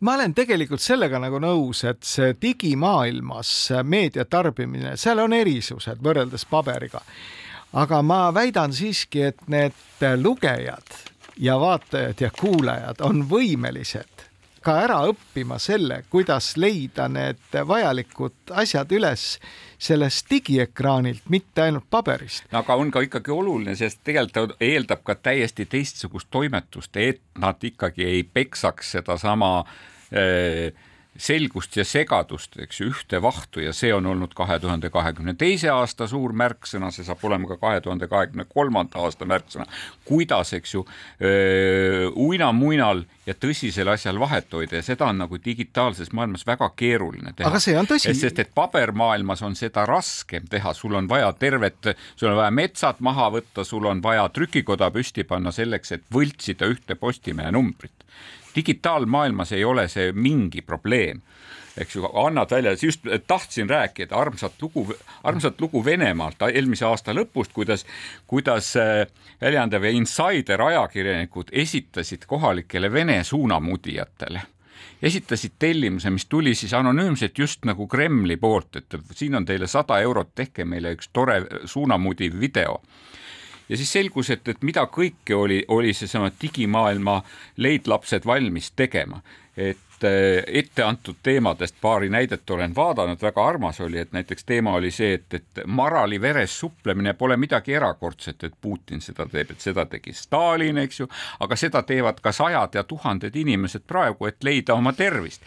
Ma 0.00 0.14
olen 0.14 0.34
tegelikult 0.34 0.82
sellega 0.82 1.18
nagu 1.22 1.40
nõus, 1.42 1.84
et 1.86 2.02
see 2.06 2.34
digimaailmas 2.42 3.50
meedia 3.82 4.24
tarbimine, 4.30 4.96
seal 4.96 5.24
on 5.24 5.34
erisused 5.34 6.02
võrreldes 6.04 6.46
paberiga 6.50 7.02
aga 7.72 8.02
ma 8.02 8.28
väidan 8.34 8.72
siiski, 8.72 9.22
et 9.22 9.44
need 9.48 10.06
lugejad 10.22 10.94
ja 11.38 11.58
vaatajad 11.60 12.20
ja 12.20 12.30
kuulajad 12.40 13.00
on 13.00 13.26
võimelised 13.30 14.28
ka 14.68 14.74
ära 14.82 14.98
õppima 15.08 15.58
selle, 15.62 16.02
kuidas 16.10 16.50
leida 16.58 17.06
need 17.08 17.56
vajalikud 17.66 18.52
asjad 18.58 18.90
üles 18.92 19.38
sellest 19.78 20.26
digiekraanilt, 20.30 21.22
mitte 21.30 21.62
ainult 21.68 21.86
paberist. 21.90 22.44
aga 22.52 22.74
on 22.74 22.90
ka 22.90 23.00
ikkagi 23.06 23.32
oluline, 23.32 23.76
sest 23.78 24.02
tegelikult 24.04 24.56
ta 24.58 24.64
eeldab 24.64 25.04
ka 25.06 25.14
täiesti 25.14 25.66
teistsugust 25.70 26.28
toimetust, 26.30 26.96
et 26.96 27.22
nad 27.38 27.62
ikkagi 27.64 28.04
ei 28.04 28.22
peksaks 28.22 28.96
sedasama 28.98 29.52
äh, 29.62 30.74
selgust 31.18 31.76
ja 31.76 31.84
segadust, 31.86 32.56
eks 32.62 32.80
ju, 32.80 32.88
ühte 32.92 33.20
vahtu 33.22 33.62
ja 33.62 33.72
see 33.76 33.90
on 33.94 34.06
olnud 34.06 34.34
kahe 34.38 34.58
tuhande 34.62 34.90
kahekümne 34.94 35.34
teise 35.38 35.70
aasta 35.74 36.06
suur 36.10 36.32
märksõna, 36.36 36.92
see 36.94 37.06
saab 37.06 37.24
olema 37.26 37.50
ka 37.50 37.58
kahe 37.60 37.80
tuhande 37.82 38.08
kahekümne 38.10 38.46
kolmanda 38.48 39.02
aasta 39.02 39.26
märksõna. 39.28 39.66
kuidas, 40.08 40.52
eks 40.54 40.74
ju, 40.74 40.84
uinamuinal 42.14 43.02
ja 43.26 43.34
tõsisel 43.34 43.90
asjal 43.92 44.20
vahet 44.20 44.52
hoida 44.54 44.78
ja 44.78 44.86
seda 44.86 45.10
on 45.10 45.18
nagu 45.24 45.40
digitaalses 45.44 46.12
maailmas 46.16 46.46
väga 46.46 46.70
keeruline 46.76 47.34
teha. 47.34 47.50
aga 47.50 47.60
see 47.62 47.76
on 47.78 47.90
tõsi. 47.90 48.14
sest 48.14 48.38
et 48.38 48.54
pabermaailmas 48.54 49.42
on 49.42 49.58
seda 49.58 49.86
raskem 49.88 50.46
teha, 50.50 50.74
sul 50.74 50.94
on 50.94 51.10
vaja 51.10 51.32
tervet, 51.32 51.94
sul 52.16 52.30
on 52.30 52.38
vaja 52.38 52.54
metsad 52.54 53.02
maha 53.04 53.30
võtta, 53.38 53.66
sul 53.66 53.90
on 53.90 54.02
vaja 54.02 54.28
trükikoda 54.32 54.92
püsti 54.94 55.26
panna 55.26 55.52
selleks, 55.52 55.92
et 55.98 56.06
võltsida 56.14 56.70
ühte 56.70 56.94
Postimehe 56.98 57.50
numbrit 57.52 58.06
digitaalmaailmas 58.58 59.52
ei 59.52 59.64
ole 59.64 59.88
see 59.88 60.12
mingi 60.12 60.62
probleem. 60.62 61.22
Eks 61.78 61.94
ju, 61.94 62.08
annad 62.26 62.50
välja, 62.50 62.74
just 62.82 63.06
tahtsin 63.26 63.70
rääkida 63.70 64.16
armsat 64.16 64.62
lugu, 64.62 64.94
armsat 65.22 65.60
lugu 65.60 65.84
Venemaalt 65.84 66.42
eelmise 66.50 66.88
aasta 66.88 67.14
lõpust, 67.14 67.54
kuidas, 67.54 67.86
kuidas 68.26 68.72
äh, 68.76 69.04
väljaandev 69.40 69.86
ja 69.86 69.92
insider 69.94 70.62
ajakirjanikud 70.62 71.52
esitasid 71.52 72.26
kohalikele 72.26 72.92
Vene 72.92 73.20
suunamudijatele. 73.24 74.42
Esitasid 75.02 75.54
tellimuse, 75.58 76.10
mis 76.10 76.26
tuli 76.26 76.54
siis 76.58 76.74
anonüümselt 76.74 77.38
just 77.38 77.64
nagu 77.64 77.86
Kremli 77.86 78.36
poolt, 78.36 78.76
et 78.76 78.98
siin 79.14 79.38
on 79.38 79.46
teile 79.46 79.66
sada 79.70 80.00
eurot, 80.02 80.34
tehke 80.34 80.64
meile 80.66 80.96
üks 80.98 81.12
tore 81.14 81.44
suunamudiv 81.64 82.40
video 82.40 82.80
ja 83.68 83.76
siis 83.76 83.92
selgus, 83.92 84.30
et, 84.30 84.48
et 84.48 84.62
mida 84.62 84.86
kõike 84.92 85.36
oli, 85.36 85.64
oli 85.68 85.92
seesama 85.94 86.30
digimaailma 86.42 87.20
leidlapsed 87.56 88.26
valmis 88.26 88.72
tegema, 88.76 89.20
et 89.56 90.04
eh, 90.06 90.44
ette 90.60 90.82
antud 90.82 91.18
teemadest 91.22 91.76
paari 91.80 92.08
näidet 92.08 92.50
olen 92.50 92.74
vaadanud, 92.74 93.22
väga 93.22 93.46
armas 93.46 93.80
oli, 93.80 93.98
et 93.98 94.12
näiteks 94.12 94.44
teema 94.44 94.76
oli 94.78 94.90
see, 94.94 95.14
et, 95.18 95.34
et 95.34 95.64
marali 95.66 96.20
veres 96.20 96.54
suplemine 96.60 97.14
pole 97.18 97.36
midagi 97.36 97.74
erakordset, 97.74 98.44
et 98.44 98.54
Putin 98.60 99.02
seda 99.04 99.26
teeb, 99.26 99.50
et 99.50 99.60
seda 99.60 99.86
tegi 99.86 100.14
Stalin, 100.14 100.78
eks 100.84 101.00
ju, 101.00 101.08
aga 101.40 101.56
seda 101.56 101.82
teevad 101.82 102.22
ka 102.22 102.32
sajad 102.32 102.78
ja 102.78 102.84
tuhanded 102.84 103.36
inimesed 103.36 103.84
praegu, 103.86 104.30
et 104.30 104.44
leida 104.44 104.78
oma 104.78 104.92
tervist 104.92 105.42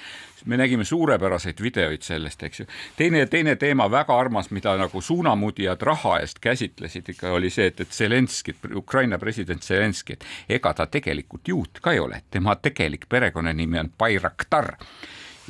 me 0.46 0.58
nägime 0.58 0.86
suurepäraseid 0.86 1.62
videoid 1.62 2.02
sellest, 2.02 2.44
eks 2.44 2.60
ju. 2.60 2.66
teine, 2.98 3.26
teine 3.26 3.56
teema 3.56 3.92
väga 3.92 4.18
armas, 4.20 4.52
mida 4.52 4.76
nagu 4.78 5.02
suunamudijad 5.02 5.82
raha 5.82 6.18
eest 6.20 6.40
käsitlesid 6.42 7.10
ikka 7.14 7.32
oli 7.32 7.50
see, 7.50 7.68
et, 7.72 7.80
et 7.82 7.92
Zelenskit, 7.92 8.58
Ukraina 8.76 9.20
president 9.20 9.64
Zelenski, 9.64 10.14
et 10.14 10.58
ega 10.60 10.74
ta 10.74 10.88
tegelikult 10.88 11.48
juut 11.48 11.82
ka 11.82 11.96
ei 11.96 12.00
ole, 12.00 12.24
tema 12.32 12.56
tegelik 12.56 13.10
perekonnanimi 13.10 13.80
on 13.80 13.92
Bayraktar 13.98 14.76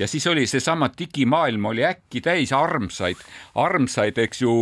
ja 0.01 0.07
siis 0.07 0.27
oli 0.27 0.47
seesama 0.47 0.89
digimaailm 0.99 1.65
oli 1.65 1.85
äkki 1.85 2.21
täis 2.21 2.53
armsaid, 2.53 3.17
armsaid, 3.55 4.17
eks 4.17 4.41
ju, 4.41 4.53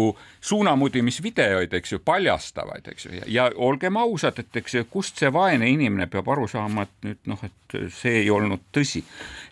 suunamudimisvideoid, 0.42 1.74
eks 1.74 1.94
ju, 1.96 2.00
paljastavaid, 2.06 2.88
eks 2.92 3.06
ju, 3.06 3.22
ja 3.28 3.50
olgem 3.56 3.98
ausad, 3.98 4.40
et 4.40 4.60
eks 4.62 4.76
ju, 4.76 4.86
kust 4.92 5.22
see 5.24 5.32
vaene 5.34 5.70
inimene 5.72 6.10
peab 6.12 6.28
aru 6.36 6.48
saama, 6.52 6.84
et 6.88 7.08
nüüd 7.08 7.32
noh, 7.32 7.46
et 7.48 7.78
see 7.96 8.26
ei 8.26 8.30
olnud 8.36 8.68
tõsi. 8.76 9.04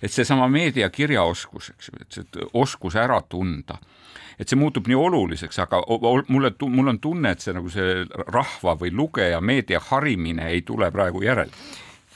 et 0.02 0.12
seesama 0.12 0.48
meediakirjaoskus, 0.52 1.72
eks 1.76 1.92
ju, 1.92 2.02
et 2.02 2.20
see 2.20 2.52
oskus 2.54 3.00
ära 3.00 3.22
tunda. 3.30 3.80
Et 4.38 4.50
see 4.50 4.60
muutub 4.60 4.86
nii 4.86 4.96
oluliseks, 4.96 5.58
aga 5.64 5.80
mulle, 6.30 6.52
mul 6.70 6.92
on 6.92 7.00
tunne, 7.02 7.32
et 7.32 7.42
see 7.42 7.56
nagu 7.58 7.72
see 7.74 8.04
rahva 8.28 8.76
või 8.78 8.92
lugeja 8.94 9.40
meedia 9.42 9.80
harimine 9.90 10.52
ei 10.52 10.62
tule 10.62 10.92
praegu 10.94 11.24
järele 11.24 11.56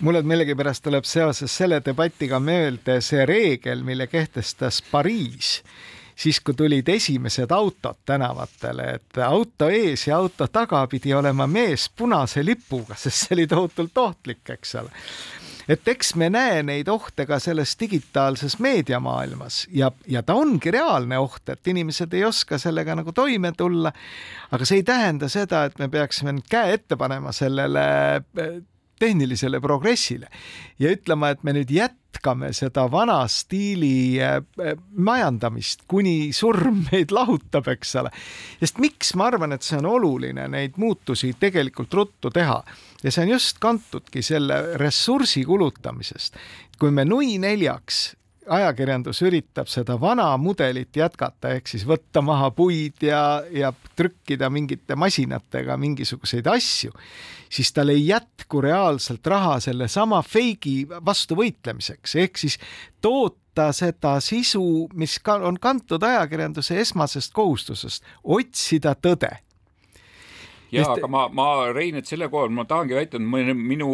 mulle 0.02 0.22
millegipärast 0.22 0.84
tuleb 0.84 1.06
seoses 1.06 1.58
selle 1.58 1.82
debatiga 1.86 2.39
meelde 2.39 2.99
see 3.02 3.26
reegel, 3.26 3.84
mille 3.84 4.08
kehtestas 4.08 4.82
Pariis 4.91 5.60
siis, 6.22 6.39
kui 6.39 6.54
tulid 6.54 6.89
esimesed 6.89 7.52
autod 7.52 8.02
tänavatele, 8.06 8.88
et 8.95 9.22
auto 9.26 9.70
ees 9.74 10.08
ja 10.08 10.18
auto 10.18 10.47
taga 10.47 10.84
pidi 10.88 11.14
olema 11.14 11.47
mees 11.47 11.89
punase 11.89 12.45
lipuga, 12.45 12.97
sest 12.97 13.28
see 13.28 13.38
oli 13.38 13.47
tohutult 13.49 13.97
ohtlik, 13.97 14.43
eks 14.49 14.76
ole 14.82 14.91
et 15.72 15.88
eks 15.88 16.16
me 16.20 16.28
näe 16.34 16.64
neid 16.66 16.89
ohte 16.91 17.26
ka 17.30 17.38
selles 17.39 17.76
digitaalses 17.80 18.58
meediamaailmas 18.60 19.68
ja, 19.72 19.91
ja 20.08 20.24
ta 20.24 20.36
ongi 20.36 20.72
reaalne 20.74 21.20
oht, 21.22 21.49
et 21.54 21.68
inimesed 21.68 22.14
ei 22.18 22.26
oska 22.28 22.58
sellega 22.62 22.95
nagu 22.97 23.14
toime 23.16 23.54
tulla. 23.58 23.93
aga 24.52 24.66
see 24.66 24.82
ei 24.82 24.84
tähenda 24.84 25.30
seda, 25.30 25.64
et 25.66 25.80
me 25.80 25.88
peaksime 25.89 26.34
nüüd 26.36 26.49
käe 26.49 26.76
ette 26.80 26.97
panema 26.97 27.32
sellele 27.32 27.86
tehnilisele 29.02 29.62
progressile 29.64 30.30
ja 30.80 30.91
ütlema, 30.93 31.32
et 31.34 31.43
me 31.43 31.56
nüüd 31.58 31.72
jätkame 31.74 32.52
seda 32.56 32.86
vana 32.91 33.20
stiili 33.32 34.22
äh, 34.22 34.39
majandamist, 34.97 35.86
kuni 35.91 36.32
surm 36.36 36.84
meid 36.91 37.14
lahutab, 37.16 37.68
eks 37.74 37.95
ole. 38.02 38.14
sest 38.62 38.82
miks 38.84 39.16
ma 39.20 39.32
arvan, 39.32 39.58
et 39.58 39.66
see 39.66 39.80
on 39.82 39.89
oluline 39.91 40.47
neid 40.52 40.80
muutusi 40.82 41.34
tegelikult 41.39 41.93
ruttu 41.97 42.34
teha 42.34 42.62
ja 43.04 43.12
see 43.12 43.26
on 43.26 43.36
just 43.36 43.62
kantudki 43.64 44.24
selle 44.26 44.62
ressursi 44.82 45.45
kulutamisest. 45.45 46.38
kui 46.80 46.91
me 46.91 47.06
nui 47.06 47.38
neljaks 47.41 48.12
ajakirjandus 48.50 49.22
üritab 49.26 49.70
seda 49.70 49.98
vana 50.02 50.30
mudelit 50.42 50.96
jätkata, 50.98 51.54
ehk 51.58 51.70
siis 51.70 51.84
võtta 51.88 52.24
maha 52.26 52.50
puid 52.56 53.04
ja, 53.06 53.44
ja 53.52 53.72
trükkida 53.98 54.50
mingite 54.50 54.96
masinatega 54.98 55.78
mingisuguseid 55.78 56.48
asju, 56.50 56.94
siis 57.52 57.72
tal 57.76 57.94
ei 57.94 58.08
jätku 58.08 58.64
reaalselt 58.64 59.28
raha 59.28 59.60
sellesama 59.64 60.22
feigi 60.26 60.88
vastu 60.89 61.38
võitlemiseks, 61.38 62.16
ehk 62.24 62.42
siis 62.42 62.58
toota 63.02 63.70
seda 63.76 64.18
sisu, 64.24 64.88
mis 64.98 65.20
ka 65.24 65.38
on 65.46 65.60
kantud 65.62 66.04
ajakirjanduse 66.04 66.80
esmasest 66.82 67.34
kohustusest, 67.38 68.06
otsida 68.24 68.96
tõde. 68.98 69.36
Ja 70.72 70.86
Est... 70.86 70.96
aga 70.96 71.08
ma, 71.12 71.26
ma 71.28 71.48
Rein, 71.76 71.98
et 72.00 72.08
selle 72.08 72.30
koha 72.32 72.48
peal 72.48 72.56
ma 72.56 72.66
tahangi 72.66 72.96
väita, 72.96 73.20
et 73.20 73.56
minu 73.60 73.92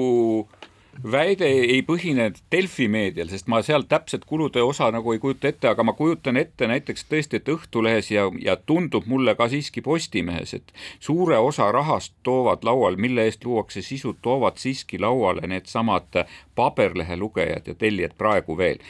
väide 1.03 1.47
ei 1.47 1.81
põhine 1.85 2.31
Delfi 2.51 2.87
meedial, 2.91 3.29
sest 3.29 3.47
ma 3.51 3.61
seal 3.65 3.85
täpset 3.89 4.25
kulude 4.25 4.61
osa 4.63 4.89
nagu 4.91 5.13
ei 5.13 5.19
kujuta 5.19 5.51
ette, 5.51 5.69
aga 5.69 5.83
ma 5.83 5.93
kujutan 5.97 6.37
ette 6.37 6.67
näiteks 6.67 7.07
tõesti, 7.09 7.41
et 7.41 7.51
Õhtulehes 7.51 8.11
ja, 8.11 8.27
ja 8.41 8.57
tundub 8.57 9.07
mulle 9.07 9.35
ka 9.35 9.49
siiski 9.51 9.81
Postimehes, 9.85 10.53
et 10.57 10.73
suure 10.99 11.37
osa 11.37 11.71
rahast 11.71 12.13
toovad 12.23 12.65
laual, 12.67 12.97
mille 12.97 13.27
eest 13.27 13.45
luuakse 13.45 13.81
sisu, 13.81 14.15
toovad 14.21 14.57
siiski 14.61 14.99
lauale 14.99 15.47
needsamad 15.47 16.23
paberlehe 16.57 17.17
lugejad 17.19 17.69
ja 17.69 17.75
tellijad 17.77 18.15
praegu 18.17 18.57
veel. 18.57 18.81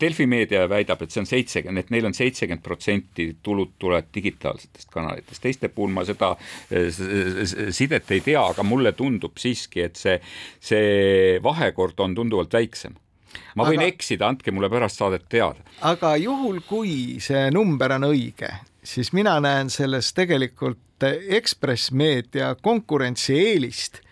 Delfi 0.00 0.26
meedia 0.30 0.64
väidab, 0.70 1.04
et 1.04 1.12
see 1.12 1.22
on 1.22 1.28
seitsekümmend, 1.28 1.84
et 1.84 1.92
neil 1.94 2.08
on 2.08 2.16
seitsekümmend 2.16 2.64
protsenti 2.64 3.28
tulud 3.42 3.76
tulevad 3.78 4.08
digitaalsetest 4.14 4.90
kanalitest, 4.94 5.42
teiste 5.44 5.68
puhul 5.74 5.92
ma 5.94 6.06
seda 6.08 6.32
sidet 6.70 8.10
ei 8.16 8.24
tea, 8.24 8.42
aga 8.42 8.64
mulle 8.66 8.94
tundub 8.96 9.38
siiski, 9.40 9.84
et 9.86 10.00
see, 10.00 10.16
see 10.60 11.38
vahekord 11.44 12.00
on 12.00 12.16
tunduvalt 12.18 12.58
väiksem 12.58 12.96
ma 13.56 13.66
võin 13.66 13.82
aga, 13.82 13.90
eksida, 13.92 14.28
andke 14.28 14.52
mulle 14.54 14.70
pärast 14.72 15.00
saadet 15.00 15.26
teada. 15.30 15.64
aga 15.86 16.14
juhul, 16.20 16.60
kui 16.66 17.20
see 17.22 17.48
number 17.54 17.96
on 17.96 18.08
õige, 18.10 18.50
siis 18.82 19.12
mina 19.16 19.38
näen 19.42 19.70
selles 19.70 20.12
tegelikult 20.16 20.78
Ekspress 21.00 21.94
Meedia 21.96 22.54
konkurentsieelist 22.60 24.02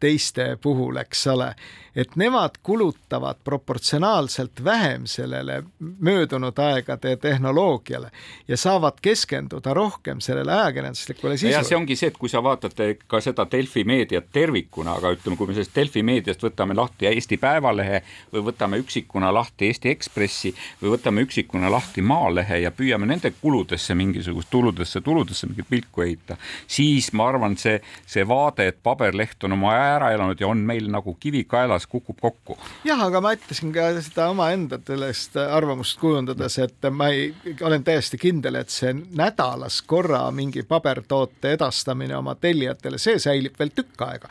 teiste 0.00 0.54
puhul, 0.62 0.96
eks 1.02 1.26
ole 1.34 1.50
et 1.98 2.16
nemad 2.16 2.60
kulutavad 2.62 3.36
proportsionaalselt 3.44 4.64
vähem 4.64 5.06
sellele 5.06 5.62
möödunud 6.00 6.58
aegade 6.58 7.16
tehnoloogiale 7.16 8.10
ja 8.48 8.56
saavad 8.56 9.00
keskenduda 9.02 9.74
rohkem 9.74 10.20
sellele 10.20 10.52
ajakirjanduslikule 10.52 11.36
sisule. 11.36 11.52
ja 11.52 11.62
see 11.66 11.76
ongi 11.76 11.96
see, 11.98 12.12
et 12.12 12.18
kui 12.18 12.30
sa 12.30 12.42
vaatad 12.42 12.78
ka 13.06 13.20
seda 13.20 13.46
Delfi 13.50 13.82
meediat 13.84 14.28
tervikuna, 14.32 14.94
aga 15.00 15.10
ütleme, 15.16 15.36
kui 15.36 15.50
me 15.50 15.56
sellest 15.56 15.74
Delfi 15.74 16.04
meediast 16.06 16.44
võtame 16.46 16.76
lahti 16.78 17.10
Eesti 17.10 17.40
Päevalehe 17.42 18.02
või 18.32 18.44
võtame 18.52 18.78
üksikuna 18.84 19.32
lahti 19.34 19.66
Eesti 19.72 19.90
Ekspressi 19.90 20.54
või 20.82 20.94
võtame 20.94 21.26
üksikuna 21.26 21.72
lahti 21.74 22.02
Maalehe 22.02 22.60
ja 22.62 22.70
püüame 22.70 23.10
nende 23.10 23.32
kuludesse 23.40 23.98
mingisugust 23.98 24.50
tuludesse, 24.54 25.02
tuludesse 25.02 25.50
mingit 25.50 25.66
pilku 25.68 26.06
heita, 26.06 26.38
siis 26.66 27.10
ma 27.12 27.26
arvan, 27.32 27.58
see, 27.58 27.80
see 28.06 28.22
vaade, 28.28 28.70
et 28.70 28.80
paberleht 28.82 29.42
on 29.44 29.58
oma 29.58 29.74
ära 29.74 30.14
elanud 30.14 30.38
ja 30.38 30.46
on 30.46 30.62
meil 30.62 30.86
nagu 30.94 31.16
kivi 31.18 31.42
kaelas, 31.48 31.87
kukub 31.88 32.18
kokku. 32.20 32.58
jah, 32.84 33.00
aga 33.00 33.20
ma 33.24 33.32
ütlesin 33.36 33.72
ka 33.72 33.88
seda 34.04 34.28
omaenda 34.32 34.78
sellest 34.86 35.36
arvamust 35.40 35.98
kujundades, 36.00 36.58
et 36.62 36.88
ma 36.92 37.08
ei, 37.14 37.30
olen 37.64 37.84
täiesti 37.84 38.20
kindel, 38.20 38.58
et 38.60 38.72
see 38.72 38.92
nädalas 38.92 39.80
korra 39.88 40.26
mingi 40.34 40.62
pabertoote 40.68 41.54
edastamine 41.56 42.16
oma 42.16 42.34
tellijatele, 42.40 43.00
see 43.00 43.18
säilib 43.22 43.56
veel 43.58 43.72
tükk 43.74 44.04
aega. 44.04 44.28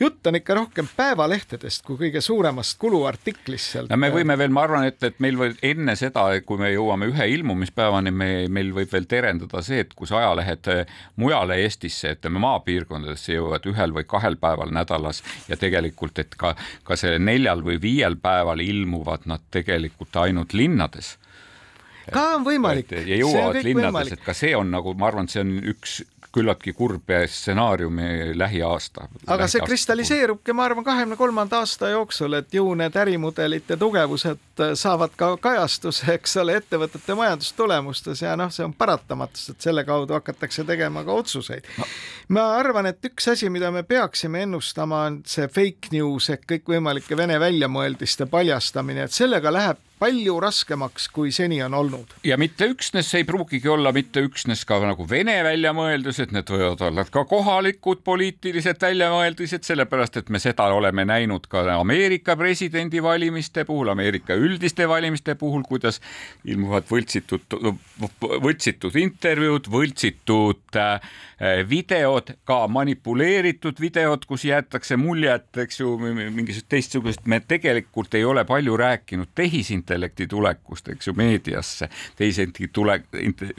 jutt 0.00 0.26
on 0.26 0.38
ikka 0.38 0.54
rohkem 0.60 0.90
päevalehtedest 0.96 1.84
kui 1.86 1.98
kõige 2.04 2.22
suuremast 2.24 2.78
kuluartiklist 2.78 3.74
sealt. 3.74 3.90
no 3.90 3.98
me 4.00 4.12
võime 4.14 4.38
veel, 4.38 4.54
ma 4.54 4.64
arvan, 4.68 4.86
et, 4.90 5.02
et 5.02 5.18
meil 5.20 5.38
võib 5.40 5.58
enne 5.66 5.96
seda, 5.98 6.28
kui 6.46 6.62
me 6.62 6.70
jõuame 6.72 7.10
ühe 7.10 7.28
ilmumispäevani, 7.34 8.14
me, 8.14 8.30
meil 8.48 8.72
võib 8.76 8.92
veel 8.92 9.08
terendada 9.10 9.64
see, 9.66 9.82
et 9.86 9.94
kus 9.98 10.12
ajalehed 10.14 10.70
mujale 11.20 11.58
Eestisse, 11.64 12.14
ütleme 12.16 12.40
maapiirkondadesse 12.42 13.34
jõuavad 13.34 13.66
ühel 13.70 13.94
või 13.96 14.06
kahel 14.08 14.38
päeval 14.40 14.72
nädalas 14.74 15.22
ja 15.48 15.58
tegelikult, 15.60 16.18
et 16.22 16.38
ka, 16.38 16.54
ka 16.84 16.99
see 17.00 17.18
neljal 17.22 17.64
või 17.64 17.80
viiel 17.82 18.18
päeval 18.20 18.62
ilmuvad 18.64 19.26
nad 19.30 19.44
tegelikult 19.50 20.16
ainult 20.22 20.54
linnades 20.56 21.16
ka 22.10 22.22
on 22.36 22.46
võimalik. 22.46 22.92
ja 22.92 23.18
jõuavad 23.20 23.62
linnades, 23.64 24.14
et 24.16 24.24
ka 24.24 24.34
see 24.36 24.54
on 24.56 24.70
nagu, 24.72 24.94
ma 24.98 25.10
arvan, 25.10 25.28
et 25.28 25.34
see 25.34 25.44
on 25.44 25.52
üks 25.72 26.00
küllaltki 26.32 26.72
kurb 26.72 27.10
stsenaariumi 27.26 28.38
lähiaasta. 28.38 29.08
aga 29.26 29.48
see 29.50 29.60
kristalliseerubki, 29.66 30.52
ma 30.52 30.64
arvan, 30.64 30.84
kahekümne 30.84 31.16
kolmanda 31.16 31.58
aasta 31.58 31.88
jooksul, 31.90 32.38
et 32.38 32.54
ju 32.54 32.74
need 32.78 32.96
ärimudelite 32.96 33.76
tugevused 33.76 34.64
saavad 34.74 35.16
ka 35.16 35.32
kajastuse, 35.36 36.12
eks 36.14 36.36
ole, 36.42 36.56
ettevõtete 36.60 37.16
majandustulemustes 37.18 38.22
ja 38.22 38.36
noh, 38.38 38.52
see 38.54 38.64
on 38.64 38.74
paratamatus, 38.74 39.50
et 39.50 39.68
selle 39.68 39.84
kaudu 39.84 40.14
hakatakse 40.18 40.64
tegema 40.64 41.04
ka 41.04 41.18
otsuseid 41.22 41.66
no.. 41.78 41.88
ma 42.36 42.46
arvan, 42.60 42.92
et 42.92 43.10
üks 43.10 43.30
asi, 43.34 43.50
mida 43.50 43.72
me 43.74 43.82
peaksime 43.82 44.46
ennustama, 44.46 45.04
on 45.10 45.20
see 45.26 45.48
fake 45.48 45.94
news 45.96 46.30
ehk 46.30 46.46
kõikvõimalike 46.54 47.16
Vene 47.16 47.40
väljamõeldiste 47.40 48.30
paljastamine, 48.30 49.08
et 49.08 49.12
sellega 49.12 49.52
läheb 49.52 49.82
palju 50.00 50.38
raskemaks, 50.40 51.08
kui 51.12 51.32
seni 51.32 51.60
on 51.62 51.74
olnud. 51.76 52.14
ja 52.24 52.38
mitte 52.40 52.70
üksnes, 52.72 53.10
ei 53.18 53.24
pruugigi 53.28 53.68
olla 53.68 53.92
mitte 53.92 54.22
üksnes 54.24 54.64
ka 54.68 54.78
nagu 54.80 55.04
Vene 55.10 55.36
väljamõeldused, 55.44 56.32
need 56.32 56.48
võivad 56.48 56.80
olla 56.86 57.04
ka 57.04 57.24
kohalikud 57.28 58.00
poliitilised 58.06 58.80
väljamõeldused, 58.80 59.66
sellepärast 59.66 60.16
et 60.22 60.32
me 60.32 60.40
seda 60.40 60.70
oleme 60.72 61.04
näinud 61.04 61.48
ka 61.52 61.66
Ameerika 61.76 62.36
presidendivalimiste 62.40 63.66
puhul, 63.68 63.92
Ameerika 63.92 64.36
üldiste 64.40 64.88
valimiste 64.88 65.34
puhul, 65.40 65.66
kuidas 65.68 66.00
ilmuvad 66.48 66.88
võltsitud, 66.88 67.58
võltsitud 68.20 68.96
intervjuud, 69.04 69.68
võltsitud 69.68 70.80
äh, 70.80 71.12
videod, 71.68 72.34
ka 72.48 72.62
manipuleeritud 72.72 73.80
videod, 73.80 74.24
kus 74.28 74.48
jäetakse 74.48 74.96
mulje, 75.00 75.36
et 75.36 75.62
eks 75.66 75.80
ju 75.82 75.96
mingisugust 76.00 76.68
teistsugust, 76.72 77.26
me 77.28 77.40
tegelikult 77.44 78.16
ei 78.16 78.24
ole 78.24 78.44
palju 78.48 78.76
rääkinud 78.80 79.36
tehisintellekti 79.36 79.89
tehisintellekti 79.90 80.26
tulekust, 80.26 80.88
eks 80.88 81.06
ju, 81.06 81.14
meediasse, 81.16 81.88
teisiti 82.16 82.68
tule, 82.72 83.02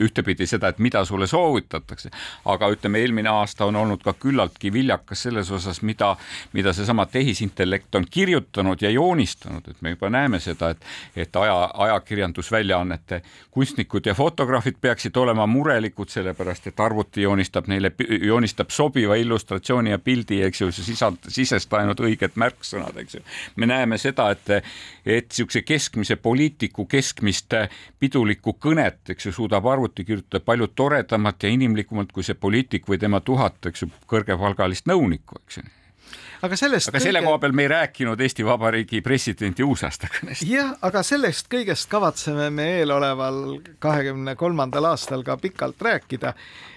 ühtepidi 0.00 0.46
seda, 0.46 0.68
et 0.72 0.78
mida 0.78 1.04
sulle 1.04 1.26
soovitatakse, 1.26 2.10
aga 2.44 2.70
ütleme, 2.72 3.02
eelmine 3.02 3.28
aasta 3.28 3.66
on 3.66 3.76
olnud 3.76 4.02
ka 4.02 4.12
küllaltki 4.12 4.72
viljakas 4.72 5.22
selles 5.26 5.50
osas, 5.50 5.82
mida, 5.82 6.16
mida 6.52 6.72
seesama 6.72 7.06
tehisintellekt 7.06 7.94
on 7.94 8.06
kirjutanud 8.10 8.82
ja 8.82 8.90
joonistanud, 8.90 9.68
et 9.68 9.82
me 9.82 9.94
juba 9.94 10.10
näeme 10.10 10.40
seda, 10.40 10.70
et, 10.70 10.84
et 11.16 11.36
aja, 11.36 11.70
ajakirjandusväljaannete 11.74 13.22
kunstnikud 13.50 14.06
ja 14.06 14.14
fotograafid 14.14 14.80
peaksid 14.80 15.16
olema 15.16 15.46
murelikud, 15.46 16.08
sellepärast 16.08 16.66
et 16.66 16.80
arvuti 16.80 17.22
joonistab 17.22 17.68
neile, 17.68 17.92
joonistab 18.22 18.70
sobiva 18.70 19.16
illustratsiooni 19.20 19.92
ja 19.92 19.98
pildi, 19.98 20.42
eks 20.42 20.64
ju, 20.64 20.72
sisald, 20.72 21.20
sisesta 21.28 21.82
ainult 21.82 22.00
õiged 22.00 22.38
märksõnad, 22.40 22.96
eks 23.04 23.18
ju. 23.18 23.24
me 23.56 23.68
näeme 23.68 23.98
seda, 23.98 24.30
et, 24.32 24.48
et 25.04 25.28
niisuguse 25.42 25.62
keskmise 25.66 26.16
poliitiku 26.22 26.86
keskmist 26.86 27.54
pidulikku 27.98 28.56
kõnet, 28.62 29.02
eks 29.14 29.28
ju, 29.28 29.34
suudab 29.36 29.66
arvuti 29.66 30.06
kirjutada 30.08 30.44
palju 30.44 30.72
toredamat 30.74 31.42
ja 31.42 31.52
inimlikumalt 31.52 32.12
kui 32.12 32.24
see 32.26 32.38
poliitik 32.38 32.88
või 32.88 33.00
tema 33.02 33.20
tuhat, 33.20 33.60
eks 33.66 33.86
ju, 33.86 33.92
kõrgepalgalist 34.10 34.90
nõunikku, 34.90 35.42
eks 35.44 35.60
ju 35.60 35.70
aga 36.42 36.58
sellest 36.58 36.90
aga 36.90 37.00
selle 37.02 37.20
kõige... 37.20 37.30
koha 37.30 37.40
peal 37.42 37.54
me 37.54 37.64
ei 37.66 37.70
rääkinud 37.70 38.22
Eesti 38.26 38.44
Vabariigi 38.46 39.00
presidendi 39.04 39.64
uusaastakõnest. 39.66 40.44
jah, 40.48 40.74
aga 40.82 41.02
sellest 41.06 41.48
kõigest 41.52 41.88
kavatseme 41.92 42.48
me 42.54 42.68
eeloleval 42.80 43.42
kahekümne 43.82 44.34
kolmandal 44.38 44.90
aastal 44.90 45.22
ka 45.26 45.36
pikalt 45.40 45.82
rääkida. 45.82 46.34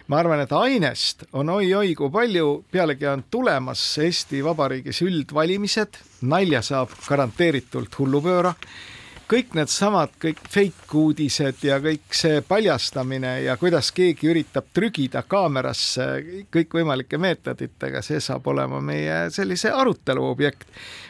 ma 0.07 0.19
arvan, 0.21 0.43
et 0.45 0.53
ainest 0.53 1.25
on 1.33 1.49
oi-oi 1.49 1.95
kui 1.97 2.11
palju, 2.13 2.49
pealegi 2.71 3.09
on 3.09 3.25
tulemas 3.31 3.83
Eesti 4.05 4.43
Vabariigis 4.45 5.01
üldvalimised, 5.05 6.01
nalja 6.21 6.61
saab 6.61 6.93
garanteeritult 7.07 7.99
hullupööra 7.99 8.53
kõik 9.29 9.55
needsamad, 9.57 10.13
kõik 10.21 10.41
fake 10.51 10.97
uudised 10.99 11.63
ja 11.65 11.79
kõik 11.81 12.13
see 12.13 12.41
paljastamine 12.45 13.31
ja 13.45 13.55
kuidas 13.57 13.89
keegi 13.95 14.29
üritab 14.29 14.67
trügida 14.73 15.23
kaamerasse 15.27 16.07
kõikvõimalike 16.53 17.17
meetoditega, 17.21 18.03
see 18.05 18.21
saab 18.21 18.47
olema 18.53 18.81
meie 18.81 19.29
sellise 19.33 19.71
arutelu 19.73 20.25
objekt. 20.29 20.67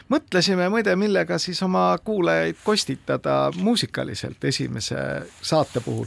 mõtlesime 0.08 0.68
muide, 0.68 0.96
millega 0.96 1.38
siis 1.38 1.62
oma 1.62 1.98
kuulajaid 2.04 2.56
kostitada 2.64 3.50
muusikaliselt 3.56 4.44
esimese 4.44 4.96
saate 5.42 5.80
puhul. 5.80 6.06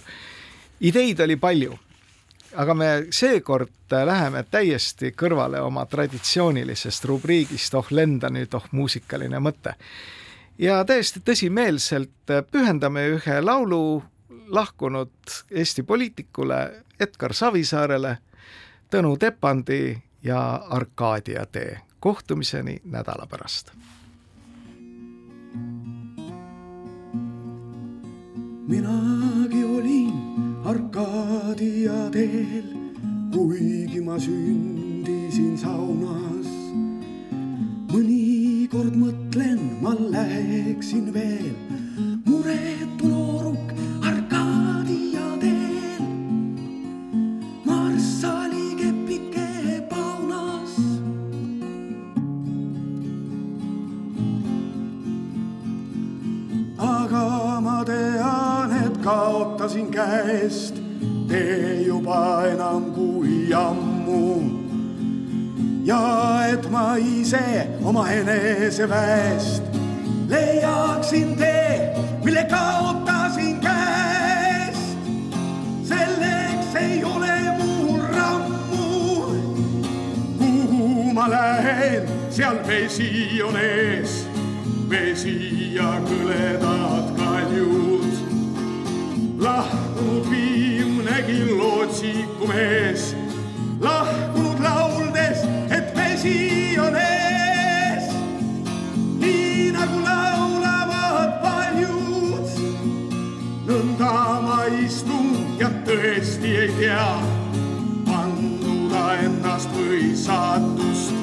ideid 0.80 1.20
oli 1.20 1.36
palju 1.36 1.78
aga 2.56 2.74
me 2.74 2.86
seekord 3.10 3.94
läheme 4.06 4.44
täiesti 4.52 5.12
kõrvale 5.12 5.62
oma 5.62 5.86
traditsioonilisest 5.86 7.06
rubriigist 7.06 7.74
Oh 7.74 7.92
lenda 7.92 8.30
nüüd, 8.30 8.54
oh 8.54 8.66
muusikaline 8.72 9.40
mõte 9.40 9.76
ja 10.60 10.86
täiesti 10.86 11.22
tõsimeelselt 11.26 12.34
pühendame 12.52 13.06
ühe 13.16 13.42
laulu 13.42 14.04
lahkunud 14.48 15.12
Eesti 15.52 15.84
poliitikule 15.84 16.84
Edgar 17.00 17.34
Savisaarele, 17.34 18.18
Tõnu 18.90 19.18
Tepandi 19.18 19.98
ja 20.24 20.42
Arkaadia 20.70 21.46
tee. 21.46 21.80
kohtumiseni 22.00 22.82
nädala 22.86 23.28
pärast. 23.28 23.72
minagi 28.70 29.64
olin 29.64 30.14
Arkaadia 30.66 32.10
teel, 32.12 32.68
kuigi 33.34 34.02
ma 34.02 34.20
sündisin 34.20 35.58
saunas. 35.58 36.59
Mõni 37.90 38.40
mõnikord 38.70 38.96
mõtlen, 38.96 39.60
ma 39.82 39.94
läheksin 39.98 41.14
veel 41.14 41.56
muretu 42.26 43.08
nooruk 43.08 43.74
Arkadia 44.06 45.38
teel. 45.42 46.04
marssali 47.66 48.76
kepike 48.78 49.88
paunas. 49.90 50.78
aga 56.78 57.60
ma 57.62 57.84
tean, 57.86 58.72
et 58.86 58.98
kaotasin 59.04 59.90
käest 59.92 60.76
tee 61.28 61.86
juba 61.88 62.46
enam 62.54 62.94
kui 62.94 63.54
ammu 63.54 64.69
ja 65.86 66.02
et 66.52 66.72
ma 66.72 66.96
ise 66.98 67.68
oma 67.84 68.10
eneseväest 68.12 69.70
leiaksin 70.30 71.36
tee, 71.36 71.96
mille 72.24 72.44
kaotasin 72.44 73.60
käest. 73.60 74.98
selleks 75.84 76.76
ei 76.76 77.04
ole 77.04 77.58
mul 77.58 78.02
rammu, 78.02 79.22
kuhu 80.38 81.14
ma 81.14 81.30
lähen, 81.30 82.10
seal 82.30 82.58
vesi 82.68 83.42
on 83.44 83.58
ees, 83.58 84.28
vesi 84.90 85.76
ja 85.76 86.02
kõledad 86.06 87.16
kaljud. 87.18 88.14
lahkunud 89.40 90.30
viimnegi 90.30 91.56
lootsikumees, 91.58 93.16
lahkunud 93.16 93.19
tõesti 106.40 106.56
ei 106.56 106.72
tea, 106.80 107.20
vanduda 108.08 109.14
ennast 109.24 109.70
või 109.76 110.16
saatust. 110.16 111.14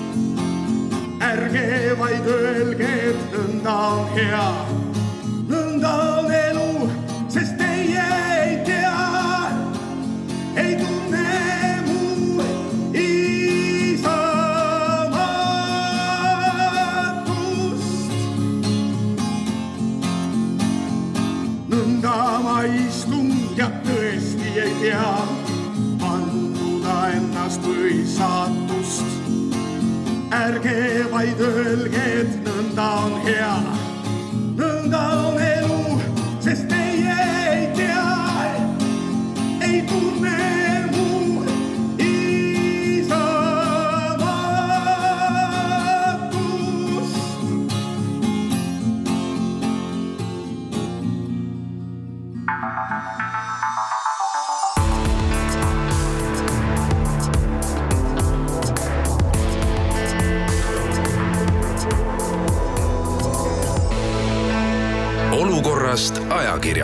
ärge 1.21 1.97
vaid 1.99 2.27
öelge, 2.29 2.89
et 3.09 3.33
nõnda 3.33 3.73
on 3.73 4.09
hea, 4.13 4.66
ärge 31.35 31.96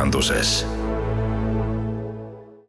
olukorrast 0.03 0.11
ajakirjanduses 0.11 0.72